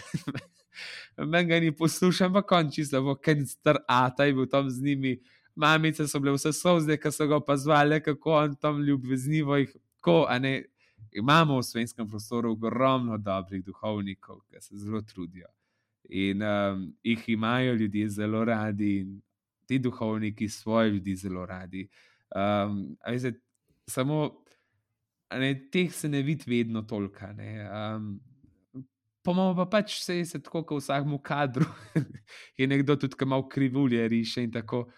meni 1.31 1.49
ga 1.49 1.61
ni 1.61 1.71
poslušal, 1.77 2.27
ampak 2.27 2.49
konči 2.49 2.85
se 2.85 3.01
bo, 3.01 3.15
ker 3.15 3.37
je 3.39 3.47
star 3.47 3.79
ata 3.87 4.27
in 4.27 4.41
bil 4.41 4.49
tam 4.51 4.71
z 4.71 4.83
njimi 4.83 5.13
mamice 5.55 6.09
so 6.09 6.21
bile 6.21 6.35
vse 6.37 6.53
sozde, 6.53 6.97
ki 6.97 7.13
so 7.13 7.27
ga 7.27 7.37
opazovali, 7.37 8.01
kako 8.03 8.37
on 8.37 8.55
tam 8.57 8.83
ljubeznivo 8.83 9.57
jih. 9.57 9.75
Ko, 10.03 10.27
ne, 10.41 10.65
imamo 11.13 11.59
v 11.61 11.63
slovenskem 11.63 12.09
prostoru 12.09 12.53
ogromno 12.53 13.19
dobrih 13.19 13.65
duhovnikov, 13.65 14.41
ki 14.51 14.61
se 14.61 14.77
zelo 14.77 15.03
trudijo 15.03 15.47
in 16.13 16.43
um, 16.43 16.97
jih 17.03 17.29
imajo 17.29 17.75
ljudje 17.75 18.09
zelo 18.09 18.45
radi, 18.45 18.99
in 18.99 19.21
ti 19.67 19.79
duhovniki 19.79 20.49
svoje 20.49 20.91
ljudi 20.91 21.17
zelo 21.17 21.47
radi. 21.47 21.89
Um, 22.37 22.97
veste, 23.07 23.41
samo 23.87 24.45
ne, 25.39 25.69
teh 25.71 25.93
se 25.95 26.09
ne 26.09 26.23
vidi 26.23 26.45
vedno 26.47 26.83
toliko. 26.83 27.27
Um, 27.27 28.21
Pomo 29.23 29.55
pa 29.55 29.69
pač 29.71 30.01
se 30.03 30.17
je 30.17 30.41
tako, 30.43 30.65
kot 30.67 30.81
v 30.81 30.83
vsakem 30.83 31.19
kadru, 31.23 31.67
je 32.59 32.67
nekdo 32.67 32.97
tudi, 32.97 33.15
ki 33.15 33.25
ima 33.25 33.39
krivulje, 33.49 34.09
riše 34.09 34.43
in 34.43 34.53
tako. 34.53 34.89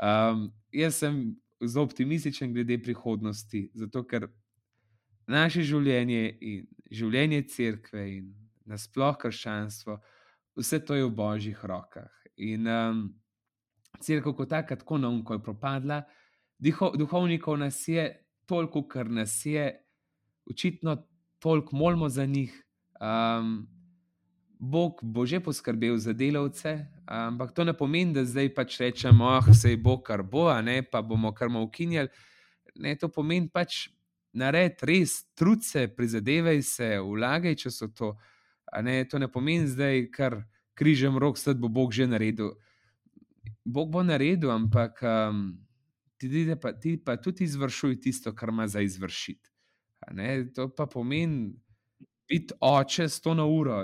Um, 0.00 0.50
jaz 0.72 1.00
sem 1.02 1.34
zelo 1.62 1.84
optimističen 1.84 2.52
glede 2.54 2.78
prihodnosti, 2.82 3.70
zato 3.74 4.04
ker 4.08 4.28
naše 5.30 5.62
življenje 5.62 6.22
in 6.40 6.64
življenje 6.92 7.42
cerkve 7.52 8.06
in 8.16 8.32
nasploh 8.68 9.16
krščanstvo, 9.18 9.98
vse 10.58 10.80
to 10.86 10.96
je 10.98 11.06
v 11.06 11.14
božjih 11.16 11.64
rokah. 11.68 12.10
In 12.36 12.66
um, 12.68 13.04
cerkev 14.00 14.34
kot 14.36 14.50
taka, 14.50 14.76
tako 14.76 14.98
na 14.98 15.10
umko 15.12 15.38
je 15.38 15.44
propadla, 15.44 16.02
Diho, 16.62 16.92
duhovnikov 16.94 17.56
nas 17.58 17.80
je 17.90 18.04
toliko, 18.46 18.84
kar 18.86 19.08
nas 19.10 19.32
je, 19.46 19.64
očitno 20.46 20.94
toliko 21.42 21.76
molimo 21.76 22.08
za 22.08 22.26
njih. 22.26 22.54
Um, 23.00 23.66
Bog 24.62 25.00
bo 25.02 25.26
že 25.26 25.40
poskrbel 25.42 25.98
za 25.98 26.12
delavce, 26.12 26.86
ampak 27.06 27.50
to 27.50 27.64
ne 27.64 27.74
pomeni, 27.74 28.14
da 28.14 28.22
zdaj 28.24 28.54
pač 28.54 28.78
rečemo, 28.78 29.26
da 29.26 29.38
oh, 29.42 29.48
se 29.50 29.74
bo 29.76 29.96
kar 29.98 30.22
bo, 30.22 30.46
ne 30.62 30.82
pa 30.86 31.02
bomo 31.02 31.32
kar 31.34 31.50
mu 31.50 31.64
ukinjali. 31.66 32.08
Ne, 32.78 32.94
to 32.94 33.08
pomeni 33.10 33.50
pač 33.50 33.88
narediti 34.32 34.86
res 34.86 35.16
truce, 35.34 35.88
prizadevaj 35.90 36.62
se, 36.62 36.92
vlagaj, 37.02 37.58
če 37.58 37.74
so 37.74 37.90
to. 37.90 38.12
Ne, 38.86 39.02
to 39.04 39.18
ne 39.18 39.26
pomeni 39.26 39.66
zdaj, 39.66 40.06
kar 40.14 40.38
križem 40.78 41.18
rok, 41.18 41.42
da 41.42 41.58
bo 41.58 41.66
Bog 41.66 41.90
že 41.90 42.06
naredil. 42.06 42.54
Bog 43.66 43.90
bo 43.90 44.06
naredil, 44.06 44.54
ampak 44.54 45.02
um, 45.02 45.58
ti, 46.22 46.46
pa, 46.54 46.70
ti 46.72 46.94
pa 47.02 47.18
tudi 47.18 47.50
izvršuj 47.50 47.98
tisto, 48.00 48.30
kar 48.30 48.54
ima 48.54 48.70
za 48.70 48.80
izvršiti. 48.80 49.50
To 50.54 50.70
pa 50.70 50.86
pomeni 50.86 51.50
biti 52.32 52.54
oče 52.60 53.08
sto 53.08 53.34
na 53.34 53.44
uro. 53.46 53.82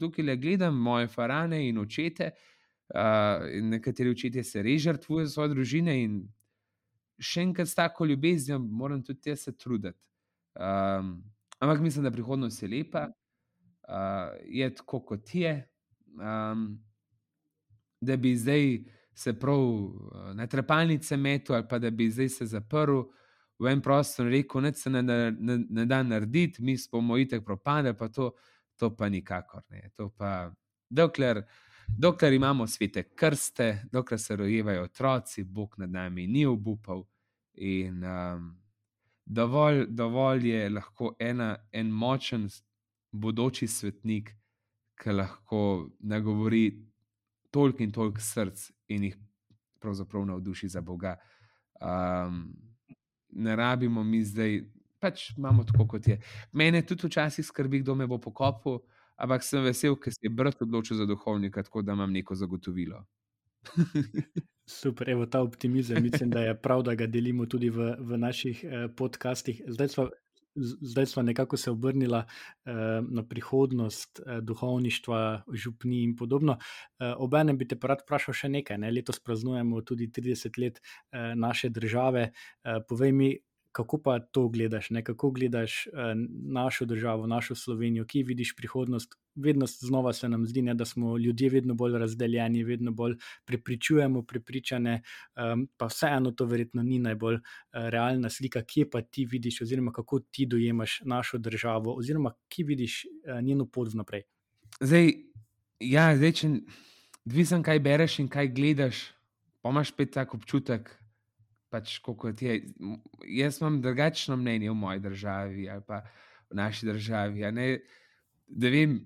Tukaj 0.00 0.24
le 0.24 0.36
gledam 0.36 0.76
moje 0.76 1.08
farane 1.08 1.62
in 1.68 1.78
očete, 1.78 2.30
uh, 2.94 3.46
in 3.52 3.70
nekateri 3.72 4.12
očetje 4.12 4.44
se 4.44 4.62
res 4.62 4.82
žrtvujejo 4.82 5.26
za 5.26 5.32
svoje 5.32 5.54
družine. 5.54 5.96
In 6.04 6.18
še 7.18 7.46
enkrat 7.48 7.68
s 7.68 7.78
tako 7.78 8.04
ljubeznijo 8.04 8.58
moram 8.58 9.02
tudi 9.04 9.32
jaz 9.32 9.46
se 9.48 9.56
truditi. 9.56 9.98
Um, 10.56 11.16
ampak 11.58 11.80
mislim, 11.80 12.04
da 12.04 12.12
prihodnost 12.12 12.62
je 12.62 12.68
lepa, 12.68 13.08
uh, 13.08 14.36
je 14.44 14.68
tako, 14.74 15.00
kot 15.12 15.34
je. 15.34 15.56
Um, 16.16 16.68
da 18.00 18.16
bi 18.16 18.36
zdaj 18.36 18.84
se 19.16 19.32
prav 19.40 19.62
na 20.36 20.46
trepalnice 20.46 21.16
metu, 21.16 21.54
ali 21.54 21.64
pa 21.68 21.78
da 21.78 21.90
bi 21.90 22.10
zdaj 22.10 22.28
se 22.28 22.46
zaprl 22.46 23.00
v 23.58 23.72
en 23.72 23.80
prostor 23.82 24.26
rekel, 24.26 24.62
da 24.62 24.72
se 24.72 24.90
ne, 24.90 25.02
ne, 25.02 25.58
ne 25.68 25.86
da 25.86 26.02
narediti, 26.02 26.62
mi 26.62 26.76
smo 26.78 27.16
itek 27.18 27.44
propadli, 27.44 27.94
pa 27.96 28.08
to, 28.08 28.32
to 28.76 28.90
pa 28.96 29.08
nikakor 29.08 29.62
ne. 29.70 29.90
To 29.96 30.08
pa, 30.08 30.50
dokler, 30.88 31.42
dokler 31.88 32.32
imamo 32.32 32.66
svete 32.66 33.02
krste, 33.14 33.86
dokler 33.92 34.20
se 34.20 34.36
rojevajo 34.36 34.82
otroci, 34.82 35.44
Bog 35.44 35.74
nad 35.78 35.90
nami 35.90 36.26
ni 36.26 36.46
obupal. 36.46 37.04
In 37.54 38.04
um, 38.04 38.50
dovolj, 39.24 39.86
dovolj 39.88 40.48
je 40.48 40.70
lahko 40.70 41.14
ena, 41.18 41.56
en 41.72 41.90
močen, 41.90 42.48
bodoči 43.12 43.66
svetnik, 43.66 44.34
ki 44.96 45.12
lahko 45.12 45.88
nagovori 46.00 46.66
toliko 47.50 47.82
in 47.82 47.92
toliko 47.92 48.20
src 48.20 48.70
in 48.88 49.04
jih 49.04 49.16
pravzaprav 49.80 50.24
navduši 50.26 50.68
za 50.68 50.80
Boga. 50.80 51.16
Um, 51.80 52.56
ne 53.36 53.56
rabimo 53.56 54.04
mi 54.04 54.22
zdaj, 54.24 54.60
pač 55.00 55.30
imamo 55.36 55.64
tako, 55.64 55.86
kot 55.94 56.08
je. 56.08 56.18
Mene 56.52 56.82
tudi 56.86 57.06
včasih 57.06 57.46
skrbi, 57.46 57.82
kdo 57.84 57.94
me 57.94 58.06
bo 58.06 58.18
pokopal, 58.18 58.80
ampak 59.16 59.44
sem 59.44 59.64
vesel, 59.64 59.96
ker 60.00 60.12
se 60.12 60.26
je 60.26 60.32
brat 60.32 60.62
odločil 60.62 60.96
za 60.96 61.06
duhovnika, 61.06 61.62
tako 61.62 61.82
da 61.82 61.96
imam 61.96 62.12
neko 62.12 62.34
zagotovilo. 62.34 63.04
Super, 64.66 65.10
evo 65.10 65.26
ta 65.26 65.40
optimizem. 65.42 66.02
Mislim, 66.02 66.30
da 66.30 66.40
je 66.40 66.54
prav, 66.58 66.82
da 66.82 66.94
ga 66.94 67.06
delimo 67.06 67.46
tudi 67.46 67.70
v, 67.70 67.94
v 67.98 68.18
naših 68.18 68.64
eh, 68.64 68.88
podcastih. 68.96 69.62
Zdaj 69.66 69.88
smo 69.88 70.08
zdaj 70.56 71.06
smo 71.06 71.22
nekako 71.22 71.56
se 71.56 71.70
obrnili 71.70 72.18
eh, 72.18 72.72
na 73.08 73.22
prihodnost 73.28 74.20
eh, 74.20 74.40
duhovništva, 74.40 75.42
župni 75.52 76.02
in 76.02 76.16
podobno. 76.16 76.58
Eh, 76.98 77.14
Obenem 77.18 77.58
bi 77.58 77.68
te 77.68 77.76
rad 77.82 78.02
vprašal 78.04 78.34
še 78.34 78.48
nekaj. 78.48 78.78
Ne? 78.78 78.90
Letos 78.90 79.20
praznujemo 79.20 79.80
tudi 79.82 80.08
30 80.08 80.60
let 80.62 80.80
eh, 80.80 81.34
naše 81.36 81.68
države. 81.68 82.30
Eh, 82.64 82.80
povej 82.88 83.12
mi, 83.12 83.30
kako 83.76 83.98
pa 84.02 84.18
to 84.20 84.48
gledaš, 84.48 84.90
ne? 84.90 85.02
kako 85.04 85.30
gledaš 85.30 85.86
eh, 85.86 85.90
našo 86.56 86.84
državo, 86.84 87.26
našo 87.26 87.54
Slovenijo, 87.54 88.06
ki 88.08 88.22
vidiš 88.22 88.54
prihodnost. 88.56 89.18
Vedno 89.34 89.66
znova 89.66 90.12
se 90.16 90.28
nam 90.28 90.46
zdi, 90.46 90.62
ne, 90.62 90.74
da 90.74 90.84
smo 90.84 91.18
ljudje 91.18 91.50
vedno 91.50 91.74
bolj 91.74 91.98
razdeljeni, 91.98 92.64
vedno 92.64 92.92
bolj 92.92 93.18
prepričujemo, 93.44 94.22
prepričane, 94.22 95.02
um, 95.36 95.66
pa 95.76 95.90
vseeno 95.92 96.30
to 96.30 96.46
verjetno 96.48 96.82
ni 96.82 96.98
najbolj 96.98 97.34
uh, 97.34 97.42
realna 97.92 98.30
slika, 98.30 98.62
kje 98.64 98.88
pa 98.90 99.02
ti 99.02 99.26
vidiš, 99.28 99.60
oziroma 99.66 99.92
kako 99.92 100.20
ti 100.30 100.46
dojemaš 100.46 101.00
našo 101.04 101.38
državo, 101.38 101.98
oziroma 101.98 102.32
kje 102.48 102.64
vidiš 102.64 103.02
uh, 103.04 103.42
njeno 103.44 103.66
pot 103.66 103.92
naprej. 103.94 104.22
Zdaj, 104.80 105.12
ja, 105.80 106.08
zdaj, 106.16 106.32
če 106.32 106.54
dvisem, 107.24 107.62
kaj 107.62 107.84
bereš 107.84 108.22
in 108.24 108.32
kaj 108.32 108.54
gledaš, 108.56 109.10
pa 109.60 109.74
imaš 109.74 109.92
spet 109.92 110.16
tak 110.16 110.34
občutek, 110.34 110.88
pač, 111.70 111.98
kot 111.98 112.42
je. 112.42 112.60
Jaz 113.38 113.60
imam 113.60 113.80
drugačno 113.82 114.36
mnenje 114.36 114.70
v 114.70 114.74
moji 114.74 115.00
državi 115.00 115.68
ali 115.70 115.82
pa 115.86 116.02
v 116.50 116.56
naši 116.56 116.86
državi. 116.86 117.42
Da 118.46 118.70
vem, 118.70 119.00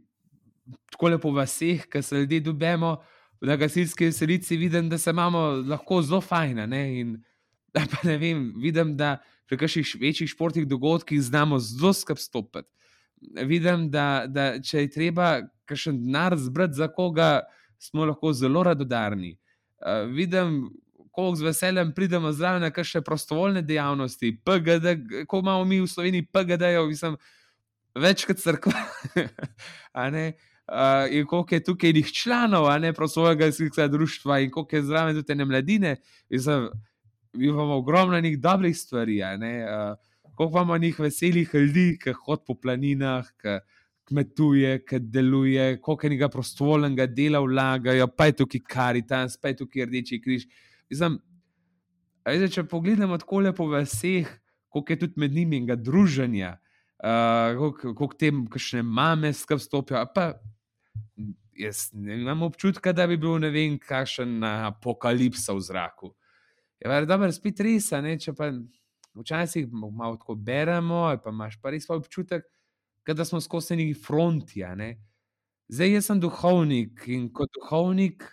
tako 0.92 1.08
lepo 1.08 1.32
v 1.32 1.44
vseh, 1.44 1.86
ki 1.88 2.02
se 2.02 2.22
ljudje 2.22 2.40
dubemo 2.40 2.98
na 3.40 3.56
gasilski 3.56 4.10
veselici, 4.10 4.56
vidim, 4.56 4.88
da 4.88 4.98
se 4.98 5.10
imamo 5.10 5.40
lahko 5.68 6.02
zelo 6.02 6.20
fajn. 6.20 6.58
In 6.72 7.22
da 7.74 7.86
pa 7.90 8.08
ne 8.08 8.18
vem, 8.18 8.52
vidim, 8.56 8.96
da 8.96 9.18
pri 9.46 9.58
kakšnih 9.58 9.96
večjih 10.00 10.30
športnih 10.30 10.66
dogodkih 10.66 11.22
znamo 11.22 11.58
zelo 11.58 11.92
skrb 11.92 12.18
stopiti. 12.18 12.68
Vidim, 13.46 13.90
da, 13.90 14.24
da 14.26 14.60
če 14.62 14.84
je 14.84 14.90
treba 14.90 15.40
kakšen 15.68 15.98
denar 16.04 16.36
zbrati 16.38 16.74
za 16.74 16.88
koga, 16.88 17.40
smo 17.78 18.04
lahko 18.04 18.32
zelo 18.32 18.62
radodarni. 18.62 19.36
Uh, 19.80 20.08
vidim, 20.12 20.68
koliko 21.20 21.36
z 21.36 21.42
veseljem 21.42 21.92
pridemo 21.92 22.32
zraven, 22.32 22.64
kaj 22.72 22.84
še 22.84 23.00
prostovoljne 23.04 23.62
dejavnosti, 23.62 24.32
PGD, 24.44 24.94
ko 25.28 25.40
imamo 25.44 25.64
mi 25.68 25.80
v 25.80 25.88
Sloveniji 25.88 26.26
PGD-jev, 26.32 26.86
mislim, 26.88 27.16
več 28.00 28.24
kot 28.28 28.40
crkva. 28.40 28.72
Uh, 29.92 30.06
in 31.14 31.26
koliko 31.26 31.54
je 31.54 31.64
tukaj 31.64 31.92
njih 31.92 32.12
članov, 32.12 32.68
a 32.70 32.78
ne 32.78 32.92
prostovoljnega 32.96 33.50
gasilskega 33.50 33.88
društva, 33.92 34.38
in 34.40 34.54
koliko 34.54 34.76
je 34.76 34.86
zraven 34.88 35.18
tudi 35.20 35.36
ne 35.36 35.44
mladine, 35.44 35.96
mislim, 36.30 36.70
imamo 37.34 37.76
ogromno 37.82 38.20
njih 38.20 38.38
dobrih 38.40 38.78
stvari. 38.78 39.20
Uh, 39.20 39.98
koliko 40.34 40.56
imamo 40.56 40.78
njih 40.78 41.00
veselih 41.00 41.50
ljudi, 41.54 41.98
ki 42.00 42.16
hodijo 42.16 42.46
po 42.46 42.54
planinah, 42.54 43.28
ki 43.42 43.58
kmetuje, 44.08 44.80
ki 44.88 44.98
deluje, 44.98 45.76
koliko 45.80 46.06
je 46.06 46.10
njega 46.10 46.28
prostovoljnega 46.28 47.06
dela 47.06 47.44
vlagajo, 47.44 48.08
pa 48.08 48.26
je 48.26 48.38
tukaj 48.40 48.66
Karitas, 48.66 49.36
pa 49.36 49.52
je 49.52 49.60
tukaj 49.62 49.84
Rdeči 49.84 50.22
križ. 50.22 50.48
Mislim, 50.90 51.18
ajde, 52.26 52.48
če 52.50 52.64
pogledamo 52.68 53.18
tako 53.18 53.44
lepo 53.46 53.66
v 53.70 53.84
vseh, 53.86 54.30
koliko 54.70 54.92
je 54.92 54.98
tudi 54.98 55.20
med 55.22 55.34
njimi 55.34 55.60
in 55.62 55.68
druženja, 55.82 56.56
uh, 57.02 57.58
koliko, 57.58 57.94
koliko 57.94 58.18
tem, 58.18 58.46
kakšne 58.50 58.82
mame 58.82 59.32
skrb 59.32 59.62
stopijo. 59.62 60.04
Jaz 61.60 61.90
imam 61.94 62.42
občutek, 62.42 62.92
da 62.96 63.06
bi 63.06 63.18
bil 63.20 63.38
ne 63.42 63.50
vem, 63.50 63.78
kakšen 63.78 64.40
apokalipsa 64.44 65.54
v 65.54 65.64
zraku. 65.66 66.14
Je 66.80 66.88
pa 66.88 67.02
dobro, 67.04 67.28
spet 67.32 67.60
res, 67.60 67.90
ne, 68.00 68.16
če 68.18 68.32
pa 68.32 68.48
včasih 69.18 69.68
malo 69.72 70.16
tako 70.16 70.34
beremo, 70.34 71.04
pa 71.22 71.30
imaš 71.30 71.58
pa 71.60 71.74
res 71.74 71.90
občutek, 71.90 72.46
da 73.10 73.24
smo 73.26 73.40
skozi 73.42 73.76
neki 73.76 73.94
fronti. 73.98 74.62
Zdaj, 75.70 75.92
jaz 75.92 76.06
sem 76.06 76.20
duhovnik 76.22 77.04
in 77.10 77.28
kot 77.34 77.50
duhovnik 77.58 78.24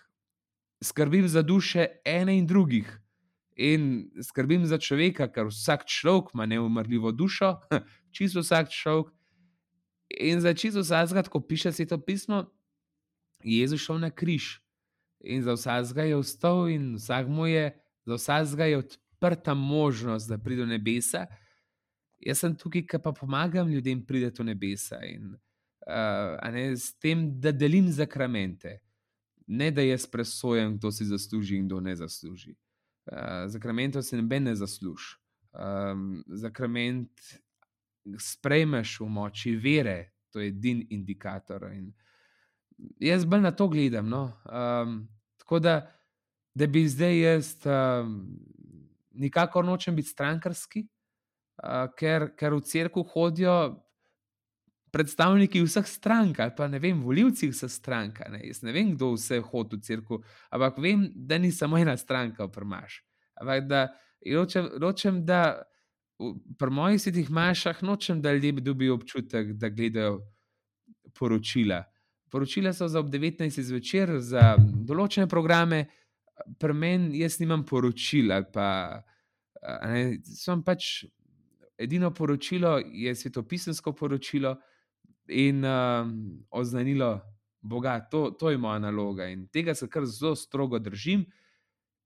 skrbim 0.83 1.27
za 1.27 1.41
duše 1.41 1.87
ene 2.05 2.37
in 2.37 2.47
drugih. 2.47 3.01
In 3.55 4.09
skrbim 4.23 4.65
za 4.65 4.77
človeka, 4.77 5.27
ker 5.33 5.49
vsak 5.49 5.87
človek 5.89 6.33
ima 6.33 6.45
neumrljivo 6.45 7.11
dušo, 7.11 7.57
čisto 8.15 8.39
vsak 8.45 8.69
človek. 8.69 9.13
In 10.19 10.41
za 10.41 10.53
čisto 10.53 10.85
vsakega, 10.85 11.25
ko 11.29 11.41
piše 11.41 11.71
sveto 11.71 11.97
pismo, 11.97 12.45
je 13.43 13.59
Jezus 13.59 13.81
šel 13.81 13.99
na 13.99 14.09
križ. 14.09 14.61
In 15.25 15.43
za 15.43 15.57
vsakega 15.57 16.05
je 16.05 16.21
vstal, 16.21 16.69
in 16.69 16.95
vsak 16.95 17.27
mu 17.27 17.47
je, 17.47 17.73
za 18.05 18.15
vsakega 18.15 18.65
je 18.65 18.77
odprta 18.77 19.53
možnost, 19.53 20.29
da 20.29 20.37
pride 20.37 20.61
do 20.61 20.69
nebesa. 20.69 21.25
Jaz 22.21 22.39
sem 22.45 22.55
tukaj, 22.55 22.85
ki 22.85 23.01
pa 23.03 23.11
pomagam 23.11 23.69
ljudem 23.69 24.05
priti 24.05 24.31
do 24.37 24.43
nebesa. 24.43 25.01
In, 25.05 25.33
uh, 25.89 26.37
ne, 26.53 26.77
s 26.77 26.93
tem, 27.01 27.39
da 27.41 27.51
delim 27.51 27.89
zakramente 27.91 28.86
ne 29.47 29.71
da 29.71 29.81
jaz 29.81 30.05
presojam, 30.05 30.77
kdo 30.77 30.91
si 30.91 31.05
zasluži 31.05 31.57
in 31.57 31.67
kdo 31.67 31.79
ne 31.79 31.95
zasluži. 31.95 32.55
Uh, 33.05 33.17
eh, 33.17 33.47
zakrament 33.47 33.95
se 34.03 34.17
noben 34.17 34.43
ne 34.43 34.55
zasluži. 34.55 35.15
Um, 35.57 36.23
zakrament 36.27 37.21
sprejmeš 38.19 38.99
v 38.99 39.07
moči 39.09 39.55
vere, 39.55 40.11
to 40.31 40.39
je 40.39 40.51
edini 40.51 40.87
indikator. 40.89 41.63
In 41.73 41.93
jaz 42.99 43.25
bolj 43.25 43.41
na 43.41 43.51
to 43.51 43.67
gledam. 43.67 44.09
No? 44.09 44.31
Um, 44.45 45.07
tako 45.37 45.59
da 45.59 45.97
da 46.57 46.67
bi 46.67 46.87
zdaj 46.89 47.19
jaz 47.21 47.55
um, 47.65 48.39
nikakor 49.11 49.65
nočem 49.65 49.95
biti 49.95 50.09
strankarski, 50.09 50.87
uh, 51.63 51.85
ker, 51.97 52.31
ker 52.35 52.55
v 52.57 52.61
cerkev 52.65 53.05
hodijo 53.13 53.57
predstavniki 54.97 55.61
vseh 55.61 55.85
strank, 55.85 56.39
ali 56.41 56.53
pa 56.57 56.67
ne 56.67 56.79
vem, 56.81 57.01
volivci 57.05 57.51
vseh 57.51 57.69
strank. 57.69 58.23
Ne. 58.33 58.41
Jaz 58.47 58.63
ne 58.65 58.73
vem, 58.73 58.95
kdo 58.95 59.13
vse 59.13 59.39
hodi 59.45 59.77
v 59.77 59.85
cerkev, 59.85 60.23
ampak 60.49 60.79
vem, 60.81 61.05
da 61.13 61.37
ni 61.37 61.51
samo 61.53 61.77
ena 61.77 61.93
stranka 61.97 62.49
prmaš. 62.49 63.03
Ampak 63.37 63.67
da 63.69 63.83
ločem, 64.25 64.69
ločem 64.81 65.21
da 65.25 65.41
pri 66.57 66.73
mojih 66.73 67.01
svetih 67.01 67.29
mašah 67.29 67.83
nočem, 67.85 68.21
da 68.21 68.33
ljudje 68.33 68.65
dobijo 68.65 68.97
občutek, 68.97 69.53
da 69.53 69.69
gledajo 69.69 70.19
poročila. 71.13 71.83
Poročila 72.31 72.73
so 72.73 72.87
za 72.87 72.99
ob 72.99 73.11
19. 73.13 73.61
zvečer, 73.61 74.17
za 74.19 74.55
določene 74.59 75.29
programe, 75.29 75.85
pri 76.59 76.73
meni 76.73 77.21
jaz 77.21 77.37
nimam 77.39 77.63
poročila. 77.65 78.41
Pa, 78.53 78.67
ne, 79.85 80.17
sem 80.25 80.63
pač 80.65 81.05
edino 81.77 82.09
poročilo, 82.13 82.79
je 82.81 83.13
svetopisansko 83.15 83.93
poročilo 83.93 84.57
in 85.27 85.65
um, 85.65 86.45
oznanilo 86.49 87.21
Boga. 87.61 87.99
To, 88.11 88.31
to 88.31 88.49
je 88.49 88.57
moja 88.57 88.79
naloga 88.79 89.27
in 89.27 89.47
tega 89.47 89.75
se 89.75 89.87
kar 89.89 90.05
zelo 90.05 90.35
strogo 90.35 90.79
držim. 90.79 91.25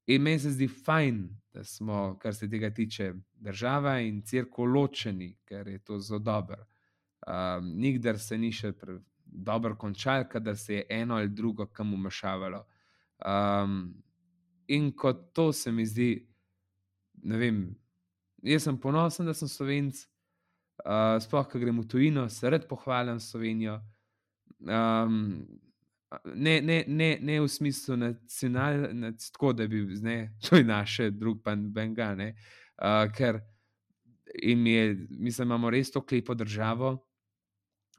In 0.06 0.22
meni 0.22 0.38
se 0.38 0.50
zdi 0.50 0.66
fajn, 0.68 1.28
da 1.54 1.64
smo, 1.64 2.18
kar 2.18 2.34
se 2.34 2.48
tega 2.50 2.70
tiče, 2.74 3.12
država 3.38 4.00
in 4.00 4.22
crkva 4.26 4.66
ločeni, 4.66 5.36
ker 5.44 5.68
je 5.68 5.78
to 5.78 5.98
zelo 5.98 6.18
dobro. 6.18 6.64
Um, 7.26 7.68
nikdar 7.78 8.18
se 8.18 8.38
ni 8.38 8.50
še 8.52 8.72
dobro 9.24 9.76
končal, 9.76 10.24
da 10.40 10.56
se 10.56 10.74
je 10.74 10.86
eno 10.90 11.14
ali 11.16 11.28
drugo 11.28 11.66
kam 11.66 11.94
umešavalo. 11.94 12.64
Um, 13.26 13.94
in 14.66 14.90
kot 14.92 15.32
to 15.32 15.52
se 15.52 15.72
mi 15.72 15.86
zdi, 15.86 16.28
ne 17.22 17.38
vem, 17.38 17.62
jaz 18.42 18.66
sem 18.66 18.78
ponosen, 18.80 19.26
da 19.26 19.34
sem 19.34 19.48
slovenc, 19.48 20.02
uh, 20.84 21.18
sploh, 21.22 21.46
ko 21.48 21.58
grem 21.58 21.80
v 21.80 21.86
tujino, 21.88 22.28
se 22.28 22.50
red 22.50 22.66
pohvalim 22.68 23.20
Slovenijo. 23.20 23.78
Um, 24.62 25.44
ne, 26.34 26.60
ne, 26.60 26.84
ne, 26.86 27.18
ne 27.20 27.40
v 27.40 27.48
smislu 27.48 27.96
nacionalnega, 27.96 29.12
tako 29.32 29.52
da 29.52 29.66
bi 29.66 29.84
ne, 30.02 30.32
to 30.44 30.56
je 30.56 30.64
naše, 30.64 31.10
drug 31.10 31.42
pa 31.44 31.56
Benga. 31.56 32.14
Uh, 32.16 33.06
ker 33.14 33.40
je, 34.34 34.96
mislim, 35.10 35.48
imamo 35.48 35.70
res 35.70 35.90
to 35.90 36.04
lepo 36.10 36.34
državo 36.34 36.96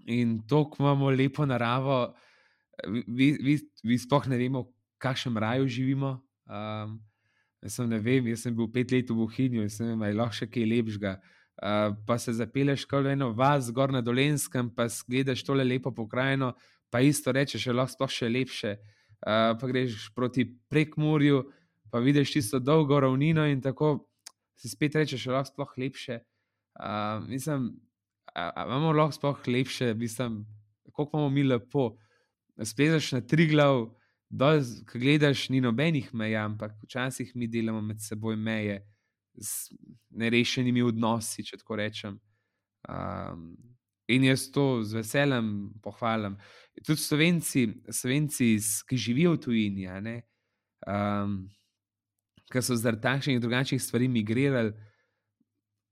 in 0.05 0.41
to, 0.47 0.65
ko 0.69 0.83
imamo 0.83 1.09
lepo 1.09 1.45
naravo, 1.45 2.13
vi, 3.07 3.37
vi, 3.39 3.59
vi 3.83 3.97
sploh 3.97 4.27
ne 4.27 4.37
vemo, 4.37 4.63
v 4.63 4.99
kakšnem 4.99 5.37
raju 5.37 5.67
živimo. 5.67 6.17
Um, 6.49 6.97
jaz, 7.63 7.77
sem, 7.77 7.89
vem, 8.03 8.27
jaz 8.27 8.43
sem 8.43 8.55
bil 8.55 8.67
pet 8.71 8.91
let 8.91 9.09
v 9.09 9.15
Bohinju 9.15 9.63
in 9.63 9.71
sem 9.71 9.93
imel 9.93 10.17
lahko 10.19 10.41
še 10.41 10.49
kaj 10.51 10.67
lepšega. 10.67 11.13
Uh, 11.15 11.42
pa 12.05 12.17
se 12.17 12.33
zapeleš 12.33 12.85
kot 12.85 13.05
eno 13.05 13.31
vas, 13.33 13.67
zgor 13.69 13.91
na 13.93 14.01
dolenskem, 14.01 14.69
pa 14.75 14.87
gledaš 15.07 15.43
tole 15.43 15.63
lepo 15.63 15.91
pokrajino, 15.91 16.53
pa 16.89 17.01
isto 17.01 17.31
rečeš, 17.31 17.67
lahko 17.73 17.93
sploh 17.93 18.11
še 18.11 18.29
lepše. 18.29 18.75
Uh, 19.23 19.53
pa 19.55 19.69
greš 19.69 20.09
proti 20.15 20.43
prekmorju, 20.69 21.43
pa 21.91 22.01
vidiš 22.03 22.33
tisto 22.33 22.59
dolgo 22.59 22.99
ravnino 22.99 23.45
in 23.47 23.61
tako 23.63 24.09
si 24.59 24.67
spet 24.69 24.97
rečeš, 24.99 25.29
lahko 25.31 25.53
sploh 25.53 25.77
lepše. 25.77 26.19
Uh, 26.75 27.23
mislim, 27.29 27.69
da 28.35 28.65
imamo 28.65 28.91
lahko 28.91 29.15
sploh 29.15 29.47
lepše, 29.47 29.93
mislim, 29.93 30.41
kako 30.91 31.09
imamo 31.13 31.29
mi 31.29 31.43
lepo. 31.43 31.93
Splezaš 32.63 33.11
na 33.11 33.21
tri 33.21 33.47
glav, 33.47 33.87
ki 34.91 34.99
gledaš, 34.99 35.47
ni 35.49 35.61
nobenih 35.61 36.11
meja, 36.13 36.43
ampak 36.45 36.75
včasih 36.83 37.31
mi 37.35 37.47
delamo 37.47 37.81
med 37.81 38.01
seboj 38.01 38.35
meje 38.35 38.81
z 39.35 39.73
nerešenimi 40.09 40.83
odnosi, 40.83 41.43
če 41.43 41.57
tako 41.57 41.79
rečem. 41.79 42.19
Um, 42.89 43.55
in 44.07 44.23
jaz 44.27 44.49
to 44.51 44.83
z 44.83 44.99
veseljem 44.99 45.71
pohvalim 45.81 46.35
tudi 46.81 47.01
slovenci, 47.01 47.81
slovenci 47.89 48.57
ki 48.87 48.97
živijo 48.97 49.33
v 49.33 49.39
tujini, 49.39 49.87
um, 50.87 51.47
ki 52.51 52.61
so 52.61 52.75
zaradi 52.75 53.01
takšnih 53.01 53.35
in 53.35 53.41
drugačnih 53.41 53.81
stvari 53.81 54.07
migrirali. 54.07 54.73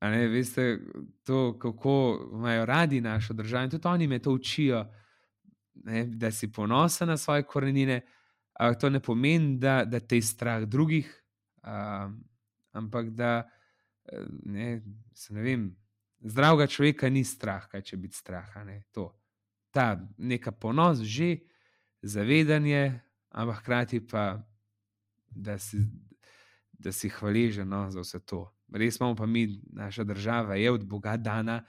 Ne, 0.01 0.27
veste, 0.27 0.79
to, 1.23 1.57
kako 1.59 2.29
imajo 2.33 2.65
radi 2.65 3.01
našo 3.01 3.33
državo, 3.33 3.63
in 3.63 3.69
tudi 3.69 3.87
oni 3.87 4.07
me 4.07 4.19
to 4.19 4.31
učijo, 4.31 4.85
ne, 5.73 6.05
da 6.05 6.31
si 6.31 6.51
ponosen 6.51 7.07
na 7.07 7.17
svoje 7.17 7.43
korenine. 7.43 8.01
To 8.79 8.89
ne 8.89 8.99
pomeni, 8.99 9.57
da, 9.57 9.85
da 9.85 9.99
te 9.99 10.15
je 10.15 10.21
strah 10.21 10.63
drugih, 10.65 11.23
um, 11.63 12.23
ampak 12.71 13.09
da 13.15 13.49
ne, 14.45 14.81
ne 15.29 15.41
vem, 15.41 15.75
zdravega 16.21 16.67
človeka 16.67 17.09
ni 17.09 17.23
strah, 17.23 17.67
kaj 17.69 17.83
če 17.91 17.97
biti 17.97 18.17
strah. 18.17 18.55
Ne, 18.65 18.81
ta 19.71 19.95
neka 20.17 20.51
ponos, 20.51 21.01
že 21.01 21.41
zavedanje, 22.03 22.99
ampak 23.31 23.61
hkrati 23.61 24.01
pa, 24.05 24.41
da 25.29 25.57
si, 25.59 25.79
da 26.71 26.91
si 26.91 27.09
hvaležen 27.09 27.69
no, 27.69 27.87
za 27.91 28.03
vse 28.03 28.19
to. 28.25 28.45
Res 28.71 28.99
imamo 28.99 29.15
pa 29.15 29.25
mi, 29.25 29.61
naša 29.73 30.03
država 30.03 30.55
je 30.55 30.71
od 30.71 30.85
Boga 30.87 31.17
dana 31.17 31.61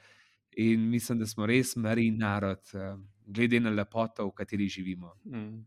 in 0.57 0.89
mislim, 0.91 1.19
da 1.19 1.27
smo 1.27 1.47
res 1.47 1.77
mari 1.77 2.11
narod, 2.11 2.63
eh, 2.75 2.97
glede 3.27 3.61
na 3.61 3.71
lepoto, 3.71 4.27
v 4.29 4.35
kateri 4.37 4.69
živimo. 4.69 5.15
Mm. 5.25 5.63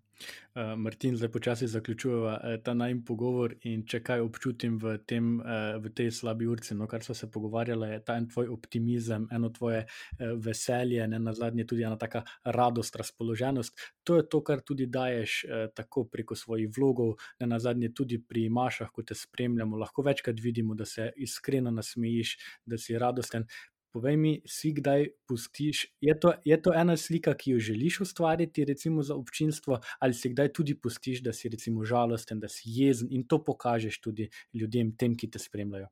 Uh, 0.55 0.79
Martin, 0.79 1.17
zdaj 1.17 1.29
počasi 1.31 1.67
zaključujemo 1.67 2.25
uh, 2.25 2.63
ta 2.63 2.73
najmen 2.73 3.01
pogovor. 3.05 3.55
Če 3.87 3.99
kaj 3.99 4.21
občutim 4.23 4.77
v, 4.79 4.93
tem, 5.03 5.33
uh, 5.41 5.75
v 5.83 5.91
tej 5.91 6.13
slabi 6.15 6.47
urci, 6.47 6.77
no, 6.79 6.87
kar 6.87 7.03
smo 7.03 7.15
se 7.15 7.27
pogovarjali, 7.31 7.89
je 7.91 8.03
ta 8.07 8.15
en 8.15 8.29
tvoj 8.31 8.47
optimizem, 8.53 9.27
eno 9.35 9.49
tvoje 9.49 9.83
veselje, 10.19 11.03
ne 11.07 11.19
na 11.19 11.33
zadnje 11.35 11.65
tudi 11.67 11.83
ena 11.83 11.97
taka 11.99 12.23
radost, 12.45 12.95
razpoloženost. 12.95 13.83
To 14.07 14.15
je 14.15 14.27
to, 14.29 14.41
kar 14.47 14.63
tudi 14.63 14.87
daješ 14.87 15.41
tako 15.75 16.05
preko 16.07 16.35
svojih 16.35 16.71
vlogov, 16.77 17.15
ne 17.39 17.51
na 17.51 17.59
zadnje 17.59 17.91
tudi 17.93 18.21
pri 18.23 18.47
Mašah, 18.49 18.93
ko 18.95 19.03
te 19.03 19.15
spremljamo. 19.15 19.77
Lahko 19.77 20.07
večkrat 20.07 20.39
vidimo, 20.39 20.75
da 20.75 20.85
se 20.85 21.11
iskreno 21.17 21.71
nasmejiš, 21.71 22.37
da 22.65 22.77
si 22.77 22.97
radosten. 22.99 23.47
Povej 23.95 24.17
mi, 24.19 24.31
si 24.43 24.73
kdaj 24.75 25.05
pustiš, 25.23 25.85
je 26.03 26.11
to, 26.19 26.33
je 26.43 26.55
to 26.59 26.73
ena 26.75 26.97
slika, 26.99 27.31
ki 27.31 27.53
jo 27.53 27.59
želiš 27.63 28.01
ustvariti, 28.03 28.65
recimo 28.67 29.03
za 29.03 29.15
občinstvo, 29.15 29.79
ali 29.99 30.13
si 30.13 30.33
kdaj 30.33 30.51
tudi 30.53 30.75
pustiš, 30.75 31.21
da 31.23 31.31
si 31.33 31.47
recimo 31.49 31.85
žalosten, 31.87 32.41
da 32.43 32.49
si 32.51 32.73
jezen 32.75 33.07
in 33.11 33.23
to 33.23 33.39
pokažeš 33.39 34.01
tudi 34.03 34.27
ljudem, 34.53 34.91
tem, 34.99 35.15
ki 35.15 35.31
te 35.31 35.39
spremljajo. 35.39 35.87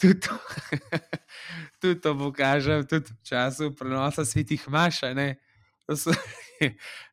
Tudi 0.00 0.20
to, 0.24 0.38
tudi 1.84 2.00
to 2.00 2.14
pokažem, 2.16 2.86
tudi 2.88 3.12
v 3.12 3.28
času 3.28 3.74
prenosa 3.76 4.24
svetih 4.24 4.64
maša. 4.72 5.12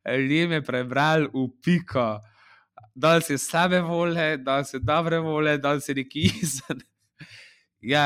Ljudje 0.08 0.48
me 0.48 0.64
prebrali 0.64 1.28
v 1.28 1.50
piko, 1.60 2.22
da 2.96 3.20
si 3.20 3.36
slabe 3.38 3.84
vole, 3.84 4.38
da 4.38 4.64
si 4.64 4.80
dobre 4.80 5.20
vole, 5.20 5.58
da 5.58 5.76
si 5.80 5.94
neki 5.94 6.30
jezen. 6.32 6.88
Ja, 7.86 8.06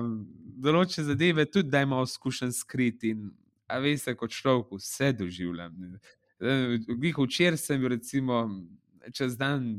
um, 0.00 0.14
določene 0.60 1.06
zadeve 1.12 1.46
tudi 1.46 1.70
da 1.70 1.84
imamo 1.84 2.02
izkušen 2.08 2.52
skriti. 2.52 3.14
In, 3.14 3.30
a 3.70 3.78
veste, 3.78 4.14
kot 4.18 4.34
človek 4.34 4.74
vse 4.80 5.12
doživljam. 5.14 5.76
Včeraj 6.40 7.58
sem 7.60 7.80
bil, 7.80 7.92
recimo, 7.94 8.42
čez 9.14 9.36
dan 9.38 9.76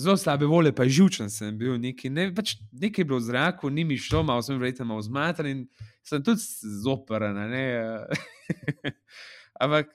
zelo 0.00 0.16
slabe 0.16 0.48
volje, 0.48 0.72
pa 0.74 0.86
živčen 0.88 1.30
sem 1.30 1.56
bil, 1.58 1.76
nekaj, 1.80 2.10
ne, 2.10 2.26
pač 2.34 2.56
nekaj 2.72 3.04
je 3.04 3.06
bilo 3.06 3.20
v 3.20 3.26
zraku, 3.28 3.70
ni 3.70 3.84
mi 3.84 3.98
šlo, 4.00 4.22
malo 4.26 4.42
sem 4.42 4.58
verjetno 4.58 4.88
malo 4.88 5.04
zmatran 5.04 5.50
in 5.50 5.62
sem 6.06 6.22
tudi 6.24 6.42
zoprn. 6.82 7.38
Ampak 9.62 9.92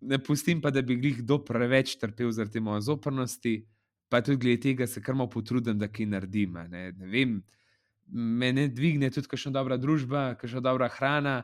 ne 0.00 0.18
pustim 0.18 0.62
pa, 0.64 0.72
da 0.74 0.82
bi 0.82 0.96
jih 0.96 1.20
kdo 1.22 1.38
preveč 1.44 1.96
trpel 2.00 2.32
zaradi 2.32 2.60
moje 2.60 2.86
zoprnosti, 2.88 3.58
pa 4.08 4.22
tudi 4.24 4.40
glede 4.40 4.62
tega 4.68 4.88
se 4.88 5.02
kar 5.02 5.14
malo 5.14 5.30
potrudim, 5.30 5.78
da 5.78 5.88
kaj 5.88 6.08
naredim. 6.16 6.58
Ne, 6.70 6.90
ne 6.92 7.10
vem 7.10 7.42
me 8.12 8.52
ne 8.52 8.68
dvigne 8.68 9.10
tudi 9.10 9.28
kakšna 9.28 9.52
dobra 9.52 9.76
družba, 9.76 10.34
kakšna 10.40 10.60
dobra 10.60 10.88
hrana. 10.88 11.42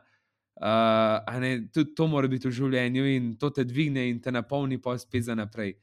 Uh, 0.60 1.40
ne, 1.40 1.68
tudi 1.72 1.94
to 1.96 2.06
mora 2.06 2.28
biti 2.28 2.48
v 2.48 2.52
življenju 2.52 3.04
in 3.14 3.30
to 3.40 3.48
te 3.54 3.64
dvigne 3.64 4.10
in 4.10 4.18
te 4.20 4.32
napolni, 4.32 4.76
pa 4.76 4.98
spet 5.00 5.24
za 5.30 5.36
naprej. 5.38 5.78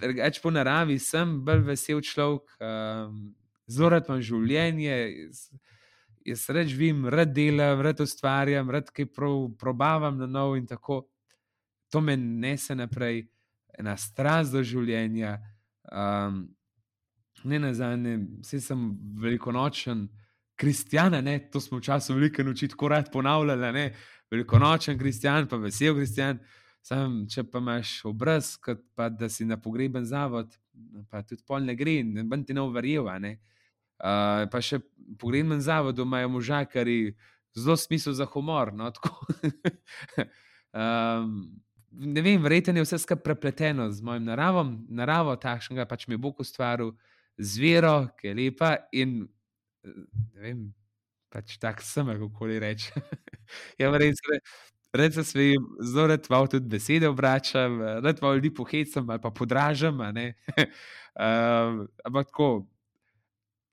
Reč 0.00 0.38
po 0.40 0.52
naravi 0.54 0.98
sem 1.02 1.40
bolj 1.44 1.64
vesel 1.66 1.98
človek, 2.00 2.54
um, 2.62 3.32
zelo 3.66 3.90
rad 3.90 4.06
imam 4.06 4.22
življenje, 4.22 4.94
jaz, 4.94 5.42
jaz 6.30 6.46
reč 6.54 6.76
vim, 6.78 7.02
rad 7.10 7.34
delam, 7.34 7.82
rad 7.82 8.00
ustvarjam, 8.04 8.70
rad 8.70 8.92
kaj 8.94 9.10
prav, 9.10 9.50
probavam 9.58 10.22
na 10.22 10.30
novo 10.30 10.54
in 10.56 10.70
tako. 10.70 11.02
To 11.90 11.98
me 12.00 12.14
nese 12.16 12.76
naprej, 12.78 13.24
ena 13.74 13.96
strast 13.98 14.54
do 14.54 14.62
življenja. 14.62 15.40
Um, 15.90 16.44
ne 17.44 17.58
na 17.58 17.74
zadnje, 17.74 18.18
vse 18.42 18.60
sem 18.60 18.90
velikonočen, 19.22 20.08
kristjan, 20.60 21.16
to 21.52 21.60
smo 21.60 21.78
včasih 21.78 22.16
veliko 22.16 22.42
noči 22.42 22.68
tako 22.68 22.88
rad 22.88 23.12
ponavljali, 23.12 23.72
ne? 23.72 23.92
velikonočen 24.30 24.98
kristjan, 24.98 25.48
pa 25.48 25.56
vesel 25.56 25.94
kristjan. 25.94 26.38
Sam, 26.82 27.26
če 27.28 27.44
pa 27.44 27.60
imaš 27.60 27.98
obraz, 28.08 28.54
kot 28.56 28.80
pa 28.96 29.10
da 29.12 29.28
si 29.28 29.44
na 29.44 29.58
pogreben 29.60 30.04
zavod, 30.08 30.54
pa 31.10 31.20
tudi 31.22 31.44
pol 31.46 31.64
ne 31.64 31.74
gre, 31.76 31.98
ne 32.04 32.24
bom 32.24 32.44
ti 32.44 32.56
ne 32.56 32.64
verjel. 32.72 33.08
Uh, 33.08 34.46
pa 34.48 34.62
še 34.64 34.80
pogledam 35.20 35.52
na 35.52 35.60
zavodu, 35.60 36.06
imajo 36.08 36.30
moža, 36.38 36.62
kar 36.64 36.88
je 36.88 37.12
zelo 37.56 37.76
smisel 37.76 38.16
za 38.16 38.24
humor. 38.32 38.72
No, 38.72 38.88
um, 40.72 41.34
ne 41.90 42.24
vem, 42.24 42.40
verjetno 42.42 42.80
je 42.80 42.86
vse 42.86 42.98
skupaj 43.02 43.24
prepleteno 43.24 43.90
z 43.92 44.00
mojim 44.06 44.24
naravom, 44.24 44.78
naravo 44.88 45.36
takšnega 45.36 45.84
pač 45.90 46.08
mi 46.08 46.16
je 46.16 46.24
Bog 46.24 46.40
ustvaril, 46.40 46.94
zvero, 47.38 48.08
ki 48.18 48.30
je 48.30 48.34
lepa 48.34 48.76
in 48.92 49.20
ne 49.84 50.40
vem, 50.42 50.64
pač 51.32 51.56
tak 51.62 51.82
sem, 51.84 52.06
kako 52.06 52.50
li 52.50 52.58
reče. 52.62 52.92
ja, 53.80 53.90
res, 53.96 54.20
res 54.96 55.14
se 55.14 55.24
svojim 55.24 55.68
zelo 55.82 56.08
rad 56.10 56.26
malo 56.30 56.50
tudi 56.50 56.68
besede 56.68 57.08
obračam, 57.08 57.80
rad 58.04 58.22
malo 58.22 58.34
ljudi 58.38 58.54
pohecam 58.54 59.10
ali 59.10 59.22
pa 59.22 59.30
podražam. 59.30 60.00
um, 60.00 61.86
ampak 62.06 62.26
tako, 62.32 62.50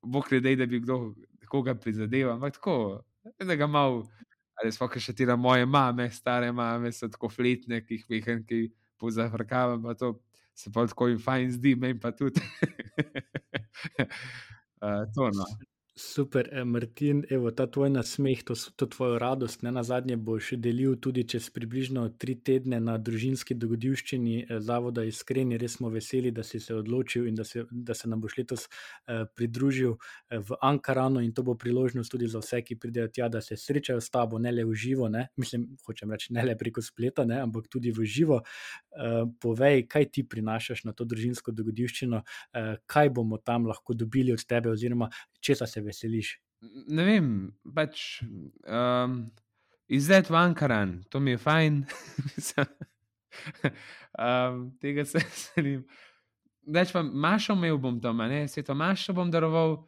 Bog 0.01 0.29
ne 0.31 0.55
da 0.55 0.65
bi 0.65 0.79
kdo 0.79 1.13
koga 1.49 1.75
prizadeval, 1.75 2.35
ampak 2.35 2.53
tako, 2.53 3.03
da 3.39 3.55
ga 3.55 3.67
malo 3.67 4.05
ali 4.57 4.71
pa 4.73 4.87
še 4.99 5.13
ti 5.13 5.25
na 5.25 5.35
moje 5.37 5.65
mame, 5.69 6.09
stare 6.09 6.51
mame, 6.51 6.89
so 6.91 7.05
tako 7.13 7.29
fletne, 7.29 7.77
ki 7.85 7.99
jih 7.99 8.05
vihem, 8.09 8.39
ki 8.41 8.71
pozafrkavam, 8.97 9.83
pa 9.85 9.93
to 9.93 10.15
se 10.57 10.71
pa 10.73 10.87
tako 10.89 11.07
in 11.13 11.19
fajn 11.21 11.51
zdi, 11.53 11.75
meni 11.77 11.99
pa 12.01 12.11
tudi. 12.11 12.41
uh, 14.81 15.05
to 15.13 15.29
no. 15.29 15.45
Super, 15.99 16.49
eh, 16.51 16.63
Martin, 16.63 17.23
evo, 17.29 17.51
ta 17.51 17.65
tvoj 17.67 17.89
nasmeh, 17.89 18.43
to, 18.43 18.53
to 18.75 18.85
tvojo 18.85 19.17
radost, 19.19 19.63
ne 19.63 19.71
na 19.71 19.81
zadnje 19.83 20.17
boš 20.17 20.51
delil 20.61 20.93
tudi 21.01 21.23
čez 21.23 21.49
približno 21.49 22.03
tri 22.21 22.35
tedne 22.35 22.77
na 22.79 22.99
družinski 23.01 23.55
dogodivščini 23.57 24.35
eh, 24.43 24.59
Zavoda 24.61 25.01
Iskreni. 25.03 25.57
Res 25.57 25.79
smo 25.79 25.89
veseli, 25.89 26.29
da 26.31 26.43
si 26.45 26.59
se 26.61 26.75
odločil 26.75 27.25
in 27.27 27.35
da 27.35 27.43
se, 27.43 27.65
da 27.71 27.95
se 27.97 28.09
nam 28.09 28.21
boš 28.21 28.37
letos 28.37 28.67
eh, 28.67 29.23
pridružil 29.35 29.95
eh, 29.95 30.37
v 30.37 30.59
Ankaranu 30.61 31.23
in 31.25 31.33
to 31.33 31.41
bo 31.41 31.57
priložnost 31.57 32.13
tudi 32.13 32.29
za 32.29 32.43
vse, 32.45 32.61
ki 32.61 32.77
pridejo 32.77 33.09
tja, 33.09 33.31
da 33.33 33.41
se 33.41 33.57
srečajo 33.57 33.97
s 34.01 34.13
tabo, 34.13 34.37
ne 34.37 34.53
le 34.53 34.67
v 34.69 34.77
živo, 34.77 35.09
ne? 35.09 35.25
mislim, 35.41 35.65
hočem 35.87 36.13
reči, 36.13 36.29
ne 36.37 36.45
le 36.45 36.53
preko 36.61 36.85
spleta, 36.85 37.25
ne? 37.25 37.41
ampak 37.41 37.73
tudi 37.73 37.89
v 37.89 38.05
živo. 38.05 38.43
Eh, 38.97 39.25
povej, 39.39 39.83
kaj 39.85 40.09
ti 40.09 40.23
prinašaš 40.25 40.81
na 40.87 40.93
to 40.93 41.05
družinsko 41.05 41.51
dogodivščino, 41.53 42.21
eh, 42.53 42.77
kaj 42.85 43.09
bomo 43.13 43.37
tam 43.37 43.67
lahko 43.69 43.93
dobili 43.93 44.33
od 44.33 44.41
tebe 44.45 44.69
oziroma 44.69 45.09
česa 45.39 45.67
se 45.67 45.81
veseliš? 45.87 46.35
Ne 46.89 47.05
vem, 47.05 47.27
pač 47.75 48.21
um, 48.23 49.19
izlet 49.87 50.29
v 50.29 50.39
Ankaran, 50.39 50.99
to 51.09 51.21
mi 51.23 51.35
je 51.35 51.41
fajn. 51.41 51.81
um, 54.19 54.71
tega 54.81 55.05
se 55.05 55.19
veselim. 55.23 55.83
Več 56.67 56.91
pa 56.91 57.03
mašo 57.03 57.55
imel 57.55 57.77
bom 57.79 57.99
tam, 58.03 58.19
ne, 58.27 58.45
se 58.51 58.63
to 58.63 58.75
mašo 58.75 59.15
bom 59.15 59.31
daroval, 59.31 59.79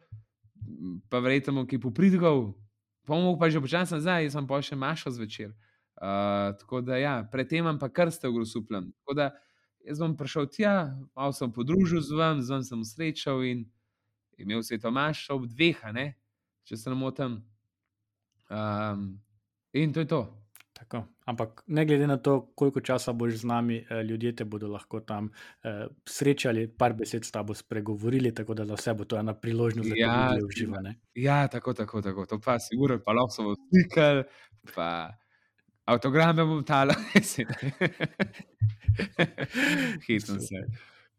pa 1.12 1.20
verjetno 1.20 1.66
ki 1.68 1.80
popridgal, 1.80 2.46
pomoč 3.08 3.36
pa 3.40 3.50
že 3.52 3.60
počasi 3.60 3.98
nazaj, 3.98 4.24
jaz 4.28 4.38
sem 4.38 4.48
pa 4.48 4.62
še 4.64 4.78
mašo 4.80 5.12
zvečer. 5.12 5.52
Uh, 6.00 6.56
tako 6.56 6.80
da 6.80 6.96
ja, 6.96 7.14
predtem 7.28 7.68
pa 7.76 7.90
krste 7.92 8.30
v 8.30 8.38
grosuplem. 8.38 8.88
Tako 9.02 9.16
da 9.18 9.26
jaz 9.84 10.00
bom 10.00 10.16
prišel 10.16 10.48
tja, 10.48 10.74
malo 11.12 11.36
sem 11.36 11.52
podružil 11.52 12.00
z 12.00 12.16
vami, 12.16 12.40
z 12.40 12.54
vami 12.54 12.64
sem 12.64 12.84
srečal 12.88 13.44
in 13.44 13.66
imel 14.40 14.62
se 14.62 14.74
je 14.74 14.82
Tomaš 14.82 15.26
ob 15.30 15.46
dveh, 15.46 15.84
ne? 15.92 16.14
če 16.70 16.76
se 16.76 16.90
ne 16.90 16.96
motim. 16.96 17.40
Um, 18.50 19.08
in 19.74 19.92
to 19.92 20.04
je 20.04 20.10
to. 20.10 20.20
Tako. 20.80 21.02
Ampak 21.28 21.62
ne 21.66 21.84
glede 21.84 22.06
na 22.08 22.16
to, 22.16 22.38
koliko 22.56 22.80
časa 22.80 23.12
boš 23.12 23.42
z 23.42 23.48
nami, 23.50 23.76
eh, 23.82 24.02
ljudje 24.02 24.32
te 24.36 24.44
bodo 24.48 24.68
lahko 24.70 25.00
tam 25.04 25.28
eh, 25.62 25.86
srečali, 26.08 26.68
par 26.72 26.94
besed 26.96 27.26
s 27.26 27.34
tabo 27.34 27.54
spregovorili, 27.54 28.32
tako 28.34 28.54
da 28.54 28.64
za 28.64 28.78
vse 28.78 28.94
bo 28.96 29.04
to 29.04 29.18
ena 29.20 29.34
priložnost, 29.34 29.90
da 29.90 29.98
ja, 29.98 30.14
te 30.14 30.34
bodo 30.34 30.46
uživali. 30.46 30.94
Ja, 31.14 31.48
tako, 31.48 31.74
tako, 31.76 32.02
tako. 32.02 32.26
To 32.26 32.40
pa 32.40 32.56
si 32.58 32.78
uro, 32.80 32.98
pa 33.04 33.12
lahko 33.12 33.34
smo 33.34 33.54
slikali, 33.58 34.24
pa 34.74 34.88
avtograme 35.84 36.44
bom 36.48 36.64
tala. 36.64 36.94
Hitno 40.06 40.40
se. 40.40 40.64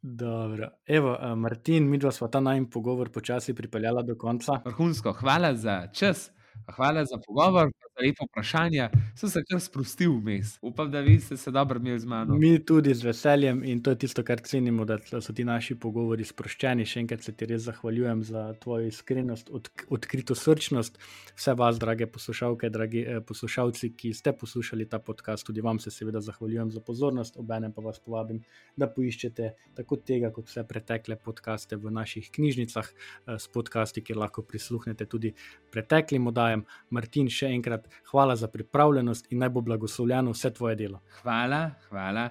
Dobro. 0.02 0.70
Evo, 0.88 1.12
uh, 1.12 1.38
Martin, 1.38 1.90
mi 1.90 1.98
dva 1.98 2.12
smo 2.12 2.28
ta 2.28 2.40
najmen 2.40 2.70
pogovor 2.70 3.12
počasi 3.12 3.54
pripeljala 3.54 4.02
do 4.02 4.16
konca. 4.18 4.62
Vrhunsko, 4.66 5.14
hvala 5.14 5.56
za 5.56 5.88
čas. 5.88 6.32
Hvala 6.76 7.06
za 7.06 7.18
pogovor, 7.28 7.70
za 7.70 8.06
lepo 8.06 8.26
vprašanje. 8.26 8.90
Sem 9.16 9.30
se 9.30 9.44
kar 9.50 9.60
sprostil 9.60 10.12
vmes. 10.12 10.58
Upam, 10.62 10.92
da 10.92 11.00
vi 11.00 11.20
ste 11.20 11.38
se 11.38 11.52
dobro 11.52 11.80
imeli 11.80 12.00
z 12.00 12.06
mano. 12.06 12.36
Mi 12.36 12.66
tudi 12.66 12.94
z 12.94 13.04
veseljem 13.04 13.64
in 13.64 13.84
to 13.84 13.90
je 13.92 13.98
tisto, 13.98 14.24
kar 14.24 14.40
cenimo, 14.40 14.86
da 14.86 14.98
so 15.22 15.34
ti 15.34 15.44
naši 15.44 15.76
pogovori 15.80 16.26
sproščeni. 16.26 16.86
Še 16.86 17.00
enkrat 17.04 17.26
se 17.26 17.34
ti 17.36 17.46
res 17.46 17.66
zahvaljujem 17.68 18.24
za 18.24 18.44
tvojo 18.64 18.88
iskrenost, 18.88 19.50
od, 19.52 19.70
odkrito 19.90 20.36
srčnost. 20.36 21.00
Vse 21.36 21.56
vas, 21.58 21.80
drage 21.80 22.08
poslušalke, 22.08 22.70
dragi 22.70 23.04
eh, 23.04 23.22
poslušalci, 23.28 23.92
ki 23.98 24.14
ste 24.14 24.34
poslušali 24.34 24.88
ta 24.90 25.00
podcast, 25.00 25.46
tudi 25.48 25.62
vam 25.62 25.80
se 25.80 25.92
seveda 25.92 26.22
zahvaljujem 26.22 26.72
za 26.72 26.80
pozornost. 26.80 27.38
Obenem 27.38 27.74
pa 27.74 27.82
vas 27.82 28.00
povabim, 28.00 28.42
da 28.78 28.88
poiščete 28.88 29.52
tako 29.76 30.00
tega, 30.06 30.32
kot 30.32 30.50
vse 30.50 30.64
pretekle 30.68 31.20
podcaste 31.20 31.76
v 31.76 31.92
naših 31.92 32.32
knjižnicah 32.32 32.88
eh, 32.88 33.38
s 33.38 33.52
podcasti, 33.52 34.06
kjer 34.06 34.24
lahko 34.24 34.46
prisluhnete 34.48 35.06
tudi 35.06 35.34
preteklim 35.72 36.28
oddajam. 36.32 36.51
Martin, 36.90 37.30
še 37.30 37.52
enkrat 37.56 37.88
hvala 38.12 38.36
za 38.36 38.48
pripravljenost 38.48 39.32
in 39.32 39.42
naj 39.44 39.50
bo 39.50 39.62
blagoslovljeno 39.62 40.34
vse 40.36 40.54
tvoje 40.54 40.76
delo. 40.76 41.02
Hvala, 41.22 41.64
hvala 41.90 42.30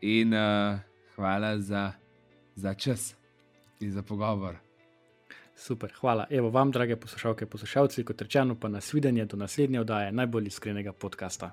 in 0.00 0.34
uh, 0.34 0.80
hvala 1.16 1.58
za, 1.58 1.92
za 2.54 2.74
čas 2.74 3.14
in 3.80 3.92
za 3.92 4.02
pogovor. 4.02 4.58
Super, 5.60 5.92
hvala. 6.00 6.26
Evo 6.30 6.50
vam, 6.50 6.70
drage 6.72 6.96
poslušalke 6.96 7.44
in 7.44 7.50
poslušalci, 7.50 8.04
kot 8.04 8.22
rečeno, 8.22 8.56
pa 8.60 8.68
nasvidenje 8.68 9.26
do 9.26 9.36
naslednje 9.36 9.80
oddaje 9.80 10.12
najbolj 10.12 10.46
iskrenega 10.46 10.92
podcasta. 10.92 11.52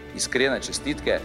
Iskrene 0.15 0.59
čestitke 0.61 1.19